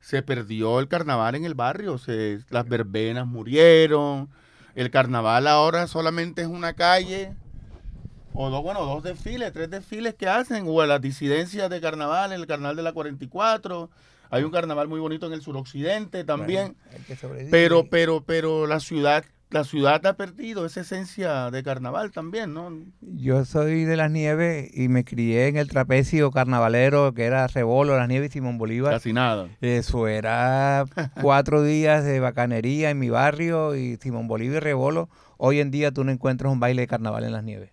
se 0.00 0.22
perdió 0.22 0.80
el 0.80 0.88
carnaval 0.88 1.34
en 1.34 1.44
el 1.44 1.54
barrio, 1.54 1.98
se, 1.98 2.38
las 2.48 2.66
verbenas 2.66 3.26
murieron, 3.26 4.30
el 4.74 4.90
carnaval 4.90 5.46
ahora 5.46 5.86
solamente 5.86 6.42
es 6.42 6.48
una 6.48 6.74
calle, 6.74 7.34
o 8.32 8.50
dos, 8.50 8.62
bueno, 8.62 8.84
dos 8.84 9.02
desfiles, 9.02 9.52
tres 9.52 9.70
desfiles 9.70 10.14
que 10.14 10.28
hacen, 10.28 10.64
o 10.66 10.84
las 10.86 11.00
disidencias 11.00 11.68
de 11.70 11.80
carnaval, 11.80 12.32
en 12.32 12.40
el 12.40 12.46
carnaval 12.46 12.76
de 12.76 12.82
la 12.82 12.92
44, 12.92 13.90
hay 14.30 14.44
un 14.44 14.50
carnaval 14.50 14.88
muy 14.88 15.00
bonito 15.00 15.26
en 15.26 15.32
el 15.32 15.42
suroccidente 15.42 16.22
también, 16.24 16.76
pero, 17.50 17.88
pero, 17.88 18.22
pero 18.22 18.66
la 18.66 18.80
ciudad 18.80 19.24
la 19.50 19.64
ciudad 19.64 20.04
ha 20.06 20.16
perdido 20.16 20.66
esa 20.66 20.82
esencia 20.82 21.50
de 21.50 21.62
carnaval 21.62 22.10
también, 22.10 22.52
¿no? 22.52 22.70
Yo 23.00 23.44
soy 23.44 23.84
de 23.84 23.96
las 23.96 24.10
nieves 24.10 24.70
y 24.74 24.88
me 24.88 25.04
crié 25.04 25.48
en 25.48 25.56
el 25.56 25.68
trapecio 25.68 26.30
carnavalero 26.30 27.14
que 27.14 27.24
era 27.24 27.46
Rebolo, 27.46 27.96
las 27.96 28.08
nieves 28.08 28.30
y 28.30 28.32
Simón 28.34 28.58
Bolívar. 28.58 28.92
Casi 28.92 29.12
nada. 29.12 29.48
Eso 29.60 30.06
era 30.06 30.84
cuatro 31.22 31.62
días 31.62 32.04
de 32.04 32.20
bacanería 32.20 32.90
en 32.90 32.98
mi 32.98 33.08
barrio 33.08 33.74
y 33.74 33.96
Simón 33.96 34.28
Bolívar 34.28 34.58
y 34.58 34.60
Rebolo. 34.60 35.08
Hoy 35.38 35.60
en 35.60 35.70
día 35.70 35.92
tú 35.92 36.04
no 36.04 36.12
encuentras 36.12 36.52
un 36.52 36.60
baile 36.60 36.82
de 36.82 36.88
carnaval 36.88 37.24
en 37.24 37.32
las 37.32 37.44
nieves. 37.44 37.70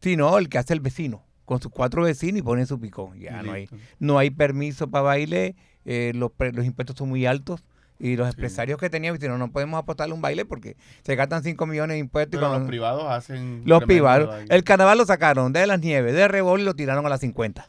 Sino 0.00 0.38
el 0.38 0.48
que 0.48 0.58
hace 0.58 0.74
el 0.74 0.80
vecino, 0.80 1.24
con 1.44 1.60
sus 1.60 1.72
cuatro 1.72 2.02
vecinos 2.02 2.38
y 2.38 2.42
pone 2.42 2.66
su 2.66 2.78
picón. 2.78 3.18
Ya 3.18 3.42
no 3.42 3.52
hay, 3.52 3.68
no 3.98 4.18
hay 4.18 4.30
permiso 4.30 4.88
para 4.88 5.02
baile, 5.02 5.56
eh, 5.84 6.12
los, 6.14 6.30
los 6.52 6.64
impuestos 6.64 6.96
son 6.96 7.08
muy 7.08 7.26
altos 7.26 7.64
y 7.98 8.16
los 8.16 8.28
empresarios 8.28 8.78
que 8.78 8.90
tenían, 8.90 9.16
no, 9.20 9.38
no 9.38 9.52
podemos 9.52 9.78
apostarle 9.78 10.12
un 10.12 10.20
baile 10.20 10.44
porque 10.44 10.76
se 11.04 11.14
gastan 11.14 11.44
5 11.44 11.66
millones 11.66 11.94
de 11.94 11.98
impuestos. 11.98 12.40
Pero 12.40 12.58
los 12.58 12.66
privados 12.66 13.04
hacen... 13.08 13.62
Los 13.64 13.84
privados. 13.84 14.44
El 14.48 14.64
carnaval 14.64 14.98
lo 14.98 15.06
sacaron 15.06 15.52
de 15.52 15.66
las 15.66 15.80
nieves, 15.80 16.12
de 16.12 16.26
Rebol 16.26 16.60
y 16.60 16.64
lo 16.64 16.74
tiraron 16.74 17.06
a 17.06 17.08
las 17.08 17.20
50. 17.20 17.68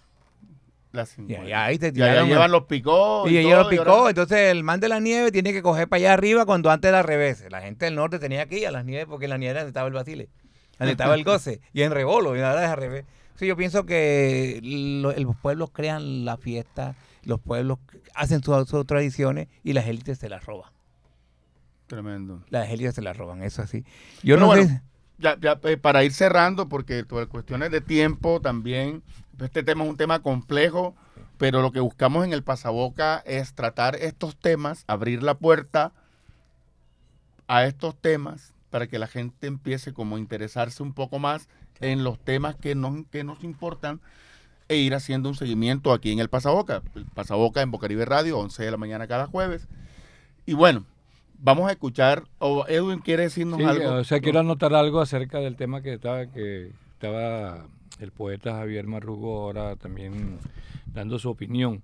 Las 0.91 1.09
50. 1.09 1.49
Y, 1.49 1.53
ahí 1.53 1.77
te 1.77 1.91
tiraron, 1.91 2.27
llevan 2.27 2.51
los 2.51 2.63
picó. 2.63 3.27
Y, 3.27 3.37
ellos 3.37 3.59
los 3.59 3.67
picó. 3.67 4.09
Entonces 4.09 4.51
el 4.51 4.63
man 4.63 4.79
de 4.79 4.89
la 4.89 4.99
nieve 4.99 5.31
tiene 5.31 5.53
que 5.53 5.61
coger 5.61 5.87
para 5.87 5.99
allá 5.99 6.13
arriba 6.13 6.45
cuando 6.45 6.71
antes 6.71 6.89
era 6.89 6.99
al 6.99 7.05
revés. 7.05 7.45
La 7.51 7.61
gente 7.61 7.85
del 7.85 7.95
norte 7.95 8.17
tenía 8.17 8.47
que 8.47 8.59
ir 8.59 8.67
a 8.67 8.71
las 8.71 8.85
nieves 8.85 9.05
porque 9.07 9.25
en 9.25 9.31
la 9.31 9.37
nieve 9.37 9.61
estaba 9.61 9.87
el 9.87 9.93
basile. 9.93 10.29
Donde 10.79 10.93
estaba 10.93 11.13
el 11.13 11.23
goce. 11.23 11.61
y 11.73 11.83
en 11.83 11.91
Rebolo. 11.91 12.35
Y 12.35 12.41
ahora 12.41 12.63
es 12.63 12.69
al 12.69 12.77
revés. 12.77 13.05
Sí, 13.35 13.47
yo 13.47 13.55
pienso 13.55 13.85
que 13.85 14.59
los 14.63 15.35
pueblos 15.37 15.69
crean 15.71 16.25
la 16.25 16.37
fiesta 16.37 16.95
los 17.23 17.39
pueblos 17.39 17.79
hacen 18.13 18.43
sus, 18.43 18.85
tradiciones 18.85 19.47
y 19.63 19.73
las 19.73 19.87
élites 19.87 20.19
se 20.19 20.29
las 20.29 20.45
roban. 20.45 20.71
Tremendo. 21.87 22.43
Las 22.49 22.69
élites 22.69 22.95
se 22.95 23.01
las 23.01 23.17
roban, 23.17 23.43
eso 23.43 23.61
así. 23.61 23.85
Yo 24.23 24.37
no 24.37 24.53
sé. 24.53 24.81
Ya, 25.19 25.37
eh, 25.63 25.77
para 25.77 26.03
ir 26.03 26.11
cerrando, 26.11 26.67
porque 26.67 27.05
por 27.05 27.27
cuestiones 27.29 27.71
de 27.71 27.81
tiempo 27.81 28.41
también, 28.41 29.03
este 29.39 29.63
tema 29.63 29.83
es 29.83 29.89
un 29.89 29.97
tema 29.97 30.21
complejo, 30.21 30.95
pero 31.37 31.61
lo 31.61 31.71
que 31.71 31.79
buscamos 31.79 32.25
en 32.25 32.33
el 32.33 32.43
pasaboca 32.43 33.23
es 33.25 33.53
tratar 33.53 33.95
estos 33.95 34.35
temas, 34.35 34.83
abrir 34.87 35.23
la 35.23 35.35
puerta 35.35 35.93
a 37.47 37.65
estos 37.65 37.95
temas 37.95 38.53
para 38.69 38.87
que 38.87 38.99
la 38.99 39.07
gente 39.07 39.47
empiece 39.47 39.93
como 39.93 40.15
a 40.15 40.19
interesarse 40.19 40.81
un 40.81 40.93
poco 40.93 41.19
más 41.19 41.47
en 41.79 42.03
los 42.03 42.19
temas 42.19 42.55
que 42.55 42.75
nos, 42.75 43.05
que 43.11 43.23
nos 43.23 43.43
importan 43.43 44.01
e 44.67 44.77
ir 44.77 44.93
haciendo 44.95 45.29
un 45.29 45.35
seguimiento 45.35 45.93
aquí 45.93 46.11
en 46.11 46.19
el 46.19 46.29
Pasaboca. 46.29 46.81
El 46.95 47.05
Pasaboca 47.05 47.61
en 47.61 47.71
Bocaribe 47.71 48.05
Radio, 48.05 48.39
11 48.39 48.63
de 48.63 48.71
la 48.71 48.77
mañana 48.77 49.07
cada 49.07 49.27
jueves. 49.27 49.67
Y 50.45 50.53
bueno, 50.53 50.85
vamos 51.39 51.69
a 51.69 51.71
escuchar, 51.71 52.23
o 52.39 52.65
Edwin 52.67 52.99
quiere 52.99 53.23
decirnos 53.23 53.61
algo. 53.61 53.93
O 53.95 54.03
sea, 54.03 54.19
quiero 54.19 54.39
anotar 54.39 54.73
algo 54.73 55.01
acerca 55.01 55.39
del 55.39 55.55
tema 55.55 55.81
que 55.81 55.93
estaba, 55.93 56.25
que 56.27 56.71
estaba 56.93 57.65
el 57.99 58.11
poeta 58.11 58.53
Javier 58.53 58.87
Marrugo 58.87 59.43
ahora 59.43 59.75
también 59.75 60.39
dando 60.93 61.19
su 61.19 61.29
opinión. 61.29 61.83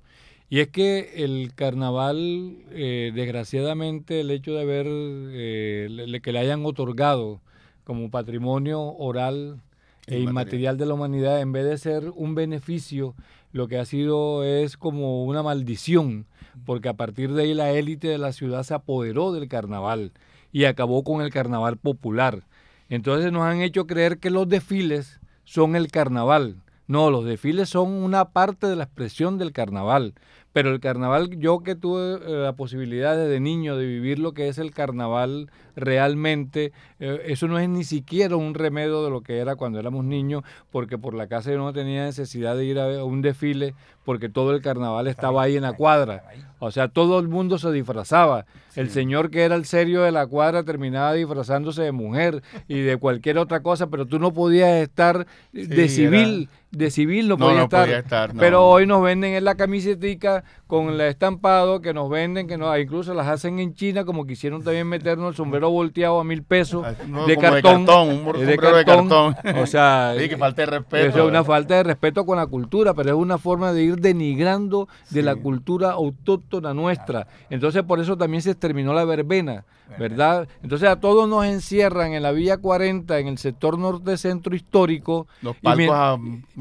Y 0.49 0.61
es 0.61 0.69
que 0.69 1.23
el 1.23 1.53
carnaval, 1.53 2.57
eh, 2.71 3.11
desgraciadamente, 3.13 4.21
el 4.21 4.31
hecho 4.31 4.53
de 4.53 4.61
haber, 4.61 4.87
eh, 4.89 6.19
que 6.23 6.31
le 6.31 6.39
hayan 6.39 6.65
otorgado 6.65 7.39
como 7.83 8.09
patrimonio 8.09 8.81
oral 8.81 9.61
e 10.09 10.19
inmaterial 10.19 10.77
de 10.77 10.85
la 10.85 10.93
humanidad, 10.93 11.39
en 11.41 11.51
vez 11.51 11.65
de 11.65 11.77
ser 11.77 12.11
un 12.15 12.35
beneficio, 12.35 13.15
lo 13.51 13.67
que 13.67 13.77
ha 13.77 13.85
sido 13.85 14.43
es 14.43 14.77
como 14.77 15.25
una 15.25 15.43
maldición, 15.43 16.25
porque 16.65 16.89
a 16.89 16.95
partir 16.95 17.33
de 17.33 17.43
ahí 17.43 17.53
la 17.53 17.71
élite 17.71 18.07
de 18.07 18.17
la 18.17 18.33
ciudad 18.33 18.63
se 18.63 18.73
apoderó 18.73 19.31
del 19.31 19.47
carnaval 19.47 20.11
y 20.51 20.65
acabó 20.65 21.03
con 21.03 21.21
el 21.21 21.31
carnaval 21.31 21.77
popular. 21.77 22.43
Entonces 22.89 23.31
nos 23.31 23.43
han 23.43 23.61
hecho 23.61 23.87
creer 23.87 24.19
que 24.19 24.29
los 24.29 24.49
desfiles 24.49 25.19
son 25.43 25.75
el 25.75 25.89
carnaval. 25.89 26.57
No, 26.87 27.11
los 27.11 27.23
desfiles 27.23 27.69
son 27.69 27.91
una 27.91 28.31
parte 28.31 28.65
de 28.65 28.75
la 28.75 28.85
expresión 28.85 29.37
del 29.37 29.51
carnaval. 29.51 30.15
Pero 30.51 30.71
el 30.71 30.79
carnaval, 30.79 31.29
yo 31.37 31.59
que 31.59 31.75
tuve 31.75 32.15
eh, 32.15 32.43
la 32.43 32.53
posibilidad 32.53 33.15
desde 33.15 33.39
niño 33.39 33.77
de 33.77 33.85
vivir 33.85 34.17
lo 34.17 34.33
que 34.33 34.47
es 34.47 34.57
el 34.57 34.71
carnaval 34.71 35.51
realmente, 35.75 36.71
eh, 36.99 37.21
eso 37.25 37.47
no 37.47 37.59
es 37.59 37.69
ni 37.69 37.83
siquiera 37.83 38.35
un 38.35 38.55
remedio 38.55 39.03
de 39.03 39.11
lo 39.11 39.21
que 39.21 39.37
era 39.37 39.55
cuando 39.55 39.79
éramos 39.79 40.05
niños, 40.05 40.43
porque 40.71 40.97
por 40.97 41.13
la 41.13 41.27
casa 41.27 41.51
yo 41.51 41.57
no 41.59 41.71
tenía 41.71 42.05
necesidad 42.05 42.57
de 42.57 42.65
ir 42.65 42.79
a 42.79 43.03
un 43.03 43.21
desfile, 43.21 43.75
porque 44.03 44.27
todo 44.27 44.55
el 44.55 44.61
carnaval 44.61 45.07
estaba 45.07 45.43
ahí 45.43 45.55
en 45.55 45.63
la 45.63 45.73
cuadra. 45.73 46.23
O 46.57 46.71
sea, 46.71 46.87
todo 46.87 47.19
el 47.19 47.27
mundo 47.27 47.57
se 47.57 47.71
disfrazaba. 47.71 48.45
El 48.75 48.89
señor 48.89 49.29
que 49.29 49.43
era 49.43 49.55
el 49.55 49.65
serio 49.65 50.01
de 50.01 50.11
la 50.11 50.25
cuadra 50.25 50.63
terminaba 50.63 51.13
disfrazándose 51.13 51.83
de 51.83 51.91
mujer 51.91 52.41
y 52.67 52.79
de 52.81 52.97
cualquier 52.97 53.37
otra 53.37 53.61
cosa, 53.61 53.87
pero 53.87 54.05
tú 54.05 54.19
no 54.19 54.33
podías 54.33 54.81
estar 54.81 55.27
de 55.53 55.89
civil 55.89 56.49
de 56.71 56.91
civil 56.91 57.27
no, 57.27 57.37
podía, 57.37 57.63
estar, 57.63 58.31
pero 58.37 58.67
hoy 58.67 58.85
nos 58.85 59.01
venden 59.01 59.33
en 59.33 59.43
la 59.43 59.55
camisetica 59.55 60.43
con 60.67 60.89
el 60.89 61.01
estampado 61.01 61.81
que 61.81 61.93
nos 61.95 62.09
venden 62.09 62.47
que 62.47 62.57
no 62.57 62.77
incluso 62.77 63.15
las 63.15 63.27
hacen 63.27 63.59
en 63.59 63.73
China 63.73 64.05
como 64.05 64.27
quisieron 64.27 64.63
también 64.63 64.87
meternos 64.87 65.29
el 65.29 65.35
sombrero 65.35 65.71
volteado 65.71 66.19
a 66.19 66.23
mil 66.23 66.43
pesos 66.43 66.85
ah, 66.85 66.91
de, 67.25 67.37
cartón, 67.37 67.85
de, 67.85 68.57
cartón, 68.57 69.35
o 69.57 69.65
sea 69.65 70.13
que 70.29 70.37
falta 70.37 70.61
de 70.61 70.65
respeto 70.67 71.19
es 71.19 71.25
una 71.25 71.43
falta 71.43 71.75
de 71.75 71.83
respeto 71.83 72.23
con 72.25 72.37
la 72.37 72.45
cultura 72.45 72.93
pero 72.93 73.09
es 73.09 73.15
una 73.15 73.39
forma 73.39 73.73
de 73.73 73.83
ir 73.83 73.95
denigrando 73.95 74.87
de 75.09 75.23
la 75.23 75.35
cultura 75.35 75.91
autóctona 75.91 76.73
nuestra. 76.73 77.27
Entonces 77.49 77.83
por 77.83 77.99
eso 77.99 78.17
también 78.17 78.41
se 78.41 78.55
terminó 78.55 78.93
la 78.93 79.05
verbena 79.05 79.65
¿verdad? 79.97 80.47
Entonces 80.61 80.89
a 80.89 80.99
todos 80.99 81.27
nos 81.27 81.45
encierran 81.45 82.13
en 82.13 82.23
la 82.23 82.31
Villa 82.31 82.57
40, 82.57 83.19
en 83.19 83.27
el 83.27 83.37
sector 83.37 83.77
norte 83.77 84.17
centro 84.17 84.55
histórico. 84.55 85.27
Los 85.41 85.55
palcos 85.57 86.19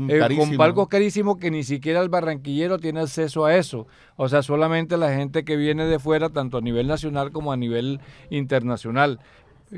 eh, 0.08 0.36
con 0.36 0.56
palcos 0.56 0.88
carísimos 0.88 1.36
que 1.38 1.50
ni 1.50 1.62
siquiera 1.62 2.00
el 2.00 2.08
barranquillero 2.08 2.78
tiene 2.78 3.00
acceso 3.00 3.44
a 3.44 3.56
eso. 3.56 3.86
O 4.16 4.28
sea, 4.28 4.42
solamente 4.42 4.96
la 4.96 5.12
gente 5.14 5.44
que 5.44 5.56
viene 5.56 5.84
de 5.84 5.98
fuera, 5.98 6.30
tanto 6.30 6.58
a 6.58 6.60
nivel 6.60 6.86
nacional 6.86 7.30
como 7.30 7.52
a 7.52 7.56
nivel 7.56 8.00
internacional. 8.30 9.20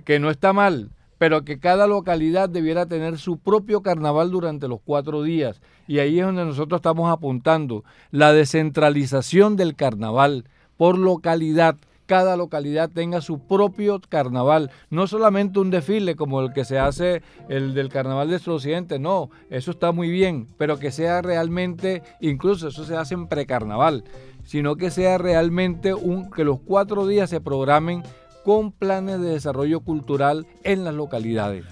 Que 0.05 0.21
no 0.21 0.31
está 0.31 0.53
mal, 0.53 0.91
pero 1.19 1.45
que 1.45 1.59
cada 1.59 1.87
localidad 1.87 2.49
debiera 2.49 2.87
tener 2.87 3.19
su 3.19 3.39
propio 3.39 3.83
carnaval 3.83 4.31
durante 4.31 4.69
los 4.69 4.81
cuatro 4.83 5.23
días. 5.23 5.61
Y 5.89 5.99
ahí 5.99 6.21
es 6.21 6.25
donde 6.25 6.45
nosotros 6.45 6.79
estamos 6.79 7.11
apuntando, 7.11 7.85
la 8.11 8.33
descentralización 8.33 9.57
del 9.57 9.75
carnaval 9.75 10.45
por 10.77 10.97
localidad 10.97 11.77
cada 12.11 12.37
localidad 12.37 12.91
tenga 12.93 13.21
su 13.21 13.39
propio 13.39 14.01
carnaval, 14.01 14.73
no 14.91 15.07
solamente 15.07 15.61
un 15.61 15.71
desfile 15.71 16.17
como 16.17 16.41
el 16.41 16.53
que 16.53 16.65
se 16.65 16.77
hace 16.77 17.23
el 17.49 17.73
del 17.73 17.89
carnaval 17.89 18.29
de 18.29 18.41
occidente, 18.51 18.99
no, 18.99 19.31
eso 19.49 19.71
está 19.71 19.93
muy 19.93 20.11
bien, 20.11 20.49
pero 20.59 20.81
que 20.81 20.91
sea 20.91 21.23
realmente, 21.23 22.03
incluso 22.21 22.67
eso 22.67 22.85
se 22.85 22.97
hace 22.97 23.15
en 23.15 23.29
precarnaval, 23.29 24.03
sino 24.43 24.75
que 24.75 24.91
sea 24.91 25.19
realmente 25.19 25.95
un, 25.95 26.33
que 26.33 26.43
los 26.43 26.59
cuatro 26.59 27.07
días 27.07 27.31
se 27.31 27.41
programen 27.41 28.03
con 28.45 28.73
planes 28.73 29.21
de 29.21 29.29
desarrollo 29.29 29.79
cultural 29.79 30.49
en 30.65 30.83
las 30.83 30.95
localidades. 30.95 31.65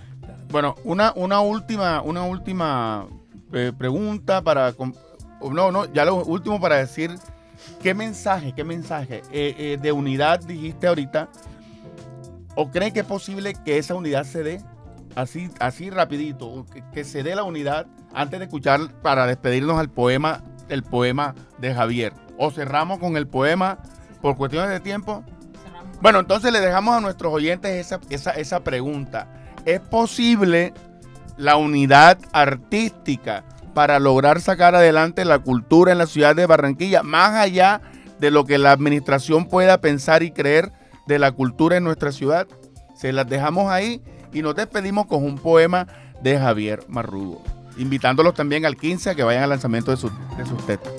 Bueno, 0.53 0.77
una, 0.85 1.13
una 1.17 1.41
última, 1.41 2.01
una 2.01 2.23
última 2.23 3.09
eh, 3.53 3.73
pregunta 3.77 4.41
para, 4.43 4.73
no, 5.51 5.73
no, 5.73 5.93
ya 5.93 6.05
lo 6.05 6.25
último 6.25 6.61
para 6.61 6.77
decir 6.77 7.11
¿Qué 7.83 7.95
mensaje, 7.95 8.53
qué 8.53 8.65
mensaje 8.65 9.23
eh, 9.31 9.55
eh, 9.59 9.79
de 9.81 9.93
unidad 9.93 10.41
dijiste 10.41 10.87
ahorita? 10.87 11.29
¿O 12.55 12.71
creen 12.71 12.93
que 12.93 13.01
es 13.01 13.07
posible 13.07 13.55
que 13.65 13.79
esa 13.79 13.95
unidad 13.95 14.25
se 14.25 14.43
dé 14.43 14.61
así, 15.15 15.51
así 15.61 15.91
rapidito? 15.91 16.67
Que, 16.93 17.05
se 17.05 17.23
dé 17.23 17.35
la 17.35 17.45
unidad 17.45 17.87
antes 18.13 18.39
de 18.41 18.47
escuchar 18.47 18.81
para 19.03 19.27
despedirnos 19.27 19.79
al 19.79 19.91
poema, 19.91 20.43
el 20.69 20.83
poema 20.83 21.35
de 21.59 21.75
Javier. 21.75 22.13
¿O 22.37 22.51
cerramos 22.51 22.99
con 22.99 23.17
el 23.17 23.27
poema 23.27 23.79
por 24.21 24.37
cuestiones 24.37 24.71
de 24.71 24.81
tiempo? 24.81 25.25
Bueno, 26.01 26.21
entonces 26.21 26.53
le 26.53 26.61
dejamos 26.61 26.97
a 26.97 27.01
nuestros 27.01 27.33
oyentes 27.33 27.73
esa, 27.73 28.01
esa, 28.11 28.31
esa 28.33 28.61
pregunta. 28.61 29.29
es 29.65 29.81
posible 29.81 30.73
la 31.37 31.57
unidad 31.57 32.19
artística 32.33 33.45
para 33.79 34.01
lograr 34.01 34.41
sacar 34.41 34.75
adelante 34.75 35.25
la 35.25 35.39
cultura 35.39 35.93
en 35.93 35.99
la 35.99 36.09
ciudad 36.09 36.35
de 36.35 36.47
Barranquilla, 36.47 37.05
más 37.05 37.35
allá 37.35 37.81
de 38.19 38.33
lo 38.33 38.45
que 38.45 38.59
la 38.59 38.73
administración 38.73 39.47
pueda 39.47 39.81
pensar 39.81 40.25
y 40.25 40.33
creer 40.33 40.73
de 41.07 41.21
la 41.21 41.31
cultura 41.31 41.77
en 41.77 41.85
nuestra 41.85 42.11
ciudad. 42.11 42.49
Se 42.97 43.13
las 43.13 43.29
dejamos 43.29 43.71
ahí 43.71 44.03
y 44.33 44.43
nos 44.43 44.57
despedimos 44.57 45.07
con 45.07 45.23
un 45.23 45.39
poema 45.39 45.87
de 46.21 46.41
Javier 46.41 46.81
Marrugo, 46.89 47.41
invitándolos 47.77 48.35
también 48.35 48.67
al 48.67 48.75
15 48.75 49.11
a 49.11 49.15
que 49.15 49.23
vayan 49.23 49.45
al 49.45 49.51
lanzamiento 49.51 49.93
de, 49.93 49.97
sus 49.97 50.11
tetas. 50.67 50.93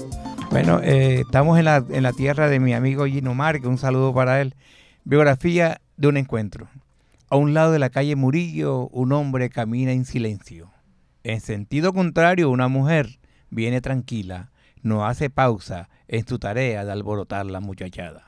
Bueno, 0.50 0.80
eh, 0.82 1.24
estamos 1.26 1.60
en 1.60 1.66
la, 1.66 1.84
en 1.90 2.04
la, 2.04 2.14
tierra 2.14 2.48
de 2.48 2.62
mi 2.62 2.74
amigo 2.74 3.06
Gino 3.08 3.34
Marque, 3.34 3.68
un 3.68 3.78
saludo 3.78 4.14
para 4.14 4.40
él. 4.40 4.56
Biografía 5.04 5.82
de 5.98 6.08
un 6.08 6.16
encuentro. 6.16 6.70
A 7.30 7.36
un 7.36 7.54
lado 7.54 7.74
de 7.74 7.80
la 7.80 7.90
calle 7.90 8.16
Murillo, 8.16 8.88
un 8.94 9.12
hombre 9.12 9.50
camina 9.50 9.92
en 9.92 10.06
silencio. 10.06 10.72
En 11.24 11.42
sentido 11.42 11.94
contrario, 11.94 12.50
una 12.50 12.68
mujer 12.68 13.20
viene 13.50 13.82
tranquila, 13.82 14.52
no 14.82 15.06
hace 15.06 15.30
pausa 15.30 15.90
en 16.08 16.26
su 16.26 16.40
tarea 16.40 16.86
de 16.86 16.92
alborotar 16.92 17.46
la 17.46 17.60
muchachada. 17.60 18.24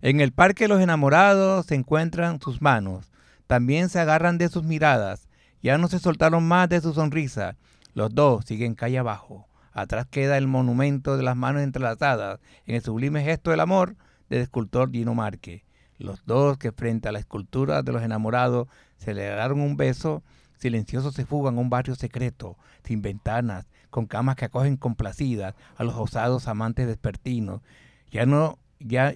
En 0.00 0.20
el 0.20 0.32
parque 0.32 0.68
los 0.68 0.80
enamorados 0.80 1.66
se 1.66 1.74
encuentran 1.74 2.40
sus 2.40 2.62
manos, 2.62 3.10
también 3.46 3.88
se 3.88 3.98
agarran 3.98 4.38
de 4.38 4.48
sus 4.48 4.62
miradas, 4.62 5.28
ya 5.62 5.76
no 5.76 5.88
se 5.88 5.98
soltaron 5.98 6.46
más 6.46 6.68
de 6.68 6.80
su 6.80 6.94
sonrisa, 6.94 7.56
los 7.94 8.14
dos 8.14 8.44
siguen 8.44 8.74
calle 8.74 8.98
abajo. 8.98 9.48
Atrás 9.72 10.06
queda 10.08 10.38
el 10.38 10.46
monumento 10.46 11.16
de 11.16 11.22
las 11.22 11.36
manos 11.36 11.62
entrelazadas 11.62 12.38
en 12.66 12.76
el 12.76 12.82
sublime 12.82 13.22
gesto 13.22 13.50
del 13.50 13.60
amor 13.60 13.96
del 14.28 14.42
escultor 14.42 14.90
Gino 14.90 15.14
Marque. 15.14 15.64
Los 15.98 16.24
dos 16.24 16.58
que 16.58 16.72
frente 16.72 17.08
a 17.08 17.12
la 17.12 17.18
escultura 17.18 17.82
de 17.82 17.92
los 17.92 18.02
enamorados 18.02 18.68
se 18.96 19.14
le 19.14 19.26
daron 19.26 19.60
un 19.60 19.76
beso, 19.76 20.22
silenciosos 20.60 21.14
se 21.14 21.26
fugan 21.26 21.56
a 21.56 21.60
un 21.60 21.70
barrio 21.70 21.94
secreto, 21.94 22.56
sin 22.84 23.02
ventanas, 23.02 23.66
con 23.90 24.06
camas 24.06 24.36
que 24.36 24.44
acogen 24.44 24.76
complacidas 24.76 25.54
a 25.76 25.84
los 25.84 25.94
osados 25.96 26.46
amantes 26.46 26.86
despertinos, 26.86 27.62
ya 28.10 28.26
no, 28.26 28.58
ya 28.78 29.14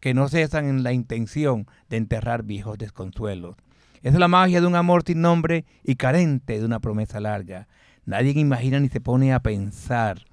que 0.00 0.14
no 0.14 0.28
cesan 0.28 0.66
en 0.66 0.82
la 0.82 0.92
intención 0.92 1.66
de 1.88 1.96
enterrar 1.96 2.44
viejos 2.44 2.78
desconsuelos. 2.78 3.56
Es 4.02 4.14
la 4.14 4.28
magia 4.28 4.60
de 4.60 4.66
un 4.66 4.76
amor 4.76 5.02
sin 5.04 5.20
nombre 5.20 5.64
y 5.82 5.96
carente 5.96 6.58
de 6.58 6.64
una 6.64 6.80
promesa 6.80 7.20
larga. 7.20 7.68
Nadie 8.04 8.32
imagina 8.32 8.78
ni 8.80 8.88
se 8.88 9.00
pone 9.00 9.32
a 9.32 9.40
pensar 9.40 10.26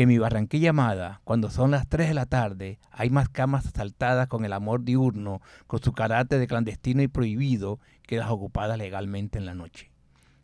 que 0.00 0.06
mi 0.06 0.16
Barranquilla 0.16 0.70
amada, 0.70 1.20
cuando 1.24 1.50
son 1.50 1.72
las 1.72 1.86
3 1.86 2.08
de 2.08 2.14
la 2.14 2.24
tarde, 2.24 2.78
hay 2.90 3.10
más 3.10 3.28
camas 3.28 3.66
asaltadas 3.66 4.28
con 4.28 4.46
el 4.46 4.54
amor 4.54 4.82
diurno, 4.82 5.42
con 5.66 5.82
su 5.82 5.92
carácter 5.92 6.38
de 6.38 6.46
clandestino 6.46 7.02
y 7.02 7.08
prohibido, 7.08 7.80
que 8.06 8.16
las 8.16 8.30
ocupadas 8.30 8.78
legalmente 8.78 9.36
en 9.36 9.44
la 9.44 9.52
noche. 9.52 9.90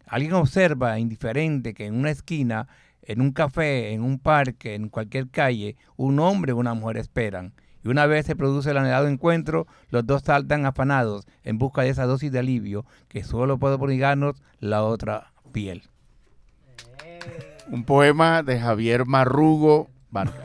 Alguien 0.04 0.34
observa 0.34 0.98
indiferente 0.98 1.72
que 1.72 1.86
en 1.86 1.94
una 1.94 2.10
esquina, 2.10 2.68
en 3.00 3.22
un 3.22 3.32
café, 3.32 3.94
en 3.94 4.02
un 4.02 4.18
parque, 4.18 4.74
en 4.74 4.90
cualquier 4.90 5.30
calle, 5.30 5.76
un 5.96 6.20
hombre 6.20 6.52
o 6.52 6.58
una 6.58 6.74
mujer 6.74 6.98
esperan. 6.98 7.54
Y 7.82 7.88
una 7.88 8.04
vez 8.04 8.26
se 8.26 8.36
produce 8.36 8.72
el 8.72 8.76
anhelado 8.76 9.08
encuentro, 9.08 9.66
los 9.88 10.06
dos 10.06 10.20
saltan 10.20 10.66
afanados 10.66 11.26
en 11.44 11.56
busca 11.56 11.80
de 11.80 11.88
esa 11.88 12.04
dosis 12.04 12.30
de 12.30 12.40
alivio 12.40 12.84
que 13.08 13.24
solo 13.24 13.56
puede 13.56 13.78
brindarnos 13.78 14.36
la 14.60 14.82
otra 14.82 15.32
piel. 15.50 15.84
Un 17.70 17.84
poema 17.84 18.42
de 18.42 18.60
Javier 18.60 19.06
Marrugo 19.06 19.88
Vargas. 20.10 20.36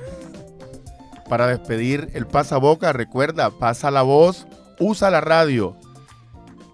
Para 1.29 1.47
despedir 1.47 2.09
el 2.13 2.27
pasaboca, 2.27 2.91
recuerda, 2.93 3.51
pasa 3.51 3.91
la 3.91 4.01
voz, 4.01 4.47
usa 4.79 5.09
la 5.11 5.21
radio. 5.21 5.77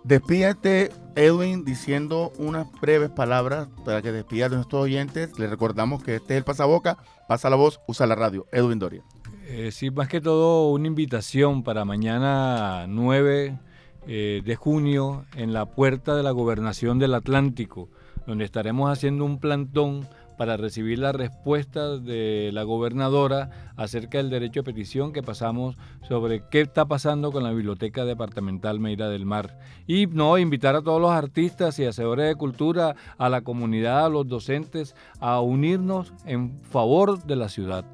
Despídete, 0.03 0.91
Edwin, 1.15 1.65
diciendo 1.65 2.31
unas 2.37 2.67
breves 2.79 3.09
palabras 3.09 3.67
para 3.83 4.01
que 4.01 4.11
despida 4.11 4.49
de 4.49 4.55
nuestros 4.55 4.83
oyentes. 4.83 5.37
Les 5.37 5.49
recordamos 5.49 6.01
que 6.01 6.15
este 6.15 6.33
es 6.33 6.37
el 6.39 6.43
pasaboca, 6.43 6.97
pasa 7.27 7.49
la 7.49 7.55
voz, 7.55 7.81
usa 7.87 8.07
la 8.07 8.15
radio. 8.15 8.47
Edwin 8.51 8.79
Doria. 8.79 9.03
Eh, 9.47 9.71
sí, 9.71 9.91
más 9.91 10.07
que 10.07 10.21
todo 10.21 10.71
una 10.71 10.87
invitación 10.87 11.63
para 11.63 11.85
mañana 11.85 12.85
9 12.87 13.59
eh, 14.07 14.41
de 14.43 14.55
junio 14.55 15.25
en 15.35 15.53
la 15.53 15.65
puerta 15.65 16.15
de 16.15 16.23
la 16.23 16.31
gobernación 16.31 16.99
del 16.99 17.13
Atlántico, 17.13 17.89
donde 18.25 18.45
estaremos 18.45 18.91
haciendo 18.91 19.25
un 19.25 19.39
plantón 19.39 20.07
para 20.37 20.57
recibir 20.57 20.99
la 20.99 21.11
respuesta 21.11 21.97
de 21.97 22.51
la 22.53 22.63
gobernadora 22.63 23.71
acerca 23.75 24.19
del 24.19 24.29
derecho 24.29 24.61
a 24.61 24.63
petición 24.63 25.13
que 25.13 25.23
pasamos 25.23 25.77
sobre 26.07 26.43
qué 26.49 26.61
está 26.61 26.85
pasando 26.85 27.31
con 27.31 27.43
la 27.43 27.51
Biblioteca 27.51 28.05
Departamental 28.05 28.79
Meira 28.79 29.09
del 29.09 29.25
Mar. 29.25 29.59
Y 29.87 30.07
no, 30.07 30.37
invitar 30.37 30.75
a 30.75 30.81
todos 30.81 31.01
los 31.01 31.11
artistas 31.11 31.79
y 31.79 31.85
hacedores 31.85 32.27
de 32.27 32.35
cultura, 32.35 32.95
a 33.17 33.29
la 33.29 33.41
comunidad, 33.41 34.05
a 34.05 34.09
los 34.09 34.27
docentes, 34.27 34.95
a 35.19 35.41
unirnos 35.41 36.13
en 36.25 36.61
favor 36.63 37.23
de 37.23 37.35
la 37.35 37.49
ciudad. 37.49 37.85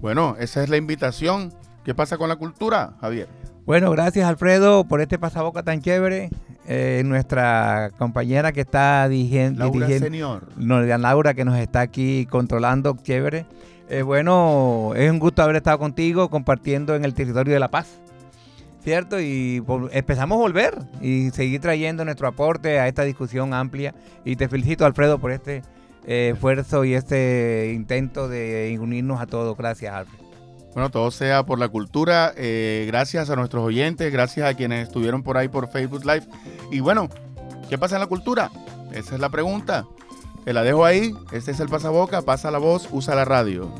Bueno, 0.00 0.36
esa 0.38 0.62
es 0.62 0.68
la 0.68 0.76
invitación. 0.76 1.52
¿Qué 1.84 1.94
pasa 1.94 2.18
con 2.18 2.28
la 2.28 2.36
cultura, 2.36 2.96
Javier? 3.00 3.43
Bueno, 3.66 3.90
gracias 3.90 4.28
Alfredo 4.28 4.84
por 4.84 5.00
este 5.00 5.18
pasaboca 5.18 5.62
tan 5.62 5.80
chévere. 5.80 6.28
Eh, 6.66 7.02
nuestra 7.04 7.90
compañera 7.98 8.52
que 8.52 8.60
está 8.60 9.08
dirigiendo. 9.08 9.64
Laura 9.64 9.88
Señor. 9.98 10.48
Laura 10.58 11.34
que 11.34 11.44
nos 11.44 11.58
está 11.58 11.80
aquí 11.80 12.26
controlando, 12.26 12.96
chévere. 13.02 13.46
Eh, 13.88 14.02
bueno, 14.02 14.92
es 14.96 15.10
un 15.10 15.18
gusto 15.18 15.42
haber 15.42 15.56
estado 15.56 15.78
contigo 15.78 16.28
compartiendo 16.28 16.94
en 16.94 17.04
el 17.04 17.14
territorio 17.14 17.54
de 17.54 17.60
La 17.60 17.70
Paz. 17.70 18.00
¿Cierto? 18.82 19.18
Y 19.18 19.62
empezamos 19.92 20.36
a 20.36 20.40
volver 20.40 20.74
y 21.00 21.30
seguir 21.30 21.62
trayendo 21.62 22.04
nuestro 22.04 22.28
aporte 22.28 22.78
a 22.80 22.86
esta 22.86 23.02
discusión 23.02 23.54
amplia. 23.54 23.94
Y 24.26 24.36
te 24.36 24.46
felicito, 24.46 24.84
Alfredo, 24.84 25.18
por 25.18 25.32
este 25.32 25.62
eh, 26.06 26.32
esfuerzo 26.34 26.84
y 26.84 26.92
este 26.92 27.72
intento 27.74 28.28
de 28.28 28.76
unirnos 28.78 29.22
a 29.22 29.26
todos. 29.26 29.56
Gracias, 29.56 29.94
Alfredo. 29.94 30.23
Bueno, 30.74 30.90
todo 30.90 31.10
sea 31.10 31.46
por 31.46 31.58
la 31.58 31.68
cultura. 31.68 32.34
Eh, 32.36 32.84
gracias 32.88 33.30
a 33.30 33.36
nuestros 33.36 33.64
oyentes, 33.64 34.12
gracias 34.12 34.46
a 34.46 34.54
quienes 34.54 34.88
estuvieron 34.88 35.22
por 35.22 35.38
ahí 35.38 35.48
por 35.48 35.68
Facebook 35.68 36.04
Live. 36.04 36.26
Y 36.70 36.80
bueno, 36.80 37.08
¿qué 37.70 37.78
pasa 37.78 37.96
en 37.96 38.00
la 38.00 38.08
cultura? 38.08 38.50
Esa 38.92 39.14
es 39.14 39.20
la 39.20 39.28
pregunta. 39.28 39.86
Te 40.44 40.52
la 40.52 40.62
dejo 40.62 40.84
ahí. 40.84 41.14
Este 41.32 41.52
es 41.52 41.60
el 41.60 41.68
pasaboca. 41.68 42.22
Pasa 42.22 42.50
la 42.50 42.58
voz, 42.58 42.88
usa 42.90 43.14
la 43.14 43.24
radio. 43.24 43.72